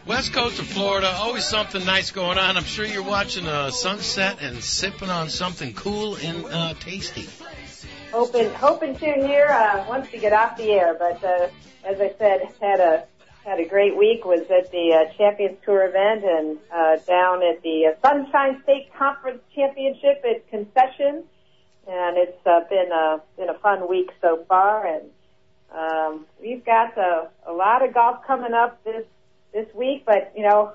West 0.06 0.34
Coast 0.34 0.60
of 0.60 0.68
Florida, 0.68 1.14
always 1.18 1.46
something 1.46 1.86
nice 1.86 2.12
going 2.12 2.38
on. 2.38 2.58
I'm 2.58 2.64
sure 2.64 2.86
you're 2.86 3.04
watching 3.04 3.46
a 3.46 3.72
sunset 3.72 4.38
and 4.42 4.64
sipping 4.64 5.10
on 5.10 5.30
something 5.30 5.74
cool 5.74 6.16
and 6.16 6.46
uh, 6.46 6.74
tasty. 6.80 7.28
Hoping, 8.12 8.50
hoping 8.54 8.96
to 8.96 9.06
here 9.06 9.48
uh, 9.48 9.86
once 9.88 10.12
we 10.12 10.20
get 10.20 10.34
off 10.34 10.58
the 10.58 10.72
air. 10.72 10.96
But 10.98 11.24
uh, 11.24 11.50
as 11.84 12.00
I 12.00 12.14
said, 12.18 12.54
had 12.62 12.80
a 12.80 13.06
had 13.46 13.60
a 13.60 13.66
great 13.66 13.98
week. 13.98 14.26
Was 14.26 14.50
at 14.50 14.72
the 14.72 14.94
uh, 14.94 15.18
Champions 15.18 15.58
Tour 15.66 15.86
event 15.88 16.24
and 16.24 16.58
uh, 16.74 16.98
down 17.06 17.44
at 17.44 17.62
the 17.64 17.88
uh, 17.88 18.08
Sunshine 18.08 18.62
State 18.64 18.94
Conference 18.98 19.42
Championship 19.54 20.24
at 20.30 20.50
Concession, 20.50 21.24
and 21.88 22.18
it's 22.18 22.46
uh, 22.46 22.62
been 22.70 22.92
a 22.92 23.22
been 23.38 23.50
a 23.50 23.58
fun 23.60 23.90
week 23.90 24.10
so 24.22 24.46
far. 24.48 24.88
And 24.88 25.10
um, 25.76 26.26
we've 26.42 26.66
got 26.66 26.98
a, 26.98 27.30
a 27.46 27.52
lot 27.52 27.86
of 27.86 27.94
golf 27.94 28.26
coming 28.26 28.54
up 28.54 28.84
this 28.84 29.06
this 29.54 29.68
week, 29.74 30.04
but 30.06 30.34
you 30.36 30.44
know 30.44 30.74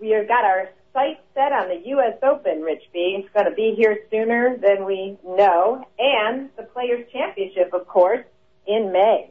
we've 0.00 0.28
got 0.28 0.44
our 0.44 0.68
sights 0.92 1.20
set 1.34 1.52
on 1.52 1.68
the 1.68 1.88
U.S. 1.90 2.18
Open. 2.22 2.62
Rich 2.62 2.84
B. 2.92 3.18
It's 3.18 3.32
going 3.32 3.46
to 3.46 3.54
be 3.54 3.74
here 3.76 3.98
sooner 4.10 4.56
than 4.56 4.84
we 4.84 5.18
know, 5.24 5.86
and 5.98 6.50
the 6.56 6.62
Players 6.62 7.06
Championship, 7.12 7.72
of 7.72 7.86
course, 7.86 8.24
in 8.66 8.92
May. 8.92 9.30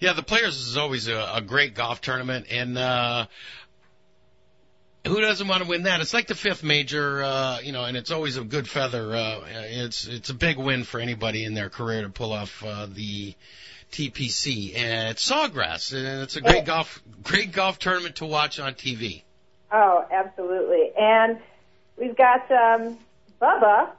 Yeah, 0.00 0.14
the 0.14 0.22
Players 0.22 0.56
is 0.56 0.76
always 0.76 1.06
a, 1.06 1.34
a 1.34 1.40
great 1.40 1.74
golf 1.74 2.00
tournament, 2.00 2.46
and 2.50 2.76
uh, 2.76 3.26
who 5.06 5.20
doesn't 5.20 5.46
want 5.46 5.62
to 5.62 5.68
win 5.68 5.84
that? 5.84 6.00
It's 6.00 6.14
like 6.14 6.26
the 6.26 6.34
fifth 6.34 6.62
major, 6.62 7.22
uh, 7.22 7.60
you 7.60 7.72
know, 7.72 7.84
and 7.84 7.96
it's 7.96 8.10
always 8.10 8.36
a 8.36 8.44
good 8.44 8.68
feather. 8.68 9.14
Uh, 9.14 9.40
it's 9.46 10.06
it's 10.06 10.30
a 10.30 10.34
big 10.34 10.58
win 10.58 10.84
for 10.84 11.00
anybody 11.00 11.44
in 11.44 11.54
their 11.54 11.70
career 11.70 12.02
to 12.02 12.08
pull 12.08 12.32
off 12.32 12.64
uh, 12.64 12.86
the 12.86 13.34
TPC, 13.92 14.72
it's 14.74 15.30
Sawgrass, 15.30 15.92
and 15.92 16.22
it's 16.22 16.36
a 16.36 16.40
great 16.40 16.64
golf 16.64 17.02
great 17.22 17.52
golf 17.52 17.78
tournament 17.78 18.16
to 18.16 18.26
watch 18.26 18.58
on 18.58 18.72
TV. 18.72 19.22
Oh, 19.70 20.04
absolutely. 20.10 20.92
And 20.98 21.38
we've 21.98 22.16
got 22.16 22.50
um, 22.50 22.98
Bubba 23.40 23.90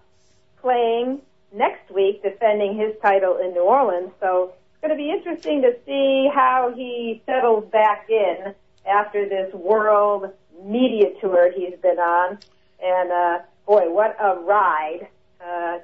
playing 0.61 1.21
next 1.53 1.91
week, 1.91 2.23
defending 2.23 2.75
his 2.75 2.95
title 3.01 3.37
in 3.37 3.53
New 3.53 3.61
Orleans. 3.61 4.11
So 4.19 4.53
it's 4.71 4.81
going 4.81 4.89
to 4.89 4.97
be 4.97 5.11
interesting 5.11 5.61
to 5.61 5.75
see 5.85 6.29
how 6.33 6.73
he 6.75 7.21
settles 7.27 7.65
back 7.71 8.09
in 8.09 8.55
after 8.85 9.29
this 9.29 9.53
world 9.53 10.31
media 10.63 11.11
tour 11.21 11.51
he's 11.51 11.77
been 11.81 11.99
on. 11.99 12.39
And 12.83 13.11
uh, 13.11 13.39
boy, 13.67 13.91
what 13.91 14.17
a 14.19 14.39
ride 14.39 15.07
uh, 15.39 15.79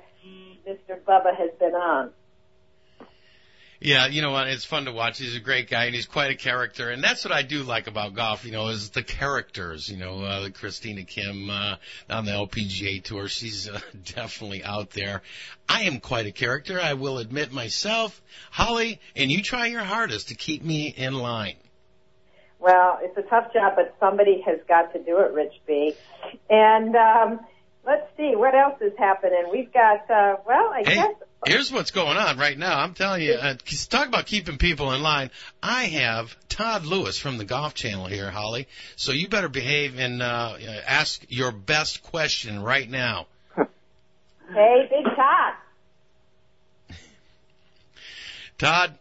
Mr. 0.67 0.99
Bubba 1.07 1.35
has 1.35 1.49
been 1.59 1.75
on. 1.75 2.11
Yeah, 3.81 4.07
you 4.07 4.21
know 4.21 4.31
what? 4.31 4.47
It's 4.47 4.65
fun 4.65 4.85
to 4.85 4.91
watch. 4.91 5.19
He's 5.19 5.37
a 5.37 5.39
great 5.39 5.69
guy, 5.69 5.85
and 5.85 5.95
he's 5.95 6.05
quite 6.05 6.31
a 6.31 6.35
character. 6.35 6.89
And 6.89 7.01
that's 7.01 7.23
what 7.23 7.31
I 7.33 7.43
do 7.43 7.63
like 7.63 7.87
about 7.87 8.13
golf. 8.13 8.43
You 8.43 8.51
know, 8.51 8.67
is 8.67 8.89
the 8.89 9.03
characters. 9.03 9.89
You 9.89 9.95
know, 9.97 10.21
uh, 10.21 10.49
Christina 10.49 11.03
Kim 11.03 11.49
uh, 11.49 11.77
on 12.09 12.25
the 12.25 12.31
LPGA 12.31 13.01
tour. 13.01 13.29
She's 13.29 13.69
uh, 13.69 13.79
definitely 14.15 14.65
out 14.65 14.89
there. 14.89 15.21
I 15.69 15.83
am 15.83 16.01
quite 16.01 16.25
a 16.25 16.31
character. 16.33 16.79
I 16.81 16.95
will 16.95 17.19
admit 17.19 17.53
myself, 17.53 18.21
Holly. 18.51 18.99
And 19.15 19.31
you 19.31 19.41
try 19.41 19.67
your 19.67 19.83
hardest 19.83 20.27
to 20.27 20.35
keep 20.35 20.61
me 20.61 20.87
in 20.89 21.13
line. 21.13 21.55
Well, 22.59 22.99
it's 23.01 23.17
a 23.17 23.21
tough 23.21 23.53
job, 23.53 23.73
but 23.77 23.95
somebody 24.01 24.41
has 24.45 24.59
got 24.67 24.91
to 24.91 25.01
do 25.01 25.19
it, 25.19 25.31
Rich 25.31 25.53
B. 25.65 25.95
And 26.49 26.93
um, 26.97 27.39
let's 27.85 28.05
see 28.17 28.33
what 28.35 28.53
else 28.53 28.81
is 28.81 28.91
happening. 28.97 29.45
We've 29.49 29.71
got 29.71 30.09
uh, 30.11 30.35
well, 30.45 30.69
I 30.73 30.83
Hey, 30.85 30.95
guess 30.95 31.15
here's 31.45 31.71
what's 31.71 31.91
going 31.91 32.17
on 32.17 32.37
right 32.37 32.57
now. 32.57 32.79
I'm 32.79 32.93
telling 32.93 33.23
you, 33.23 33.33
uh, 33.33 33.55
talk 33.89 34.07
about 34.07 34.25
keeping 34.25 34.57
people 34.57 34.91
in 34.93 35.01
line. 35.01 35.31
I 35.61 35.83
have 35.85 36.35
Todd 36.49 36.85
Lewis 36.85 37.17
from 37.17 37.37
the 37.37 37.45
Golf 37.45 37.73
Channel 37.73 38.07
here, 38.07 38.29
Holly. 38.29 38.67
So 38.95 39.11
you 39.11 39.27
better 39.27 39.49
behave 39.49 39.99
and 39.99 40.21
uh, 40.21 40.57
ask 40.85 41.23
your 41.29 41.51
best 41.51 42.03
question 42.03 42.61
right 42.61 42.89
now. 42.89 43.27
hey, 43.55 44.89
Big 44.89 45.05
Todd. 45.15 45.53
Todd, 48.57 48.99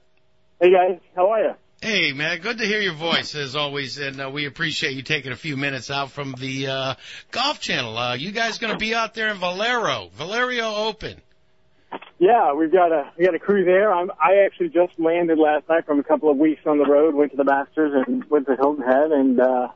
Hey 0.60 0.72
guys, 0.72 0.98
how 1.14 1.30
are 1.30 1.40
you? 1.40 1.54
Hey, 1.80 2.12
man, 2.12 2.40
good 2.40 2.58
to 2.58 2.64
hear 2.66 2.80
your 2.80 2.94
voice 2.94 3.36
as 3.36 3.54
always, 3.54 3.96
and 3.98 4.20
uh, 4.20 4.28
we 4.28 4.46
appreciate 4.46 4.96
you 4.96 5.02
taking 5.02 5.30
a 5.30 5.36
few 5.36 5.56
minutes 5.56 5.88
out 5.88 6.10
from 6.10 6.34
the 6.36 6.66
uh, 6.66 6.94
Golf 7.30 7.60
Channel. 7.60 7.96
Uh, 7.96 8.14
you 8.16 8.32
guys 8.32 8.58
going 8.58 8.72
to 8.72 8.78
be 8.78 8.92
out 8.92 9.14
there 9.14 9.28
in 9.28 9.36
Valero, 9.36 10.10
Valerio 10.16 10.74
Open. 10.74 11.22
Yeah, 12.18 12.52
we've 12.52 12.72
got 12.72 12.90
a 12.90 13.12
we 13.16 13.24
got 13.24 13.34
a 13.34 13.38
crew 13.38 13.64
there. 13.64 13.92
I'm 13.92 14.10
I 14.10 14.44
actually 14.44 14.70
just 14.70 14.98
landed 14.98 15.38
last 15.38 15.68
night 15.68 15.86
from 15.86 16.00
a 16.00 16.04
couple 16.04 16.30
of 16.30 16.36
weeks 16.36 16.62
on 16.66 16.78
the 16.78 16.84
road. 16.84 17.14
Went 17.14 17.30
to 17.30 17.36
the 17.36 17.44
Masters 17.44 17.92
and 18.06 18.24
went 18.28 18.46
to 18.46 18.56
Hilton 18.56 18.84
Head, 18.84 19.12
and 19.12 19.40
uh, 19.40 19.68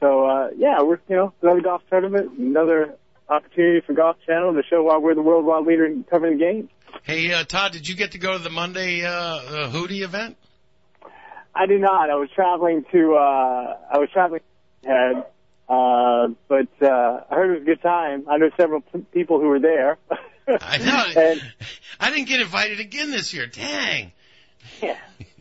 so 0.00 0.24
uh, 0.24 0.48
yeah, 0.56 0.80
we're 0.82 1.00
you 1.08 1.16
know 1.16 1.32
another 1.42 1.60
golf 1.60 1.82
tournament, 1.90 2.38
another 2.38 2.94
opportunity 3.28 3.84
for 3.84 3.94
Golf 3.94 4.16
Channel 4.26 4.54
to 4.54 4.62
show 4.68 4.84
why 4.84 4.98
we're 4.98 5.14
the 5.14 5.22
worldwide 5.22 5.66
leader 5.66 5.86
in 5.86 6.04
covering 6.04 6.38
the 6.38 6.44
game. 6.44 6.68
Hey, 7.02 7.32
uh, 7.32 7.44
Todd, 7.44 7.72
did 7.72 7.88
you 7.88 7.94
get 7.94 8.12
to 8.12 8.18
go 8.18 8.36
to 8.36 8.42
the 8.42 8.50
Monday 8.50 9.04
uh, 9.04 9.10
uh, 9.10 9.70
Hootie 9.70 10.02
event? 10.02 10.36
I 11.54 11.66
did 11.66 11.80
not. 11.80 12.10
I 12.10 12.14
was 12.14 12.30
traveling 12.34 12.84
to 12.92 13.14
uh, 13.14 13.76
I 13.92 13.98
was 13.98 14.08
traveling 14.12 14.40
to 14.82 14.88
Head, 14.88 15.26
uh, 15.68 16.28
but 16.48 16.68
uh, 16.80 17.20
I 17.30 17.34
heard 17.34 17.50
it 17.50 17.52
was 17.54 17.62
a 17.62 17.64
good 17.64 17.82
time. 17.82 18.24
I 18.28 18.38
know 18.38 18.50
several 18.56 18.80
p- 18.80 19.04
people 19.12 19.40
who 19.40 19.46
were 19.46 19.60
there. 19.60 19.98
I 20.48 20.78
know. 20.78 21.04
and 21.20 21.42
I 22.00 22.10
didn't 22.10 22.28
get 22.28 22.40
invited 22.40 22.80
again 22.80 23.10
this 23.10 23.34
year. 23.34 23.46
Dang. 23.46 24.12
yeah, 24.82 24.96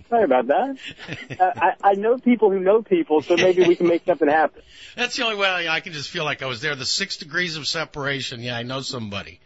sorry 0.10 0.24
about 0.26 0.48
that. 0.48 0.78
uh, 1.40 1.52
I, 1.56 1.92
I 1.92 1.94
know 1.94 2.18
people 2.18 2.52
who 2.52 2.60
know 2.60 2.82
people, 2.82 3.22
so 3.22 3.36
maybe 3.36 3.66
we 3.66 3.76
can 3.76 3.88
make 3.88 4.06
something 4.06 4.28
happen. 4.28 4.62
That's 4.96 5.16
the 5.16 5.24
only 5.24 5.38
way 5.38 5.48
I, 5.48 5.76
I 5.76 5.80
can 5.80 5.94
just 5.94 6.10
feel 6.10 6.26
like 6.26 6.44
I 6.44 6.48
was 6.48 6.62
there. 6.62 6.76
The 6.76 6.86
six 6.86 7.18
degrees 7.18 7.56
of 7.56 7.68
separation. 7.68 8.42
Yeah, 8.42 8.58
I 8.58 8.64
know 8.64 8.82
somebody. 8.82 9.40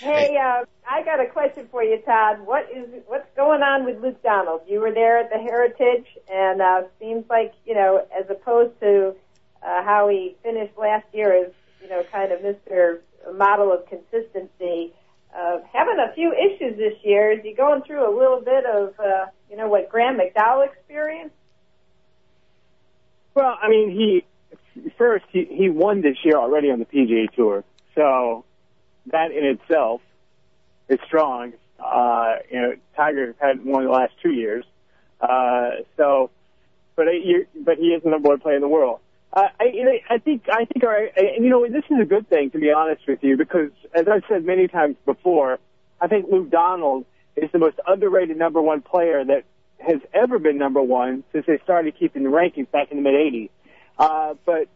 Hey, 0.00 0.36
uh, 0.36 0.64
I 0.88 1.02
got 1.04 1.20
a 1.20 1.26
question 1.26 1.68
for 1.70 1.82
you, 1.82 1.98
Todd. 2.02 2.40
What 2.44 2.68
is 2.74 2.86
what's 3.06 3.28
going 3.34 3.62
on 3.62 3.84
with 3.84 4.02
Luke 4.02 4.22
Donald? 4.22 4.60
You 4.68 4.80
were 4.80 4.92
there 4.92 5.18
at 5.18 5.30
the 5.30 5.38
Heritage, 5.38 6.06
and 6.30 6.60
uh, 6.60 6.82
seems 7.00 7.24
like 7.30 7.54
you 7.64 7.74
know, 7.74 8.06
as 8.16 8.28
opposed 8.28 8.78
to 8.80 9.14
uh, 9.62 9.82
how 9.82 10.08
he 10.08 10.36
finished 10.42 10.76
last 10.76 11.06
year 11.12 11.44
as 11.44 11.52
you 11.82 11.88
know, 11.88 12.02
kind 12.12 12.32
of 12.32 12.40
Mr. 12.40 13.00
Model 13.34 13.72
of 13.72 13.86
consistency. 13.86 14.92
Uh, 15.34 15.58
having 15.72 15.98
a 15.98 16.14
few 16.14 16.32
issues 16.32 16.76
this 16.76 16.94
year. 17.02 17.32
Is 17.32 17.42
he 17.42 17.52
going 17.52 17.82
through 17.82 18.08
a 18.08 18.12
little 18.16 18.40
bit 18.40 18.64
of 18.64 18.98
uh, 19.00 19.26
you 19.50 19.56
know 19.56 19.68
what 19.68 19.88
Graham 19.88 20.18
McDowell 20.18 20.66
experienced? 20.66 21.34
Well, 23.34 23.58
I 23.60 23.68
mean, 23.68 23.90
he 23.90 24.24
first 24.98 25.24
he 25.32 25.44
he 25.44 25.68
won 25.70 26.02
this 26.02 26.16
year 26.22 26.36
already 26.36 26.70
on 26.70 26.78
the 26.78 26.86
PGA 26.86 27.30
Tour, 27.34 27.64
so 27.94 28.44
that 29.12 29.32
in 29.32 29.44
itself 29.44 30.00
is 30.88 30.98
strong. 31.06 31.52
Uh, 31.78 32.36
you 32.50 32.60
know, 32.60 32.74
Tiger 32.96 33.34
had 33.38 33.64
won 33.64 33.84
the 33.84 33.90
last 33.90 34.14
two 34.22 34.32
years, 34.32 34.64
uh, 35.20 35.70
so 35.96 36.30
but 36.96 37.04
you 37.04 37.46
but 37.64 37.78
he 37.78 37.88
is 37.88 38.02
the 38.02 38.10
number 38.10 38.30
one 38.30 38.40
player 38.40 38.56
in 38.56 38.62
the 38.62 38.68
world. 38.68 39.00
Uh, 39.32 39.48
I, 39.60 40.00
I 40.08 40.18
think 40.18 40.44
I 40.50 40.64
think 40.64 40.82
our, 40.84 41.10
and 41.14 41.44
you 41.44 41.50
know 41.50 41.66
this 41.68 41.84
is 41.90 42.00
a 42.00 42.06
good 42.06 42.28
thing 42.28 42.50
to 42.52 42.58
be 42.58 42.72
honest 42.72 43.06
with 43.06 43.22
you 43.22 43.36
because 43.36 43.70
as 43.94 44.08
I've 44.08 44.22
said 44.28 44.44
many 44.44 44.66
times 44.66 44.96
before, 45.04 45.58
I 46.00 46.08
think 46.08 46.26
Luke 46.30 46.50
Donald 46.50 47.04
is 47.36 47.50
the 47.52 47.58
most 47.58 47.78
underrated 47.86 48.38
number 48.38 48.62
one 48.62 48.80
player 48.80 49.22
that 49.24 49.44
has 49.78 50.00
ever 50.14 50.38
been 50.38 50.56
number 50.56 50.80
one 50.80 51.22
since 51.32 51.44
they 51.46 51.58
started 51.64 51.98
keeping 51.98 52.22
the 52.22 52.30
rankings 52.30 52.70
back 52.70 52.90
in 52.90 52.96
the 52.96 53.02
mid 53.02 53.14
'80s. 53.14 53.50
Uh, 53.98 54.34
but 54.46 54.68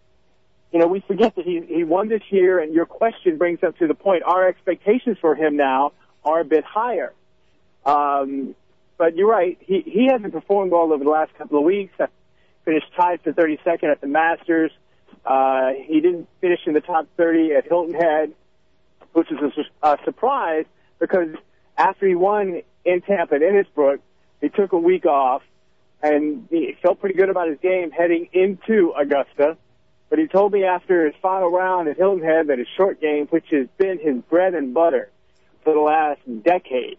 you 0.72 0.78
know, 0.78 0.86
we 0.86 1.00
forget 1.00 1.34
that 1.36 1.44
he 1.44 1.60
he 1.66 1.84
won 1.84 2.08
this 2.08 2.22
year, 2.30 2.58
and 2.60 2.72
your 2.72 2.86
question 2.86 3.38
brings 3.38 3.62
up 3.62 3.76
to 3.78 3.86
the 3.86 3.94
point. 3.94 4.22
Our 4.22 4.46
expectations 4.46 5.18
for 5.20 5.34
him 5.34 5.56
now 5.56 5.92
are 6.24 6.40
a 6.40 6.44
bit 6.44 6.64
higher. 6.64 7.12
Um, 7.84 8.54
but 8.98 9.16
you're 9.16 9.28
right. 9.28 9.58
He 9.60 9.80
he 9.80 10.06
hasn't 10.06 10.32
performed 10.32 10.72
well 10.72 10.92
over 10.92 11.02
the 11.02 11.10
last 11.10 11.34
couple 11.34 11.58
of 11.58 11.64
weeks. 11.64 11.94
Finished 12.64 12.86
tied 12.94 13.22
for 13.22 13.32
32nd 13.32 13.84
at 13.84 14.00
the 14.00 14.06
Masters. 14.06 14.70
Uh, 15.24 15.70
he 15.86 16.00
didn't 16.00 16.28
finish 16.40 16.60
in 16.66 16.74
the 16.74 16.80
top 16.80 17.06
30 17.16 17.54
at 17.54 17.66
Hilton 17.66 17.94
Head, 17.94 18.32
which 19.12 19.30
is 19.32 19.38
a, 19.82 19.88
a 19.88 19.98
surprise 20.04 20.66
because 20.98 21.34
after 21.76 22.06
he 22.06 22.14
won 22.14 22.62
in 22.84 23.00
Tampa 23.00 23.36
at 23.36 23.40
Innisbrook, 23.40 23.98
he 24.40 24.50
took 24.50 24.72
a 24.72 24.78
week 24.78 25.06
off 25.06 25.42
and 26.02 26.46
he 26.50 26.76
felt 26.82 27.00
pretty 27.00 27.16
good 27.16 27.28
about 27.28 27.48
his 27.48 27.58
game 27.60 27.90
heading 27.90 28.28
into 28.32 28.92
Augusta. 28.98 29.56
But 30.10 30.18
he 30.18 30.26
told 30.26 30.52
me 30.52 30.64
after 30.64 31.06
his 31.06 31.14
final 31.22 31.50
round 31.50 31.88
at 31.88 31.96
Hilton 31.96 32.22
Head 32.22 32.48
that 32.48 32.58
his 32.58 32.68
short 32.76 33.00
game, 33.00 33.26
which 33.28 33.46
has 33.52 33.68
been 33.78 33.98
his 33.98 34.16
bread 34.28 34.54
and 34.54 34.74
butter 34.74 35.08
for 35.64 35.72
the 35.72 35.80
last 35.80 36.20
decade, 36.42 36.98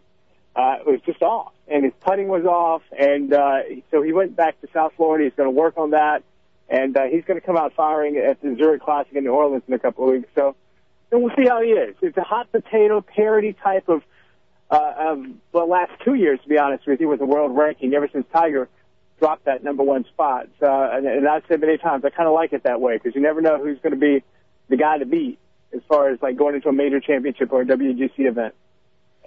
uh, 0.55 0.78
was 0.86 1.01
just 1.05 1.22
off. 1.22 1.51
And 1.68 1.84
his 1.84 1.93
putting 1.99 2.30
was 2.30 2.45
off. 2.45 2.82
And 2.97 3.34
uh, 3.34 3.59
so 3.91 4.01
he 4.01 4.14
went 4.14 4.36
back 4.36 4.59
to 4.62 4.68
South 4.74 4.93
Florida. 4.97 5.26
He's 5.26 5.34
going 5.36 5.47
to 5.47 5.55
work 5.55 5.78
on 5.78 5.91
that. 5.91 6.24
And 6.70 6.95
uh, 6.95 7.03
he's 7.03 7.26
going 7.26 7.39
to 7.39 7.45
come 7.45 7.57
out 7.57 7.74
firing 7.74 8.16
at 8.18 8.41
the 8.41 8.55
Zurich 8.57 8.82
Classic 8.82 9.14
in 9.14 9.26
New 9.26 9.32
Orleans 9.32 9.64
in 9.68 9.74
a 9.74 9.80
couple 9.80 10.05
of 10.05 10.12
weeks. 10.12 10.30
So 10.34 10.55
and 11.12 11.22
we'll 11.22 11.36
see 11.36 11.45
how 11.45 11.62
he 11.62 11.70
is. 11.70 11.95
It's 12.01 12.18
a 12.18 12.24
hot 12.24 12.51
potato 12.51 13.01
parody 13.01 13.53
type 13.53 13.89
of 13.89 14.03
uh, 14.70 14.93
of 14.97 15.26
the 15.51 15.59
last 15.59 15.91
two 16.05 16.14
years, 16.14 16.39
to 16.43 16.47
be 16.47 16.57
honest 16.57 16.88
with 16.88 17.01
you, 17.01 17.09
with 17.09 17.20
the 17.20 17.26
world 17.26 17.55
ranking 17.55 17.93
ever 17.93 18.07
since 18.12 18.26
Tiger 18.32 18.70
dropped 19.22 19.46
that 19.46 19.64
number 19.64 19.84
one 19.84 20.04
spot. 20.06 20.48
Uh, 20.62 20.90
and, 20.92 21.06
and 21.06 21.28
I've 21.28 21.44
said 21.48 21.62
many 21.62 21.78
times, 21.78 22.04
I 22.04 22.10
kind 22.10 22.28
of 22.28 22.34
like 22.34 22.54
it 22.54 22.64
that 22.64 22.82
way 22.82 22.98
because 22.98 23.16
you 23.16 23.22
never 23.22 23.40
know 23.40 23.64
who's 23.64 23.80
going 23.80 23.94
to 23.94 24.00
be 24.00 24.24
the 24.68 24.78
guy 24.78 24.98
to 24.98 25.06
beat 25.06 25.38
as 25.74 25.82
far 25.88 26.10
as 26.10 26.20
like 26.22 26.36
going 26.36 26.56
into 26.56 26.70
a 26.70 26.74
major 26.74 27.00
championship 27.00 27.54
or 27.54 27.62
a 27.62 27.66
WGC 27.66 28.12
event. 28.18 28.56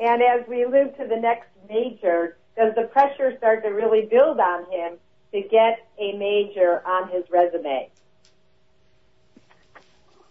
And 0.01 0.21
as 0.21 0.47
we 0.49 0.65
move 0.67 0.97
to 0.99 1.07
the 1.07 1.17
next 1.17 1.49
major, 1.69 2.37
does 2.57 2.75
the 2.75 2.89
pressure 2.93 3.33
start 3.39 3.63
to 3.63 3.71
really 3.71 4.07
build 4.07 4.41
on 4.41 4.71
him 4.71 4.99
to 5.33 5.41
get 5.49 5.89
a 5.99 6.13
major 6.19 6.83
on 6.85 7.09
his 7.11 7.25
resume? 7.31 7.89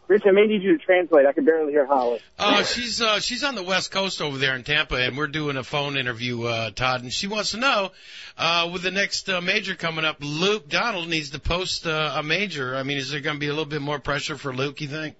Rich, 0.07 0.23
I 0.25 0.31
may 0.31 0.45
need 0.45 0.61
you 0.61 0.77
to 0.77 0.83
translate. 0.83 1.25
I 1.25 1.31
can 1.31 1.45
barely 1.45 1.71
hear 1.71 1.85
Holly. 1.85 2.19
Uh, 2.37 2.63
she's 2.63 3.01
uh, 3.01 3.19
she's 3.19 3.43
on 3.43 3.55
the 3.55 3.63
West 3.63 3.89
Coast 3.89 4.21
over 4.21 4.37
there 4.37 4.55
in 4.55 4.63
Tampa, 4.63 4.95
and 4.95 5.17
we're 5.17 5.27
doing 5.27 5.55
a 5.55 5.63
phone 5.63 5.97
interview, 5.97 6.43
uh, 6.43 6.71
Todd, 6.71 7.03
and 7.03 7.11
she 7.11 7.27
wants 7.27 7.51
to 7.51 7.57
know, 7.57 7.91
uh, 8.37 8.69
with 8.71 8.83
the 8.83 8.91
next 8.91 9.29
uh, 9.29 9.39
major 9.39 9.75
coming 9.75 10.03
up, 10.03 10.17
Luke 10.19 10.67
Donald 10.67 11.07
needs 11.07 11.29
to 11.29 11.39
post 11.39 11.87
uh, 11.87 12.15
a 12.17 12.23
major. 12.23 12.75
I 12.75 12.83
mean, 12.83 12.97
is 12.97 13.11
there 13.11 13.21
going 13.21 13.37
to 13.37 13.39
be 13.39 13.47
a 13.47 13.51
little 13.51 13.65
bit 13.65 13.81
more 13.81 13.97
pressure 13.97 14.37
for 14.37 14.53
Luke? 14.53 14.81
You 14.81 14.89
think? 14.89 15.15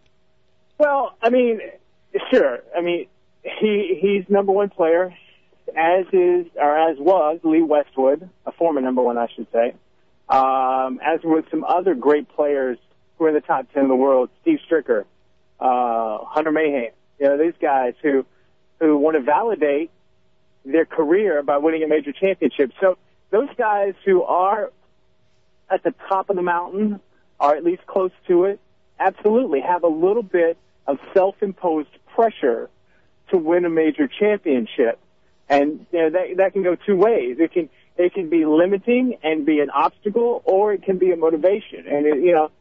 Well, 0.78 1.16
I 1.22 1.30
mean, 1.30 1.62
sure. 2.32 2.60
I 2.76 2.82
mean, 2.82 3.08
he 3.42 3.98
he's 4.02 4.30
number 4.30 4.52
one 4.52 4.70
player, 4.70 5.14
as 5.78 6.06
is 6.12 6.48
or 6.56 6.90
as 6.90 6.98
was 7.00 7.40
Lee 7.44 7.62
Westwood, 7.62 8.30
a 8.46 8.52
former 8.52 8.82
number 8.82 9.02
one, 9.02 9.18
I 9.18 9.28
should 9.34 9.48
say. 9.54 9.76
Um, 10.28 11.00
as 11.02 11.20
with 11.24 11.46
some 11.52 11.64
other 11.64 11.96
great 11.96 12.28
players 12.30 12.78
who 13.24 13.28
are 13.28 13.30
in 13.30 13.36
the 13.36 13.42
top 13.42 13.72
ten 13.74 13.84
in 13.84 13.90
the 13.90 13.96
world, 13.96 14.30
Steve 14.42 14.60
Stricker, 14.70 15.06
uh, 15.60 16.26
Hunter 16.26 16.52
Mahan. 16.52 16.90
You 17.20 17.28
know, 17.28 17.38
these 17.38 17.54
guys 17.62 17.94
who 18.02 18.26
who 18.80 18.98
want 18.98 19.16
to 19.16 19.22
validate 19.22 19.92
their 20.66 20.86
career 20.86 21.42
by 21.42 21.58
winning 21.58 21.84
a 21.84 21.88
major 21.88 22.12
championship. 22.12 22.72
So 22.82 22.98
those 23.30 23.48
guys 23.58 23.94
who 24.06 24.24
are 24.24 24.72
at 25.70 25.84
the 25.84 25.94
top 26.10 26.30
of 26.30 26.36
the 26.36 26.42
mountain, 26.42 27.00
or 27.40 27.56
at 27.56 27.64
least 27.64 27.86
close 27.86 28.12
to 28.28 28.46
it, 28.46 28.60
absolutely 29.00 29.62
have 29.62 29.84
a 29.84 29.88
little 29.88 30.24
bit 30.24 30.58
of 30.86 31.00
self-imposed 31.14 31.90
pressure 32.14 32.70
to 33.30 33.38
win 33.38 33.64
a 33.64 33.70
major 33.70 34.08
championship. 34.08 35.00
And 35.48 35.86
you 35.92 36.00
know, 36.00 36.10
that 36.10 36.38
that 36.38 36.54
can 36.54 36.64
go 36.64 36.76
two 36.76 36.98
ways. 36.98 37.38
It 37.40 37.54
can 37.54 37.70
it 37.96 38.14
can 38.14 38.30
be 38.30 38.46
limiting 38.46 39.18
and 39.24 39.46
be 39.46 39.60
an 39.62 39.70
obstacle, 39.70 40.42
or 40.46 40.74
it 40.74 40.84
can 40.84 40.98
be 40.98 41.12
a 41.12 41.16
motivation. 41.16 41.86
And 41.88 42.06
it, 42.06 42.18
you 42.18 42.34
know, 42.34 42.52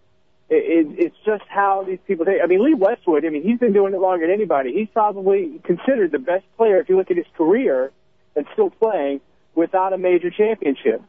it, 0.49 0.55
it, 0.55 0.99
it's 0.99 1.17
just 1.25 1.45
how 1.49 1.85
these 1.85 1.99
people 2.07 2.25
think. 2.25 2.41
I 2.43 2.47
mean, 2.47 2.65
Lee 2.65 2.75
Westwood. 2.75 3.25
I 3.25 3.31
mean, 3.31 3.43
he's 3.43 3.59
been 3.59 3.73
doing 3.73 3.95
it 3.95 4.01
longer 4.01 4.27
than 4.27 4.35
anybody. 4.35 4.73
He's 4.73 4.89
probably 4.93 5.61
considered 5.65 6.13
the 6.13 6.19
best 6.19 6.45
player 6.57 6.79
if 6.79 6.89
you 6.89 6.97
look 6.97 7.11
at 7.11 7.17
his 7.17 7.27
career 7.37 7.91
and 8.37 8.47
still 8.53 8.71
playing 8.71 9.21
without 9.55 9.93
a 9.93 9.99
major 9.99 10.31
championship. 10.31 11.03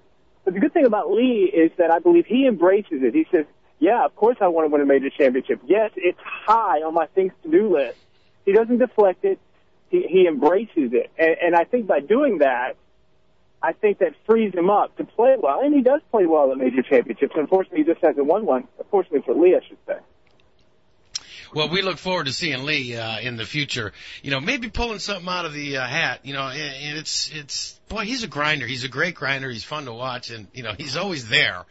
But 0.46 0.54
the 0.54 0.60
good 0.60 0.74
thing 0.74 0.86
about 0.86 1.12
Lee 1.12 1.52
is 1.54 1.72
that 1.78 1.92
I 1.92 2.00
believe 2.00 2.26
he 2.26 2.48
embraces 2.48 3.02
it. 3.02 3.14
He 3.14 3.26
says, 3.32 3.46
"Yeah, 3.80 4.06
of 4.06 4.16
course 4.16 4.38
I 4.42 4.48
want 4.48 4.66
to 4.68 4.72
win 4.72 4.82
a 4.82 4.86
major 4.86 5.10
championship. 5.10 5.62
Yes, 5.66 5.92
it's 5.96 6.20
high 6.22 6.82
on 6.82 6.94
my 6.94 7.08
things 7.08 7.32
to 7.44 7.50
do 7.50 7.76
list." 7.76 7.98
He 8.46 8.52
doesn't 8.52 8.78
deflect 8.78 9.24
it. 9.24 9.40
He, 9.90 10.04
he 10.04 10.28
embraces 10.28 10.92
it, 10.94 11.12
and, 11.18 11.36
and 11.42 11.56
I 11.56 11.64
think 11.64 11.88
by 11.88 12.00
doing 12.00 12.40
that, 12.40 12.76
I 13.64 13.72
think 13.72 13.99
that 13.99 14.14
frees 14.26 14.53
him 14.53 14.70
up 14.70 14.97
to 14.97 15.05
play 15.05 15.38
well, 15.41 15.61
and 15.61 15.74
he 15.74 15.82
does 15.82 16.01
play 16.11 16.26
well 16.26 16.51
at 16.51 16.57
major 16.57 16.82
championships. 16.82 17.34
Unfortunately, 17.38 17.80
he 17.80 17.86
just 17.86 18.03
hasn't 18.03 18.26
won 18.26 18.45
one. 18.45 18.68
Unfortunately 18.78 19.22
for 19.26 19.34
Lee, 19.34 19.55
I 19.55 19.66
should 19.66 19.78
say. 19.88 19.95
Well, 21.53 21.70
we 21.70 21.82
look 21.82 21.97
forward 21.97 22.26
to 22.26 22.34
seeing 22.34 22.66
Lee 22.66 22.97
uh, 22.97 23.20
in 23.20 23.38
the 23.38 23.45
future. 23.45 23.93
You 24.22 24.32
know, 24.32 24.41
maybe 24.41 24.70
pulling 24.70 24.99
something 24.99 25.30
out 25.30 25.45
of 25.45 25.53
the 25.53 25.78
uh, 25.78 25.88
hat. 25.88 26.22
You 26.24 26.34
know, 26.34 26.47
and, 26.47 26.59
and 26.59 26.97
it's 26.97 27.32
it's 27.34 27.80
boy, 27.88 28.03
he's 28.03 28.24
a 28.24 28.28
grinder. 28.28 28.68
He's 28.68 28.84
a 28.84 28.89
great 28.89 29.16
grinder. 29.16 29.49
He's 29.49 29.64
fun 29.64 29.86
to 29.86 29.93
watch, 29.93 30.30
and 30.30 30.47
you 30.53 30.64
know, 30.64 30.74
he's 30.78 30.97
always 30.97 31.30
there. 31.30 31.64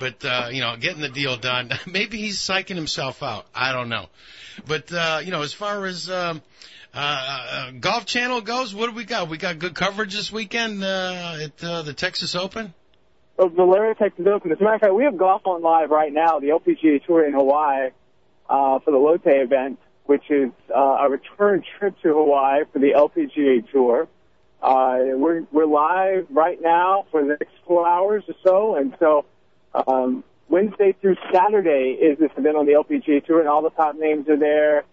But 0.00 0.24
uh, 0.24 0.48
you 0.52 0.62
know, 0.62 0.76
getting 0.76 1.02
the 1.02 1.10
deal 1.10 1.36
done. 1.36 1.70
Maybe 1.86 2.16
he's 2.18 2.38
psyching 2.38 2.76
himself 2.76 3.22
out. 3.22 3.46
I 3.54 3.72
don't 3.72 3.90
know. 3.90 4.06
But 4.66 4.90
uh, 4.90 5.20
you 5.22 5.32
know, 5.32 5.42
as 5.42 5.52
far 5.52 5.84
as 5.84 6.08
um, 6.08 6.40
uh, 6.96 7.00
uh, 7.00 7.70
Golf 7.72 8.06
Channel 8.06 8.40
goes, 8.40 8.74
what 8.74 8.88
do 8.88 8.96
we 8.96 9.04
got? 9.04 9.28
We 9.28 9.36
got 9.36 9.58
good 9.58 9.74
coverage 9.74 10.14
this 10.14 10.32
weekend 10.32 10.82
uh, 10.82 11.36
at 11.42 11.62
uh, 11.62 11.82
the 11.82 11.92
Texas 11.92 12.34
Open. 12.34 12.72
The 13.36 13.48
Valero 13.48 13.92
Texas 13.92 14.26
Open. 14.26 14.50
As 14.50 14.58
a 14.58 14.64
matter 14.64 14.76
of 14.76 14.80
fact, 14.80 14.94
we 14.94 15.04
have 15.04 15.18
golf 15.18 15.42
on 15.46 15.60
live 15.60 15.90
right 15.90 16.12
now, 16.12 16.40
the 16.40 16.48
LPGA 16.48 17.04
Tour 17.04 17.26
in 17.26 17.34
Hawaii, 17.34 17.90
uh, 18.48 18.78
for 18.78 18.90
the 18.92 18.96
Lotte 18.96 19.26
event, 19.26 19.78
which 20.06 20.22
is 20.30 20.50
uh, 20.74 20.80
a 20.80 21.10
return 21.10 21.62
trip 21.78 21.94
to 22.02 22.14
Hawaii 22.14 22.64
for 22.72 22.78
the 22.78 22.92
LPGA 22.92 23.70
Tour. 23.70 24.08
Uh, 24.62 24.98
we're 25.16 25.42
we're 25.52 25.66
live 25.66 26.26
right 26.30 26.58
now 26.62 27.04
for 27.10 27.20
the 27.20 27.36
next 27.38 27.52
four 27.66 27.86
hours 27.86 28.24
or 28.26 28.34
so, 28.42 28.76
and 28.76 28.96
so 28.98 29.26
um, 29.86 30.24
Wednesday 30.48 30.96
through 30.98 31.16
Saturday 31.30 31.98
is 32.00 32.18
this 32.18 32.30
event 32.38 32.56
on 32.56 32.64
the 32.64 32.72
LPGA 32.72 33.22
Tour, 33.26 33.40
and 33.40 33.50
all 33.50 33.60
the 33.60 33.70
top 33.70 33.96
names 33.96 34.26
are 34.30 34.38
there. 34.38 34.84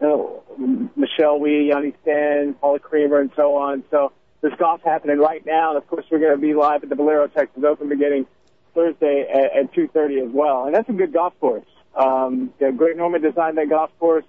You 0.00 0.06
know, 0.06 0.90
Michelle 0.96 1.40
Wie, 1.40 1.70
Yani 1.72 1.94
Tseng, 2.04 2.54
Paula 2.54 2.78
Creamer, 2.78 3.20
and 3.20 3.30
so 3.34 3.56
on. 3.56 3.82
So 3.90 4.12
there's 4.40 4.54
golf 4.58 4.80
happening 4.84 5.18
right 5.18 5.44
now, 5.44 5.70
and 5.70 5.78
of 5.78 5.86
course 5.88 6.04
we're 6.10 6.20
going 6.20 6.32
to 6.32 6.38
be 6.38 6.54
live 6.54 6.82
at 6.82 6.88
the 6.88 6.94
Valero 6.94 7.26
Texas 7.26 7.64
Open 7.64 7.88
beginning 7.88 8.26
Thursday 8.74 9.26
at, 9.28 9.56
at 9.56 9.74
2:30 9.74 10.28
as 10.28 10.32
well, 10.32 10.66
and 10.66 10.74
that's 10.74 10.88
a 10.88 10.92
good 10.92 11.12
golf 11.12 11.38
course. 11.40 11.66
Um, 11.96 12.52
yeah, 12.60 12.70
Greg 12.70 12.96
Norman 12.96 13.22
designed 13.22 13.58
that 13.58 13.68
golf 13.68 13.90
course 13.98 14.24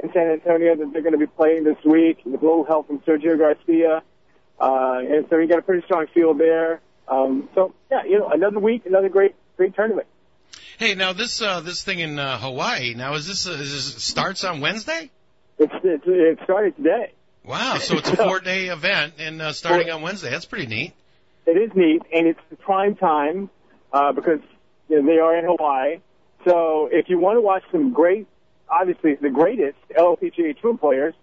in 0.00 0.12
San 0.12 0.26
Antonio 0.28 0.76
that 0.76 0.92
they're 0.92 1.02
going 1.02 1.12
to 1.12 1.18
be 1.18 1.26
playing 1.26 1.64
this 1.64 1.78
week 1.84 2.18
with 2.24 2.42
a 2.42 2.44
little 2.44 2.64
help 2.64 2.86
from 2.86 2.98
Sergio 3.00 3.38
Garcia. 3.38 4.02
Uh, 4.60 5.00
and 5.00 5.26
so 5.30 5.38
you 5.38 5.46
got 5.46 5.58
a 5.58 5.62
pretty 5.62 5.84
strong 5.84 6.06
field 6.08 6.38
there. 6.38 6.80
Um, 7.08 7.48
so 7.54 7.74
yeah, 7.90 8.04
you 8.04 8.18
know, 8.18 8.28
another 8.28 8.58
week, 8.58 8.84
another 8.86 9.08
great, 9.08 9.34
great 9.56 9.74
tournament. 9.74 10.06
Hey, 10.78 10.94
now 10.94 11.12
this 11.12 11.42
uh, 11.42 11.58
this 11.58 11.82
thing 11.82 11.98
in 11.98 12.20
uh, 12.20 12.38
Hawaii. 12.38 12.94
Now 12.94 13.14
is 13.14 13.26
this, 13.26 13.48
uh, 13.48 13.50
is 13.50 13.72
this 13.72 14.04
starts 14.04 14.44
on 14.44 14.60
Wednesday? 14.60 15.10
It's, 15.58 15.72
it's 15.82 16.04
it 16.06 16.38
started 16.44 16.76
today. 16.76 17.14
Wow, 17.44 17.78
so 17.78 17.96
it's 17.96 18.08
a 18.08 18.16
four 18.28 18.38
day 18.38 18.66
event 18.66 19.14
and 19.18 19.42
uh, 19.42 19.52
starting 19.52 19.90
on 19.90 20.02
Wednesday. 20.02 20.30
That's 20.30 20.44
pretty 20.44 20.68
neat. 20.68 20.92
It 21.46 21.56
is 21.56 21.72
neat, 21.74 22.02
and 22.14 22.28
it's 22.28 22.38
the 22.48 22.54
prime 22.54 22.94
time 22.94 23.50
uh, 23.92 24.12
because 24.12 24.38
you 24.88 25.02
know, 25.02 25.12
they 25.12 25.18
are 25.18 25.36
in 25.36 25.46
Hawaii. 25.46 25.98
So 26.44 26.88
if 26.92 27.08
you 27.08 27.18
want 27.18 27.38
to 27.38 27.40
watch 27.40 27.64
some 27.72 27.92
great, 27.92 28.28
obviously 28.70 29.16
the 29.16 29.30
greatest 29.30 29.78
LPGA 29.90 30.60
Tour 30.60 30.78
players 30.78 31.14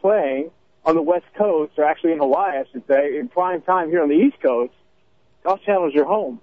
playing 0.00 0.50
on 0.86 0.94
the 0.94 1.02
West 1.02 1.26
Coast, 1.36 1.72
or 1.76 1.84
actually 1.84 2.12
in 2.12 2.18
Hawaii, 2.18 2.60
I 2.60 2.64
should 2.72 2.86
say, 2.86 3.18
in 3.18 3.28
prime 3.28 3.60
time 3.60 3.90
here 3.90 4.02
on 4.02 4.08
the 4.08 4.16
East 4.16 4.40
Coast, 4.40 4.72
Golf 5.44 5.60
Channel 5.66 5.88
is 5.88 5.94
your 5.94 6.06
home. 6.06 6.40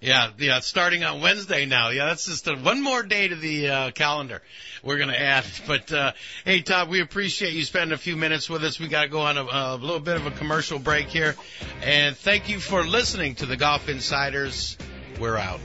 Yeah, 0.00 0.30
yeah, 0.38 0.60
starting 0.60 1.02
on 1.02 1.20
Wednesday 1.20 1.66
now. 1.66 1.88
Yeah, 1.88 2.06
that's 2.06 2.26
just 2.26 2.46
a, 2.46 2.54
one 2.54 2.82
more 2.82 3.02
day 3.02 3.28
to 3.28 3.34
the 3.34 3.68
uh, 3.68 3.90
calendar 3.90 4.42
we're 4.82 4.96
going 4.96 5.08
to 5.08 5.20
add. 5.20 5.44
But 5.66 5.92
uh, 5.92 6.12
hey, 6.44 6.62
Todd, 6.62 6.88
we 6.88 7.02
appreciate 7.02 7.52
you 7.52 7.62
spending 7.62 7.92
a 7.92 7.98
few 7.98 8.16
minutes 8.16 8.48
with 8.48 8.64
us. 8.64 8.80
We 8.80 8.88
got 8.88 9.02
to 9.02 9.08
go 9.08 9.20
on 9.20 9.36
a, 9.36 9.42
a 9.42 9.76
little 9.76 10.00
bit 10.00 10.16
of 10.16 10.26
a 10.26 10.30
commercial 10.30 10.78
break 10.78 11.08
here, 11.08 11.34
and 11.82 12.16
thank 12.16 12.48
you 12.48 12.58
for 12.58 12.84
listening 12.84 13.34
to 13.36 13.46
the 13.46 13.56
Golf 13.56 13.88
Insiders. 13.88 14.78
We're 15.20 15.36
out. 15.36 15.60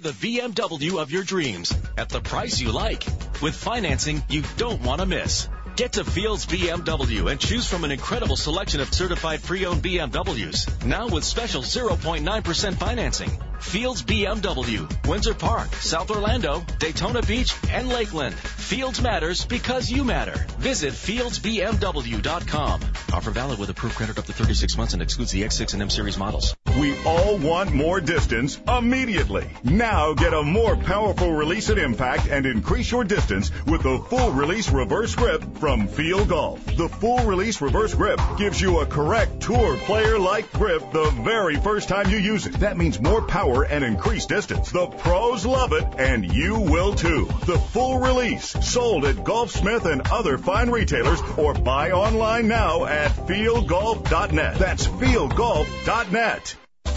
The 0.00 0.12
BMW 0.12 0.98
of 0.98 1.10
your 1.10 1.22
dreams 1.22 1.76
at 1.98 2.08
the 2.08 2.22
price 2.22 2.58
you 2.58 2.72
like 2.72 3.04
with 3.42 3.54
financing 3.54 4.24
you 4.30 4.42
don't 4.56 4.80
want 4.80 5.02
to 5.02 5.06
miss. 5.06 5.46
Get 5.76 5.92
to 5.92 6.06
Fields 6.06 6.46
BMW 6.46 7.30
and 7.30 7.38
choose 7.38 7.68
from 7.68 7.84
an 7.84 7.90
incredible 7.90 8.36
selection 8.36 8.80
of 8.80 8.94
certified 8.94 9.42
pre-owned 9.42 9.82
BMWs. 9.82 10.86
Now 10.86 11.08
with 11.08 11.22
special 11.22 11.60
0.9% 11.60 12.74
financing. 12.76 13.49
Fields 13.60 14.02
BMW, 14.02 15.06
Winter 15.06 15.34
Park, 15.34 15.72
South 15.74 16.10
Orlando, 16.10 16.64
Daytona 16.78 17.22
Beach, 17.22 17.54
and 17.70 17.88
Lakeland. 17.88 18.34
Fields 18.34 19.00
matters 19.00 19.44
because 19.44 19.90
you 19.90 20.04
matter. 20.04 20.46
Visit 20.58 20.92
fieldsbmw.com. 20.92 22.80
Offer 23.12 23.30
valid 23.32 23.58
with 23.58 23.70
approved 23.70 23.96
credit 23.96 24.18
up 24.18 24.24
to 24.26 24.32
36 24.32 24.76
months 24.76 24.92
and 24.92 25.02
excludes 25.02 25.32
the 25.32 25.42
X6 25.42 25.72
and 25.72 25.82
M 25.82 25.90
series 25.90 26.16
models. 26.16 26.56
We 26.78 26.96
all 27.04 27.36
want 27.38 27.72
more 27.74 28.00
distance 28.00 28.60
immediately. 28.68 29.50
Now 29.64 30.14
get 30.14 30.32
a 30.32 30.42
more 30.42 30.76
powerful 30.76 31.32
release 31.32 31.68
at 31.70 31.78
impact 31.78 32.28
and 32.28 32.46
increase 32.46 32.90
your 32.90 33.02
distance 33.02 33.50
with 33.66 33.82
the 33.82 33.98
full 33.98 34.30
release 34.30 34.70
reverse 34.70 35.14
grip 35.16 35.42
from 35.58 35.88
Feel 35.88 36.24
Golf. 36.24 36.64
The 36.76 36.88
full 36.88 37.18
release 37.24 37.60
reverse 37.60 37.94
grip 37.94 38.20
gives 38.38 38.60
you 38.60 38.80
a 38.80 38.86
correct 38.86 39.40
tour 39.40 39.76
player 39.78 40.18
like 40.18 40.50
grip 40.52 40.92
the 40.92 41.10
very 41.24 41.56
first 41.56 41.88
time 41.88 42.08
you 42.08 42.18
use 42.18 42.46
it. 42.46 42.54
That 42.60 42.76
means 42.76 43.00
more 43.00 43.22
power 43.22 43.49
and 43.58 43.84
increased 43.84 44.28
distance. 44.28 44.70
The 44.70 44.86
pros 44.86 45.44
love 45.44 45.72
it 45.72 45.86
and 45.98 46.32
you 46.32 46.60
will 46.60 46.94
too. 46.94 47.26
The 47.46 47.58
full 47.58 47.98
release 47.98 48.46
sold 48.64 49.04
at 49.04 49.16
Golfsmith 49.16 49.84
and 49.84 50.02
other 50.10 50.38
fine 50.38 50.70
retailers 50.70 51.20
or 51.36 51.54
buy 51.54 51.90
online 51.90 52.48
now 52.48 52.84
at 52.84 53.10
feelgolf.net. 53.10 54.58
That's 54.58 54.86
feelgolf.net. 54.86 56.56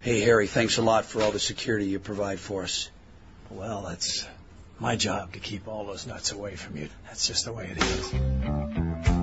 Hey, 0.00 0.20
Harry, 0.20 0.46
thanks 0.46 0.78
a 0.78 0.82
lot 0.82 1.04
for 1.04 1.22
all 1.22 1.30
the 1.30 1.38
security 1.38 1.86
you 1.86 1.98
provide 1.98 2.40
for 2.40 2.62
us. 2.62 2.90
Well, 3.50 3.88
it's 3.88 4.26
my 4.78 4.96
job 4.96 5.34
to 5.34 5.40
keep 5.40 5.68
all 5.68 5.84
those 5.84 6.06
nuts 6.06 6.32
away 6.32 6.56
from 6.56 6.76
you. 6.76 6.88
That's 7.06 7.26
just 7.26 7.44
the 7.44 7.52
way 7.52 7.70
it 7.70 7.82
is. 7.82 8.10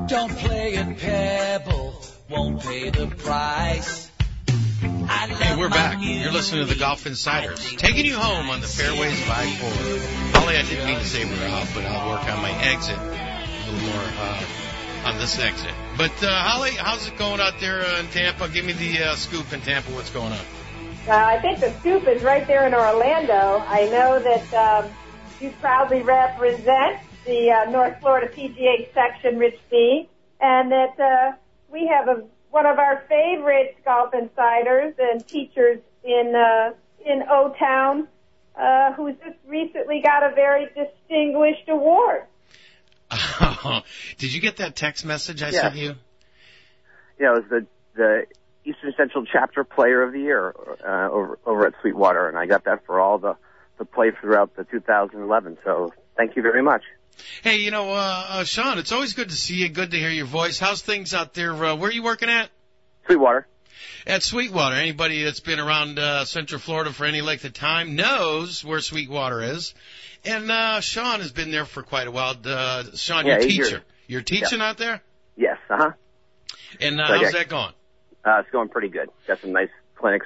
Don't 0.07 0.38
play 0.38 0.75
at 0.75 0.97
Pebble, 0.97 1.99
won't 2.29 2.61
pay 2.61 2.91
the 2.91 3.07
price. 3.07 4.07
Hey, 4.80 5.55
we're 5.57 5.69
back. 5.69 5.97
You're 6.01 6.32
listening 6.32 6.67
to 6.67 6.71
the 6.71 6.80
Golf 6.80 7.07
Insiders, 7.07 7.75
taking 7.78 8.05
you 8.05 8.15
home 8.15 8.51
on 8.51 8.61
the 8.61 8.67
fairways 8.67 9.19
of 9.23 9.30
I-4. 9.30 10.36
Holly, 10.36 10.55
I 10.55 10.61
didn't 10.61 10.86
mean 10.86 10.99
to 10.99 11.05
say 11.05 11.25
we're 11.25 11.47
out, 11.47 11.67
but 11.73 11.84
I'll 11.86 12.11
work 12.11 12.23
on 12.32 12.41
my 12.43 12.51
exit 12.63 12.95
a 12.95 13.71
little 13.71 13.89
more 13.89 14.03
uh, 14.19 14.43
on 15.05 15.17
this 15.17 15.39
exit. 15.39 15.71
But 15.97 16.11
uh, 16.23 16.30
Holly, 16.30 16.71
how's 16.71 17.07
it 17.07 17.17
going 17.17 17.39
out 17.39 17.59
there 17.59 17.82
in 17.99 18.07
Tampa? 18.09 18.49
Give 18.49 18.65
me 18.65 18.73
the 18.73 19.03
uh, 19.03 19.15
scoop 19.15 19.51
in 19.51 19.61
Tampa. 19.61 19.89
What's 19.93 20.11
going 20.11 20.32
on? 20.32 20.45
Uh, 21.07 21.13
I 21.13 21.39
think 21.39 21.59
the 21.59 21.71
scoop 21.80 22.07
is 22.07 22.21
right 22.21 22.45
there 22.45 22.67
in 22.67 22.75
Orlando. 22.75 23.63
I 23.65 23.86
know 23.86 24.19
that 24.19 24.53
um, 24.53 24.91
you 25.39 25.49
proudly 25.59 26.03
represent 26.03 26.99
the 27.25 27.49
uh, 27.49 27.71
North 27.71 27.99
Florida 27.99 28.28
PGA 28.28 28.93
section, 28.93 29.39
Rich 29.39 29.59
B, 29.71 30.07
and 30.39 30.71
that 30.71 30.99
uh, 30.99 31.36
we 31.71 31.88
have 31.88 32.09
a 32.09 32.23
one 32.58 32.66
of 32.66 32.80
our 32.80 33.03
favorite 33.08 33.78
golf 33.86 34.16
insiders 34.16 34.95
and 34.97 35.26
teachers 35.28 35.80
in 36.03 36.34
uh, 36.36 36.74
in 37.05 37.22
O 37.30 37.53
Town, 37.60 38.08
uh, 38.60 38.93
who's 38.93 39.14
just 39.24 39.38
recently 39.45 40.01
got 40.03 40.24
a 40.24 40.34
very 40.34 40.66
distinguished 40.66 41.70
award. 41.70 42.24
Did 44.18 44.34
you 44.34 44.41
get 44.41 44.58
that 44.58 44.76
text 44.76 45.05
message 45.05 45.43
I 45.43 45.49
Yeah. 45.49 45.62
sent 45.62 45.76
you? 45.76 45.95
Yeah, 47.20 47.36
it 47.36 47.43
was 47.43 47.49
the 47.51 47.68
the 47.93 48.26
Eastern 48.66 48.91
Central 48.97 49.24
Chapter 49.32 49.64
Player 49.64 50.01
of 50.01 50.12
the 50.12 50.22
Year 50.22 50.51
uh, 50.84 51.10
over 51.12 51.38
over 51.45 51.68
at 51.68 51.74
Sweetwater, 51.82 52.28
and 52.28 52.39
I 52.39 52.47
got 52.47 52.64
that 52.64 52.88
for 52.88 52.99
all 52.99 53.20
the 53.20 53.36
the 53.78 53.86
play 53.86 54.10
throughout 54.20 54.55
the 54.55 54.64
2011. 54.64 55.60
So 55.64 55.93
thank 56.16 56.36
you 56.36 56.41
very 56.41 56.64
much. 56.64 56.82
Hey, 57.43 57.57
you 57.57 57.72
know, 57.72 57.91
uh, 57.91 58.26
uh, 58.30 58.43
Sean, 58.43 58.78
it's 58.78 58.91
always 58.91 59.13
good 59.13 59.30
to 59.30 59.36
see 59.36 59.55
you. 59.55 59.70
Good 59.70 59.91
to 59.91 59.97
hear 59.97 60.09
your 60.09 60.26
voice. 60.26 60.59
How's 60.59 60.82
things 60.82 61.13
out 61.13 61.34
there? 61.34 61.53
Uh, 61.53 61.76
where 61.76 61.89
are 61.89 61.93
you 61.93 62.03
working 62.03 62.30
at? 62.30 62.49
Sweetwater. 63.05 63.47
At 64.05 64.24
Sweetwater. 64.24 64.76
Anybody 64.76 65.24
that's 65.24 65.39
been 65.39 65.59
around 65.59 65.99
uh, 65.99 66.26
Central 66.26 66.59
Florida 66.59 66.91
for 66.91 67.05
any 67.05 67.22
length 67.22 67.45
of 67.45 67.53
time 67.53 67.95
knows 67.95 68.63
where 68.63 68.80
Sweetwater 68.80 69.41
is. 69.41 69.74
And 70.26 70.49
uh, 70.51 70.80
Sean 70.82 71.20
has 71.20 71.32
been 71.32 71.51
there 71.51 71.65
for 71.65 71.84
quite 71.84 72.07
a 72.07 72.11
while. 72.11 72.36
Uh, 72.43 72.84
Sean, 72.95 73.26
Yeah, 73.26 73.38
eight 73.38 73.49
teacher. 73.49 73.63
years. 73.70 73.82
You're 74.07 74.22
teaching 74.22 74.61
out 74.61 74.78
there? 74.78 75.01
Yes. 75.36 75.57
Uh 75.70 75.78
huh. 75.78 75.91
And 76.82 76.99
uh, 76.99 77.07
So 77.07 77.13
how's 77.18 77.34
that 77.34 77.49
going? 77.49 77.74
Uh, 78.26 78.39
it's 78.39 78.49
going 78.51 78.70
pretty 78.70 78.89
good. 78.89 79.09
Got 79.28 79.39
some 79.41 79.51
nice 79.51 79.70
clinics 79.95 80.26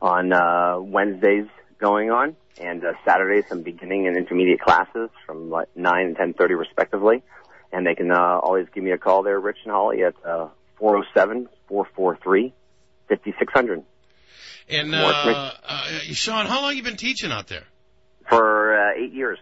on 0.00 0.32
uh, 0.32 0.78
Wednesdays 0.80 1.46
going 1.78 2.10
on, 2.10 2.36
and 2.60 2.84
uh, 2.84 2.92
Saturdays 3.04 3.44
some 3.48 3.62
beginning 3.62 4.06
and 4.06 4.16
intermediate 4.16 4.60
classes 4.60 5.10
from 5.26 5.50
like 5.50 5.68
nine 5.76 6.06
and 6.06 6.16
ten 6.16 6.34
thirty 6.34 6.54
respectively. 6.54 7.22
And 7.72 7.86
they 7.86 7.94
can 7.94 8.10
uh, 8.10 8.38
always 8.42 8.66
give 8.72 8.84
me 8.84 8.92
a 8.92 8.98
call 8.98 9.22
there, 9.22 9.38
Rich 9.38 9.58
and 9.64 9.72
Holly, 9.72 10.02
at 10.04 10.14
uh, 10.24 10.48
four 10.76 10.92
zero 10.92 11.04
seven 11.14 11.48
four 11.68 11.86
four 11.94 12.16
three 12.22 12.54
fifty 13.08 13.34
six 13.38 13.52
hundred 13.52 13.82
And 14.68 14.94
uh, 14.94 15.52
uh, 15.64 15.82
Sean, 16.12 16.46
how 16.46 16.62
long 16.62 16.76
you 16.76 16.82
been 16.82 16.96
teaching 16.96 17.32
out 17.32 17.48
there? 17.48 17.64
for 18.28 18.76
uh, 18.76 18.92
eight 18.98 19.12
years. 19.12 19.38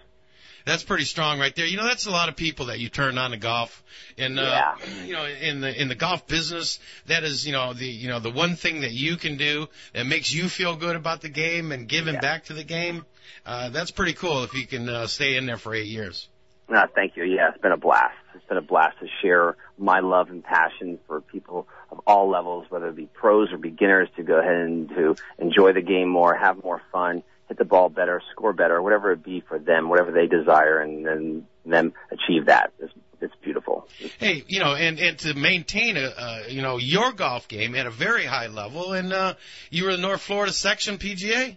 That's 0.64 0.82
pretty 0.82 1.04
strong 1.04 1.38
right 1.38 1.54
there. 1.54 1.66
You 1.66 1.76
know, 1.76 1.84
that's 1.84 2.06
a 2.06 2.10
lot 2.10 2.28
of 2.28 2.36
people 2.36 2.66
that 2.66 2.80
you 2.80 2.88
turn 2.88 3.18
on 3.18 3.32
to 3.32 3.36
golf. 3.36 3.82
And 4.16 4.38
uh 4.38 4.74
you 5.04 5.12
know, 5.12 5.26
in 5.26 5.60
the 5.60 5.80
in 5.80 5.88
the 5.88 5.94
golf 5.94 6.26
business, 6.26 6.78
that 7.06 7.24
is, 7.24 7.46
you 7.46 7.52
know, 7.52 7.72
the 7.74 7.86
you 7.86 8.08
know, 8.08 8.18
the 8.18 8.30
one 8.30 8.56
thing 8.56 8.80
that 8.80 8.92
you 8.92 9.16
can 9.16 9.36
do 9.36 9.68
that 9.92 10.06
makes 10.06 10.32
you 10.32 10.48
feel 10.48 10.76
good 10.76 10.96
about 10.96 11.20
the 11.20 11.28
game 11.28 11.72
and 11.72 11.88
giving 11.88 12.18
back 12.18 12.44
to 12.44 12.54
the 12.54 12.64
game. 12.64 13.04
Uh 13.44 13.68
that's 13.68 13.90
pretty 13.90 14.14
cool 14.14 14.44
if 14.44 14.54
you 14.54 14.66
can 14.66 14.88
uh, 14.88 15.06
stay 15.06 15.36
in 15.36 15.46
there 15.46 15.58
for 15.58 15.74
8 15.74 15.86
years. 15.86 16.28
Uh, 16.68 16.86
thank 16.94 17.16
you. 17.16 17.24
Yeah, 17.24 17.50
it's 17.50 17.60
been 17.60 17.72
a 17.72 17.76
blast. 17.76 18.14
It's 18.34 18.44
been 18.46 18.56
a 18.56 18.62
blast 18.62 18.98
to 19.00 19.06
share 19.22 19.56
my 19.76 20.00
love 20.00 20.30
and 20.30 20.42
passion 20.42 20.98
for 21.06 21.20
people 21.20 21.68
of 21.90 22.00
all 22.06 22.30
levels, 22.30 22.66
whether 22.70 22.88
it 22.88 22.96
be 22.96 23.06
pros 23.06 23.52
or 23.52 23.58
beginners, 23.58 24.08
to 24.16 24.22
go 24.22 24.38
ahead 24.40 24.54
and 24.54 24.88
to 24.90 25.14
enjoy 25.38 25.72
the 25.72 25.82
game 25.82 26.08
more, 26.08 26.34
have 26.34 26.62
more 26.64 26.80
fun, 26.90 27.22
hit 27.54 27.58
the 27.58 27.64
ball 27.64 27.88
better, 27.88 28.20
score 28.32 28.52
better, 28.52 28.82
whatever 28.82 29.12
it 29.12 29.22
be 29.22 29.40
for 29.40 29.58
them, 29.58 29.88
whatever 29.88 30.10
they 30.10 30.26
desire, 30.26 30.80
and 30.80 31.06
then 31.06 31.46
them 31.64 31.92
achieve 32.10 32.46
that. 32.46 32.72
It's, 32.78 32.92
it's 33.20 33.34
beautiful. 33.42 33.88
Hey, 34.18 34.44
you 34.48 34.58
know, 34.60 34.74
and 34.74 34.98
and 34.98 35.18
to 35.20 35.34
maintain 35.34 35.96
a 35.96 36.06
uh, 36.06 36.42
you 36.48 36.62
know, 36.62 36.78
your 36.78 37.12
golf 37.12 37.48
game 37.48 37.74
at 37.74 37.86
a 37.86 37.90
very 37.90 38.26
high 38.26 38.48
level 38.48 38.92
and 38.92 39.12
uh 39.12 39.34
you 39.70 39.84
were 39.84 39.92
the 39.92 40.02
North 40.02 40.20
Florida 40.20 40.52
section 40.52 40.98
PGA 40.98 41.56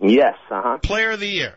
Yes. 0.00 0.34
Uh 0.50 0.60
huh. 0.62 0.78
player 0.78 1.12
of 1.12 1.20
the 1.20 1.28
year. 1.28 1.54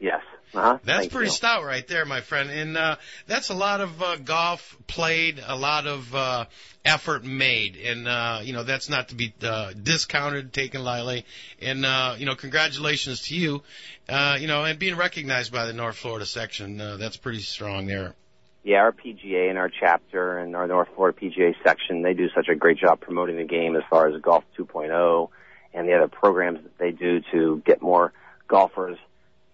Yes. 0.00 0.22
Uh 0.54 0.60
huh. 0.60 0.78
That's 0.84 1.08
pretty 1.08 1.30
stout 1.30 1.64
right 1.64 1.86
there, 1.86 2.04
my 2.04 2.20
friend. 2.20 2.50
And 2.50 2.76
uh, 2.76 2.96
that's 3.26 3.50
a 3.50 3.54
lot 3.54 3.80
of 3.80 4.02
uh, 4.02 4.16
golf 4.16 4.76
played, 4.86 5.42
a 5.44 5.56
lot 5.56 5.86
of 5.86 6.14
uh, 6.14 6.44
effort 6.84 7.24
made, 7.24 7.76
and 7.76 8.06
uh, 8.06 8.40
you 8.42 8.52
know 8.52 8.62
that's 8.62 8.88
not 8.88 9.08
to 9.08 9.14
be 9.14 9.34
uh, 9.42 9.72
discounted, 9.72 10.52
taken 10.52 10.84
lightly. 10.84 11.24
And 11.60 11.84
uh, 11.84 12.14
you 12.18 12.26
know, 12.26 12.34
congratulations 12.34 13.22
to 13.22 13.36
you. 13.36 13.62
Uh, 14.08 14.38
you 14.40 14.46
know, 14.46 14.64
and 14.64 14.78
being 14.78 14.96
recognized 14.96 15.52
by 15.52 15.66
the 15.66 15.72
North 15.72 15.96
Florida 15.96 16.26
section, 16.26 16.80
uh, 16.80 16.96
that's 16.96 17.16
pretty 17.16 17.40
strong 17.40 17.86
there. 17.86 18.14
Yeah, 18.62 18.78
our 18.78 18.92
PGA 18.92 19.48
and 19.48 19.58
our 19.58 19.70
chapter 19.70 20.38
and 20.38 20.56
our 20.56 20.66
North 20.66 20.88
Florida 20.94 21.16
PGA 21.16 21.54
section, 21.62 22.02
they 22.02 22.14
do 22.14 22.28
such 22.34 22.48
a 22.48 22.54
great 22.56 22.78
job 22.78 23.00
promoting 23.00 23.36
the 23.36 23.44
game 23.44 23.76
as 23.76 23.82
far 23.88 24.08
as 24.08 24.20
Golf 24.20 24.44
2.0 24.58 25.28
and 25.72 25.88
the 25.88 25.94
other 25.94 26.08
programs 26.08 26.62
that 26.62 26.76
they 26.78 26.90
do 26.90 27.20
to 27.32 27.62
get 27.64 27.80
more 27.80 28.12
golfers 28.48 28.98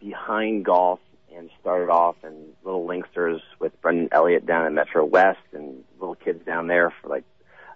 behind 0.02 0.64
golf 0.64 1.00
and 1.34 1.50
started 1.60 1.90
off 1.90 2.16
and 2.22 2.52
little 2.64 2.86
linksters 2.86 3.40
with 3.58 3.80
Brendan 3.80 4.08
Elliott 4.12 4.46
down 4.46 4.66
at 4.66 4.72
Metro 4.72 5.04
West 5.04 5.40
and 5.52 5.84
little 5.98 6.14
kids 6.14 6.44
down 6.44 6.66
there 6.66 6.92
for 7.00 7.08
like 7.08 7.24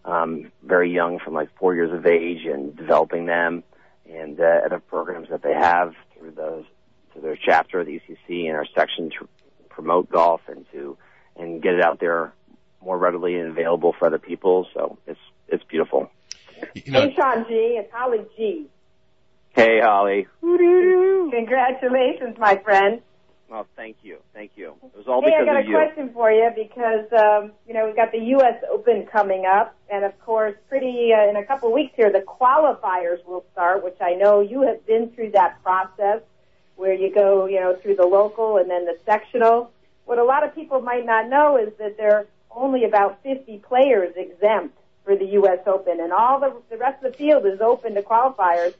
um, 0.05 0.51
very 0.62 0.93
young 0.93 1.18
from 1.18 1.35
like 1.35 1.49
four 1.59 1.74
years 1.74 1.93
of 1.93 2.07
age 2.07 2.45
and 2.45 2.77
developing 2.77 3.27
them 3.27 3.62
and 4.11 4.41
uh, 4.41 4.61
other 4.64 4.79
programs 4.79 5.29
that 5.31 5.43
they 5.43 5.55
have 5.55 5.95
through 6.16 6.33
those 6.33 6.64
to 7.14 7.20
their 7.20 7.37
chapter, 7.37 7.81
of 7.81 7.87
the 7.87 8.01
ECC, 8.01 8.47
and 8.47 8.57
our 8.57 8.66
section 8.74 9.11
to 9.11 9.29
promote 9.68 10.11
golf 10.11 10.41
and 10.49 10.64
to 10.72 10.97
and 11.37 11.62
get 11.62 11.74
it 11.74 11.83
out 11.83 12.01
there 12.01 12.33
more 12.81 12.97
readily 12.97 13.37
and 13.37 13.49
available 13.49 13.95
for 13.99 14.07
other 14.07 14.18
people. 14.18 14.66
So 14.74 14.99
it's 15.07 15.20
it's 15.49 15.64
beautiful. 15.64 16.11
hey, 16.74 17.14
Sean 17.14 17.45
G. 17.49 17.55
It's 17.79 17.93
Holly 17.93 18.20
G. 18.37 18.66
Hey, 19.57 19.80
Holly. 19.82 20.26
Congratulations, 20.42 22.36
my 22.38 22.57
friend. 22.57 23.00
Oh, 23.50 23.64
thank 23.74 23.96
you, 24.02 24.18
thank 24.34 24.50
you. 24.57 24.74
It 24.82 24.98
was 24.98 25.07
all 25.07 25.22
hey, 25.22 25.32
I 25.34 25.40
because 25.40 25.46
got 25.46 25.64
a 25.64 25.66
you. 25.66 25.74
question 25.74 26.12
for 26.12 26.30
you 26.30 26.50
because 26.54 27.07
um, 27.12 27.52
you 27.66 27.72
know 27.72 27.86
we've 27.86 27.96
got 27.96 28.12
the 28.12 28.18
U.S. 28.18 28.62
Open 28.70 29.07
coming 29.07 29.46
up, 29.46 29.74
and 29.88 30.04
of 30.04 30.18
course, 30.20 30.54
pretty 30.68 31.11
uh, 31.14 31.30
in 31.30 31.36
a 31.36 31.44
couple 31.44 31.68
of 31.68 31.74
weeks 31.74 31.94
here, 31.96 32.12
the 32.12 32.20
qualifiers 32.20 33.24
will 33.24 33.44
start, 33.52 33.82
which 33.82 33.96
I 34.00 34.14
know 34.14 34.40
you 34.40 34.61
have 34.62 34.84
been 34.84 35.11
through 35.12 35.30
that 35.30 35.62
process 35.62 36.20
where 36.74 36.92
you 36.92 37.14
go, 37.14 37.46
you 37.46 37.59
know, 37.61 37.76
through 37.76 37.96
the 37.96 38.04
local 38.04 38.59
and 38.59 38.68
then 38.68 38.84
the 38.84 38.98
sectional. 39.07 39.70
What 40.04 40.18
a 40.18 40.24
lot 40.24 40.44
of 40.44 40.54
people 40.54 40.82
might 40.82 41.07
not 41.07 41.30
know 41.30 41.57
is 41.57 41.72
that 41.78 41.96
there 41.96 42.14
are 42.14 42.26
only 42.50 42.84
about 42.84 43.22
50 43.22 43.59
players 43.66 44.12
exempt 44.16 44.76
for 45.04 45.16
the 45.16 45.26
U.S. 45.40 45.61
Open, 45.66 46.00
and 46.00 46.12
all 46.12 46.40
the 46.40 46.52
the 46.68 46.76
rest 46.76 47.02
of 47.02 47.12
the 47.12 47.16
field 47.16 47.46
is 47.46 47.61
open 47.62 47.94
to 47.94 48.02
qualifiers. 48.02 48.74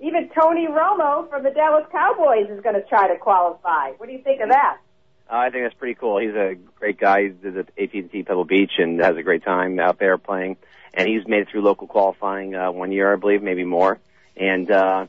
Even 0.00 0.28
Tony 0.30 0.66
Romo 0.66 1.28
from 1.30 1.44
the 1.44 1.50
Dallas 1.50 1.86
Cowboys 1.92 2.50
is 2.50 2.60
going 2.62 2.74
to 2.74 2.82
try 2.82 3.08
to 3.08 3.18
qualify. 3.18 3.90
What 3.92 4.06
do 4.06 4.12
you 4.12 4.22
think 4.22 4.40
of 4.40 4.48
that? 4.48 4.78
Uh, 5.30 5.36
I 5.36 5.50
think 5.50 5.64
that's 5.64 5.74
pretty 5.74 5.94
cool. 5.94 6.18
He's 6.18 6.34
a 6.34 6.56
great 6.76 6.98
guy. 6.98 7.22
He 7.22 7.28
did 7.28 7.56
at 7.56 7.68
AT&T 7.78 8.24
Pebble 8.24 8.44
Beach 8.44 8.72
and 8.78 9.00
has 9.00 9.16
a 9.16 9.22
great 9.22 9.44
time 9.44 9.78
out 9.78 9.98
there 9.98 10.18
playing. 10.18 10.56
And 10.92 11.08
he's 11.08 11.26
made 11.26 11.42
it 11.42 11.48
through 11.50 11.62
local 11.62 11.86
qualifying 11.86 12.54
uh, 12.54 12.70
one 12.70 12.92
year, 12.92 13.12
I 13.12 13.16
believe, 13.16 13.42
maybe 13.42 13.64
more. 13.64 13.98
And 14.36 14.70
uh, 14.70 15.06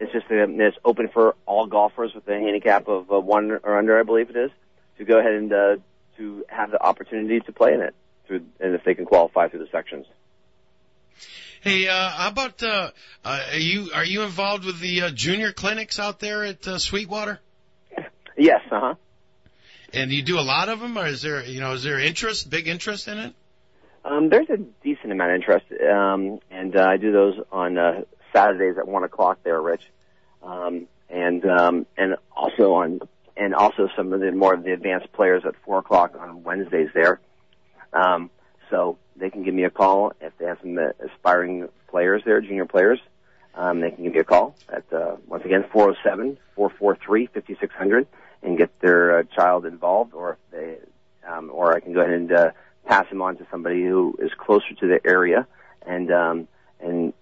it's 0.00 0.12
just 0.12 0.26
uh, 0.30 0.48
it's 0.48 0.76
open 0.84 1.08
for 1.08 1.36
all 1.46 1.66
golfers 1.66 2.14
with 2.14 2.26
a 2.26 2.32
handicap 2.32 2.88
of 2.88 3.12
uh, 3.12 3.20
one 3.20 3.52
or 3.62 3.78
under, 3.78 4.00
I 4.00 4.02
believe 4.02 4.30
it 4.30 4.36
is, 4.36 4.50
to 4.98 5.04
go 5.04 5.18
ahead 5.18 5.32
and 5.32 5.52
uh, 5.52 5.76
to 6.16 6.44
have 6.48 6.70
the 6.70 6.82
opportunity 6.82 7.40
to 7.40 7.52
play 7.52 7.74
in 7.74 7.80
it 7.80 7.94
through, 8.26 8.46
and 8.58 8.74
if 8.74 8.82
they 8.84 8.94
can 8.94 9.04
qualify 9.04 9.48
through 9.48 9.60
the 9.60 9.70
sections. 9.70 10.06
Hey, 11.62 11.88
uh, 11.88 12.08
how 12.08 12.28
about 12.30 12.62
uh, 12.62 12.90
uh, 13.22 13.40
are 13.52 13.58
you 13.58 13.90
are 13.94 14.04
you 14.04 14.22
involved 14.22 14.64
with 14.64 14.80
the 14.80 15.02
uh, 15.02 15.10
junior 15.10 15.52
clinics 15.52 15.98
out 15.98 16.18
there 16.18 16.42
at 16.42 16.66
uh, 16.66 16.78
Sweetwater? 16.78 17.38
Yes, 18.38 18.62
uh 18.70 18.80
huh. 18.80 18.94
And 19.92 20.10
you 20.10 20.22
do 20.22 20.38
a 20.38 20.40
lot 20.40 20.70
of 20.70 20.80
them, 20.80 20.96
or 20.96 21.06
is 21.06 21.20
there 21.20 21.44
you 21.44 21.60
know 21.60 21.72
is 21.72 21.82
there 21.82 21.98
interest, 21.98 22.48
big 22.48 22.66
interest 22.66 23.08
in 23.08 23.18
it? 23.18 23.34
Um, 24.06 24.30
there's 24.30 24.48
a 24.48 24.56
decent 24.56 25.12
amount 25.12 25.32
of 25.32 25.34
interest, 25.36 25.66
um, 25.82 26.40
and 26.50 26.74
uh, 26.74 26.82
I 26.82 26.96
do 26.96 27.12
those 27.12 27.38
on 27.52 27.76
uh, 27.76 28.04
Saturdays 28.32 28.78
at 28.78 28.88
one 28.88 29.04
o'clock 29.04 29.40
there, 29.42 29.60
Rich, 29.60 29.82
um, 30.42 30.86
and 31.10 31.44
um, 31.44 31.86
and 31.98 32.16
also 32.34 32.72
on 32.72 33.00
and 33.36 33.54
also 33.54 33.90
some 33.94 34.14
of 34.14 34.20
the 34.20 34.32
more 34.32 34.54
of 34.54 34.64
the 34.64 34.72
advanced 34.72 35.12
players 35.12 35.42
at 35.44 35.56
four 35.66 35.80
o'clock 35.80 36.14
on 36.18 36.42
Wednesdays 36.42 36.88
there. 36.94 37.20
Um, 37.92 38.30
so 38.70 38.96
they 39.20 39.30
can 39.30 39.42
give 39.44 39.54
me 39.54 39.64
a 39.64 39.70
call 39.70 40.12
if 40.20 40.36
they 40.38 40.46
have 40.46 40.58
some 40.60 40.76
uh, 40.78 40.88
aspiring 41.04 41.68
players 41.88 42.22
there, 42.24 42.40
junior 42.40 42.66
players. 42.66 42.98
Um, 43.54 43.80
they 43.80 43.90
can 43.90 44.04
give 44.04 44.14
me 44.14 44.20
a 44.20 44.24
call 44.24 44.54
at 44.68 44.84
uh, 44.92 45.16
once 45.26 45.44
again 45.44 45.64
407-443-5600 46.56 48.06
and 48.42 48.56
get 48.56 48.70
their 48.80 49.18
uh, 49.18 49.22
child 49.24 49.66
involved, 49.66 50.14
or 50.14 50.32
if 50.32 50.38
they, 50.50 50.76
um, 51.28 51.50
or 51.52 51.76
I 51.76 51.80
can 51.80 51.92
go 51.92 52.00
ahead 52.00 52.14
and 52.14 52.32
uh, 52.32 52.50
pass 52.86 53.08
them 53.10 53.20
on 53.22 53.36
to 53.36 53.46
somebody 53.50 53.84
who 53.84 54.16
is 54.18 54.30
closer 54.38 54.72
to 54.80 54.86
the 54.86 55.00
area 55.04 55.46
and 55.86 56.10
um, 56.10 56.48
and 56.80 57.12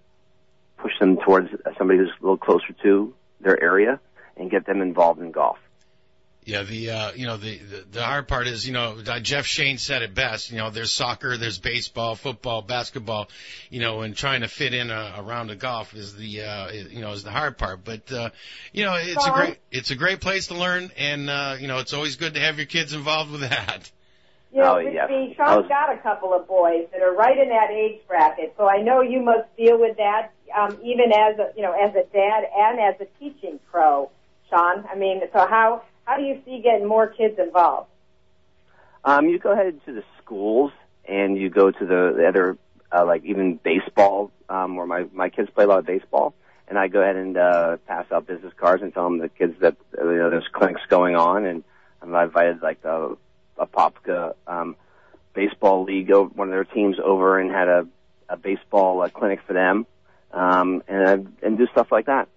push 0.77 0.97
them 0.99 1.17
towards 1.17 1.49
somebody 1.77 1.99
who's 1.99 2.09
a 2.09 2.23
little 2.23 2.37
closer 2.37 2.73
to 2.83 3.13
their 3.41 3.61
area 3.61 3.99
and 4.37 4.49
get 4.49 4.65
them 4.65 4.81
involved 4.81 5.19
in 5.19 5.31
golf. 5.31 5.57
Yeah, 6.45 6.63
the 6.63 6.89
uh, 6.89 7.11
you 7.13 7.27
know 7.27 7.37
the, 7.37 7.57
the 7.57 7.85
the 7.91 8.03
hard 8.03 8.27
part 8.27 8.47
is 8.47 8.65
you 8.65 8.73
know 8.73 8.97
uh, 9.05 9.19
Jeff 9.19 9.45
Shain 9.45 9.77
said 9.77 10.01
it 10.01 10.15
best. 10.15 10.51
You 10.51 10.57
know, 10.57 10.69
there's 10.69 10.91
soccer, 10.91 11.37
there's 11.37 11.59
baseball, 11.59 12.15
football, 12.15 12.61
basketball. 12.61 13.29
You 13.69 13.81
know, 13.81 14.01
and 14.01 14.15
trying 14.15 14.41
to 14.41 14.47
fit 14.47 14.73
in 14.73 14.89
a, 14.89 15.15
a 15.17 15.21
round 15.21 15.51
of 15.51 15.59
golf 15.59 15.93
is 15.93 16.15
the 16.15 16.43
uh, 16.43 16.67
is, 16.69 16.91
you 16.91 17.01
know 17.01 17.11
is 17.11 17.23
the 17.23 17.31
hard 17.31 17.57
part. 17.57 17.83
But 17.83 18.11
uh, 18.11 18.29
you 18.71 18.85
know, 18.85 18.95
it's 18.95 19.27
a 19.27 19.31
great 19.31 19.59
it's 19.69 19.91
a 19.91 19.95
great 19.95 20.21
place 20.21 20.47
to 20.47 20.55
learn, 20.55 20.91
and 20.97 21.29
uh, 21.29 21.57
you 21.59 21.67
know, 21.67 21.79
it's 21.79 21.93
always 21.93 22.15
good 22.15 22.33
to 22.35 22.39
have 22.39 22.57
your 22.57 22.65
kids 22.67 22.93
involved 22.93 23.31
with 23.31 23.41
that. 23.41 23.91
You 24.51 24.61
know, 24.61 24.73
Oh, 24.73 24.77
Rich 24.77 24.87
B, 24.87 24.93
yes. 24.95 25.35
I 25.39 25.45
Sean's 25.45 25.57
was- 25.61 25.67
got 25.69 25.93
a 25.93 25.97
couple 25.99 26.33
of 26.33 26.47
boys 26.47 26.87
that 26.91 27.03
are 27.03 27.13
right 27.13 27.37
in 27.37 27.49
that 27.49 27.69
age 27.69 27.99
bracket, 28.07 28.55
so 28.57 28.67
I 28.67 28.81
know 28.81 29.01
you 29.01 29.21
must 29.21 29.55
deal 29.55 29.79
with 29.79 29.97
that, 29.97 30.31
um, 30.57 30.75
even 30.83 31.11
as 31.13 31.37
a, 31.37 31.51
you 31.55 31.61
know, 31.61 31.73
as 31.73 31.91
a 31.93 32.03
dad 32.11 32.45
and 32.57 32.79
as 32.79 32.95
a 32.99 33.05
teaching 33.19 33.59
pro. 33.71 34.09
Sean? 34.49 34.85
I 34.91 34.95
mean, 34.95 35.21
so 35.31 35.45
how 35.45 35.83
how 36.09 36.17
do 36.17 36.23
you 36.23 36.41
see 36.43 36.59
getting 36.59 36.87
more 36.87 37.07
kids 37.07 37.37
involved? 37.37 37.87
Um, 39.05 39.27
you 39.27 39.37
go 39.37 39.51
ahead 39.51 39.79
to 39.85 39.93
the 39.93 40.03
schools 40.17 40.71
and 41.05 41.37
you 41.37 41.51
go 41.51 41.69
to 41.69 41.85
the, 41.85 42.15
the 42.17 42.27
other, 42.27 42.57
uh, 42.91 43.05
like 43.05 43.23
even 43.25 43.57
baseball, 43.57 44.31
um, 44.49 44.75
where 44.75 44.87
my, 44.87 45.05
my 45.13 45.29
kids 45.29 45.51
play 45.53 45.65
a 45.65 45.67
lot 45.67 45.77
of 45.77 45.85
baseball. 45.85 46.33
And 46.67 46.79
I 46.79 46.87
go 46.87 46.99
ahead 47.01 47.15
and, 47.15 47.37
uh, 47.37 47.77
pass 47.87 48.05
out 48.11 48.25
business 48.25 48.53
cards 48.57 48.81
and 48.81 48.91
tell 48.91 49.03
them 49.03 49.19
the 49.19 49.29
kids 49.29 49.53
that, 49.59 49.77
uh, 50.01 50.09
you 50.09 50.17
know, 50.17 50.31
there's 50.31 50.47
clinics 50.51 50.81
going 50.89 51.15
on 51.15 51.45
and, 51.45 51.63
and 52.01 52.17
I 52.17 52.23
invited 52.23 52.63
like 52.63 52.81
the, 52.81 53.15
Apopka, 53.59 54.33
um, 54.47 54.75
baseball 55.35 55.83
league, 55.83 56.09
one 56.09 56.47
of 56.47 56.51
their 56.51 56.63
teams 56.63 56.97
over 57.03 57.39
and 57.39 57.51
had 57.51 57.67
a, 57.67 57.87
a 58.29 58.37
baseball 58.37 59.01
uh, 59.03 59.09
clinic 59.09 59.41
for 59.45 59.53
them. 59.53 59.85
Um, 60.31 60.81
and, 60.87 61.35
and 61.43 61.57
do 61.57 61.67
stuff 61.67 61.91
like 61.91 62.07
that. 62.07 62.29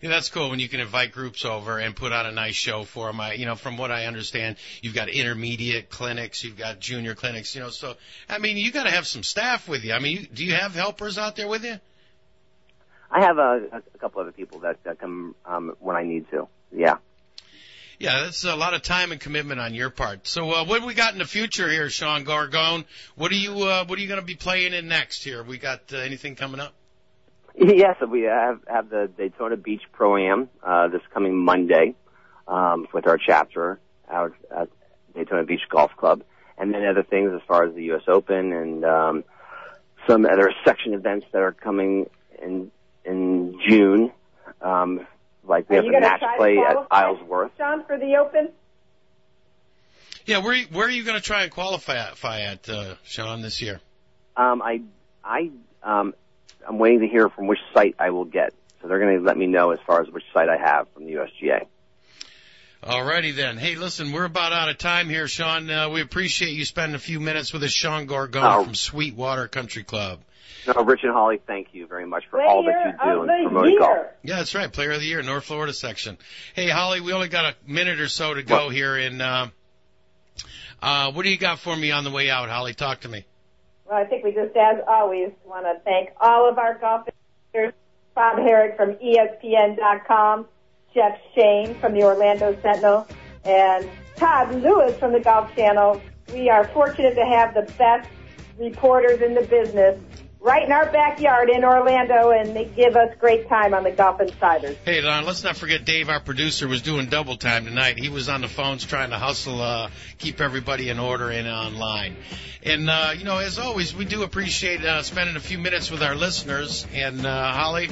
Yeah, 0.00 0.10
that's 0.10 0.28
cool 0.28 0.50
when 0.50 0.60
you 0.60 0.68
can 0.68 0.80
invite 0.80 1.12
groups 1.12 1.44
over 1.44 1.78
and 1.78 1.94
put 1.94 2.12
on 2.12 2.26
a 2.26 2.32
nice 2.32 2.54
show 2.54 2.84
for 2.84 3.06
them. 3.06 3.20
I, 3.20 3.34
you 3.34 3.46
know, 3.46 3.54
from 3.54 3.76
what 3.76 3.90
I 3.90 4.06
understand, 4.06 4.56
you've 4.82 4.94
got 4.94 5.08
intermediate 5.08 5.90
clinics, 5.90 6.42
you've 6.44 6.56
got 6.56 6.80
junior 6.80 7.14
clinics, 7.14 7.54
you 7.54 7.60
know, 7.60 7.70
so, 7.70 7.94
I 8.28 8.38
mean, 8.38 8.56
you 8.56 8.72
gotta 8.72 8.90
have 8.90 9.06
some 9.06 9.22
staff 9.22 9.68
with 9.68 9.84
you. 9.84 9.92
I 9.92 9.98
mean, 9.98 10.18
you, 10.18 10.26
do 10.26 10.44
you 10.44 10.54
have 10.54 10.74
helpers 10.74 11.18
out 11.18 11.36
there 11.36 11.48
with 11.48 11.64
you? 11.64 11.78
I 13.10 13.24
have 13.24 13.38
a, 13.38 13.82
a 13.94 13.98
couple 13.98 14.20
other 14.20 14.32
people 14.32 14.60
that, 14.60 14.82
that 14.84 14.98
come, 14.98 15.34
um, 15.44 15.74
when 15.80 15.96
I 15.96 16.04
need 16.04 16.30
to. 16.30 16.48
Yeah. 16.72 16.98
Yeah, 17.98 18.22
that's 18.22 18.44
a 18.44 18.56
lot 18.56 18.72
of 18.72 18.80
time 18.80 19.12
and 19.12 19.20
commitment 19.20 19.60
on 19.60 19.74
your 19.74 19.90
part. 19.90 20.26
So, 20.26 20.50
uh, 20.52 20.64
what 20.64 20.80
do 20.80 20.86
we 20.86 20.94
got 20.94 21.12
in 21.12 21.18
the 21.18 21.26
future 21.26 21.68
here, 21.68 21.90
Sean 21.90 22.24
Gargone? 22.24 22.86
What 23.14 23.30
are 23.30 23.34
you, 23.34 23.62
uh, 23.64 23.84
what 23.84 23.98
are 23.98 24.02
you 24.02 24.08
gonna 24.08 24.22
be 24.22 24.36
playing 24.36 24.72
in 24.72 24.88
next 24.88 25.22
here? 25.22 25.42
We 25.42 25.58
got 25.58 25.92
uh, 25.92 25.98
anything 25.98 26.34
coming 26.34 26.60
up? 26.60 26.72
Yes, 27.76 27.96
we 28.08 28.22
have 28.22 28.60
have 28.66 28.88
the 28.88 29.10
Daytona 29.18 29.56
Beach 29.56 29.82
Pro 29.92 30.16
Am 30.16 30.48
uh, 30.62 30.88
this 30.88 31.02
coming 31.12 31.36
Monday 31.36 31.94
um, 32.48 32.86
with 32.94 33.06
our 33.06 33.18
chapter 33.18 33.78
out 34.10 34.32
at 34.50 34.70
Daytona 35.14 35.44
Beach 35.44 35.60
Golf 35.68 35.90
Club, 35.94 36.22
and 36.56 36.72
then 36.72 36.86
other 36.86 37.02
things 37.02 37.32
as 37.34 37.42
far 37.46 37.64
as 37.64 37.74
the 37.74 37.82
U.S. 37.84 38.04
Open 38.08 38.54
and 38.54 38.84
um, 38.86 39.24
some 40.08 40.24
other 40.24 40.50
section 40.64 40.94
events 40.94 41.26
that 41.32 41.42
are 41.42 41.52
coming 41.52 42.08
in 42.40 42.70
in 43.04 43.60
June. 43.68 44.10
Um, 44.62 45.06
like 45.44 45.68
we 45.68 45.76
Are 45.76 45.82
have 45.82 45.84
you 45.84 45.92
the 45.92 46.00
match 46.00 46.22
play 46.38 46.56
at 46.56 46.88
qualify? 46.88 47.10
Isleworth. 47.10 47.52
Sean, 47.58 47.84
for 47.84 47.98
the 47.98 48.16
Open? 48.16 48.52
Yeah, 50.24 50.38
where 50.38 50.64
where 50.72 50.86
are 50.86 50.90
you 50.90 51.04
going 51.04 51.16
to 51.16 51.22
try 51.22 51.42
and 51.42 51.52
qualify 51.52 52.40
at, 52.40 52.68
uh, 52.70 52.94
Sean, 53.04 53.42
this 53.42 53.60
year? 53.60 53.80
Um, 54.34 54.62
I 54.62 54.80
I 55.22 55.50
um, 55.82 56.14
I'm 56.70 56.78
waiting 56.78 57.00
to 57.00 57.08
hear 57.08 57.28
from 57.28 57.48
which 57.48 57.58
site 57.74 57.96
I 57.98 58.10
will 58.10 58.24
get. 58.24 58.54
So 58.80 58.86
they're 58.86 59.00
going 59.00 59.18
to 59.18 59.24
let 59.24 59.36
me 59.36 59.48
know 59.48 59.72
as 59.72 59.80
far 59.84 60.00
as 60.00 60.08
which 60.08 60.22
site 60.32 60.48
I 60.48 60.56
have 60.56 60.86
from 60.94 61.04
the 61.04 61.14
USGA. 61.14 61.66
Alrighty 62.80 63.34
then. 63.34 63.58
Hey, 63.58 63.74
listen, 63.74 64.12
we're 64.12 64.24
about 64.24 64.52
out 64.52 64.68
of 64.68 64.78
time 64.78 65.08
here, 65.08 65.26
Sean. 65.26 65.68
Uh, 65.68 65.90
we 65.90 66.00
appreciate 66.00 66.52
you 66.52 66.64
spending 66.64 66.94
a 66.94 67.00
few 67.00 67.18
minutes 67.18 67.52
with 67.52 67.64
us, 67.64 67.72
Sean 67.72 68.06
Gargone 68.06 68.60
Oh. 68.60 68.64
from 68.64 68.76
Sweetwater 68.76 69.48
Country 69.48 69.82
Club. 69.82 70.20
No, 70.68 70.84
Rich 70.84 71.00
and 71.02 71.12
Holly, 71.12 71.40
thank 71.44 71.68
you 71.72 71.88
very 71.88 72.06
much 72.06 72.22
for 72.30 72.40
all 72.40 72.62
that 72.62 72.86
you 72.86 72.92
do 73.12 73.22
in 73.22 73.44
promoting 73.48 73.78
golf. 73.78 74.06
Yeah, 74.22 74.36
that's 74.36 74.54
right. 74.54 74.72
Player 74.72 74.92
of 74.92 75.00
the 75.00 75.06
Year, 75.06 75.22
North 75.22 75.44
Florida 75.46 75.72
section. 75.72 76.18
Hey, 76.54 76.68
Holly, 76.68 77.00
we 77.00 77.12
only 77.12 77.28
got 77.28 77.46
a 77.46 77.54
minute 77.66 77.98
or 77.98 78.08
so 78.08 78.32
to 78.34 78.44
go 78.44 78.68
here. 78.68 78.94
And 78.96 79.20
uh, 79.20 79.46
uh, 80.80 81.10
what 81.12 81.24
do 81.24 81.30
you 81.30 81.38
got 81.38 81.58
for 81.58 81.74
me 81.74 81.90
on 81.90 82.04
the 82.04 82.10
way 82.12 82.30
out, 82.30 82.48
Holly? 82.48 82.74
Talk 82.74 83.00
to 83.00 83.08
me. 83.08 83.24
Well, 83.90 83.98
I 83.98 84.04
think 84.04 84.22
we 84.22 84.30
just, 84.30 84.56
as 84.56 84.78
always, 84.86 85.32
want 85.44 85.66
to 85.66 85.80
thank 85.84 86.10
all 86.20 86.48
of 86.48 86.58
our 86.58 86.78
golf 86.78 87.08
Bob 88.14 88.36
Harig 88.36 88.76
from 88.76 88.94
ESPN.com, 88.94 90.46
Jeff 90.94 91.18
Shain 91.34 91.80
from 91.80 91.94
the 91.94 92.04
Orlando 92.04 92.56
Sentinel, 92.62 93.08
and 93.44 93.88
Todd 94.14 94.54
Lewis 94.54 94.96
from 94.96 95.12
the 95.12 95.18
Golf 95.18 95.52
Channel. 95.56 96.00
We 96.32 96.48
are 96.48 96.68
fortunate 96.68 97.16
to 97.16 97.24
have 97.24 97.52
the 97.52 97.62
best 97.78 98.08
reporters 98.58 99.22
in 99.22 99.34
the 99.34 99.42
business 99.42 100.00
right 100.40 100.64
in 100.64 100.72
our 100.72 100.90
backyard 100.90 101.50
in 101.50 101.64
Orlando, 101.64 102.30
and 102.30 102.56
they 102.56 102.64
give 102.64 102.96
us 102.96 103.14
great 103.18 103.48
time 103.48 103.74
on 103.74 103.84
the 103.84 103.90
Golf 103.90 104.20
Insiders. 104.20 104.76
Hey, 104.84 105.00
Don, 105.00 105.24
let's 105.26 105.44
not 105.44 105.56
forget 105.56 105.84
Dave, 105.84 106.08
our 106.08 106.20
producer, 106.20 106.66
was 106.66 106.82
doing 106.82 107.06
double 107.06 107.36
time 107.36 107.66
tonight. 107.66 107.98
He 107.98 108.08
was 108.08 108.28
on 108.28 108.40
the 108.40 108.48
phones 108.48 108.84
trying 108.84 109.10
to 109.10 109.18
hustle, 109.18 109.60
uh, 109.60 109.90
keep 110.18 110.40
everybody 110.40 110.88
in 110.88 110.98
order 110.98 111.30
and 111.30 111.46
online. 111.46 112.16
And, 112.62 112.88
uh, 112.88 113.12
you 113.16 113.24
know, 113.24 113.38
as 113.38 113.58
always, 113.58 113.94
we 113.94 114.04
do 114.04 114.22
appreciate, 114.22 114.84
uh, 114.84 115.02
spending 115.02 115.36
a 115.36 115.40
few 115.40 115.58
minutes 115.58 115.90
with 115.90 116.02
our 116.02 116.14
listeners. 116.14 116.86
And, 116.94 117.24
uh, 117.24 117.52
Holly, 117.52 117.90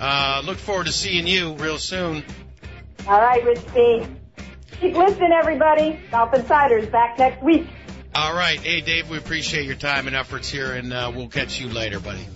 uh, 0.00 0.42
look 0.44 0.58
forward 0.58 0.86
to 0.86 0.92
seeing 0.92 1.26
you 1.26 1.54
real 1.54 1.78
soon. 1.78 2.24
All 3.06 3.20
right, 3.20 3.44
Rich 3.44 3.74
B. 3.74 4.06
Keep 4.80 4.96
listening, 4.96 5.32
everybody. 5.32 6.00
Golf 6.10 6.32
Insiders 6.32 6.86
back 6.86 7.18
next 7.18 7.42
week. 7.42 7.66
All 8.12 8.34
right. 8.34 8.58
Hey, 8.58 8.80
Dave, 8.80 9.08
we 9.08 9.18
appreciate 9.18 9.66
your 9.66 9.76
time 9.76 10.08
and 10.08 10.16
efforts 10.16 10.50
here, 10.50 10.72
and, 10.74 10.92
uh, 10.92 11.12
we'll 11.14 11.28
catch 11.28 11.60
you 11.60 11.68
later, 11.68 12.00
buddy. 12.00 12.26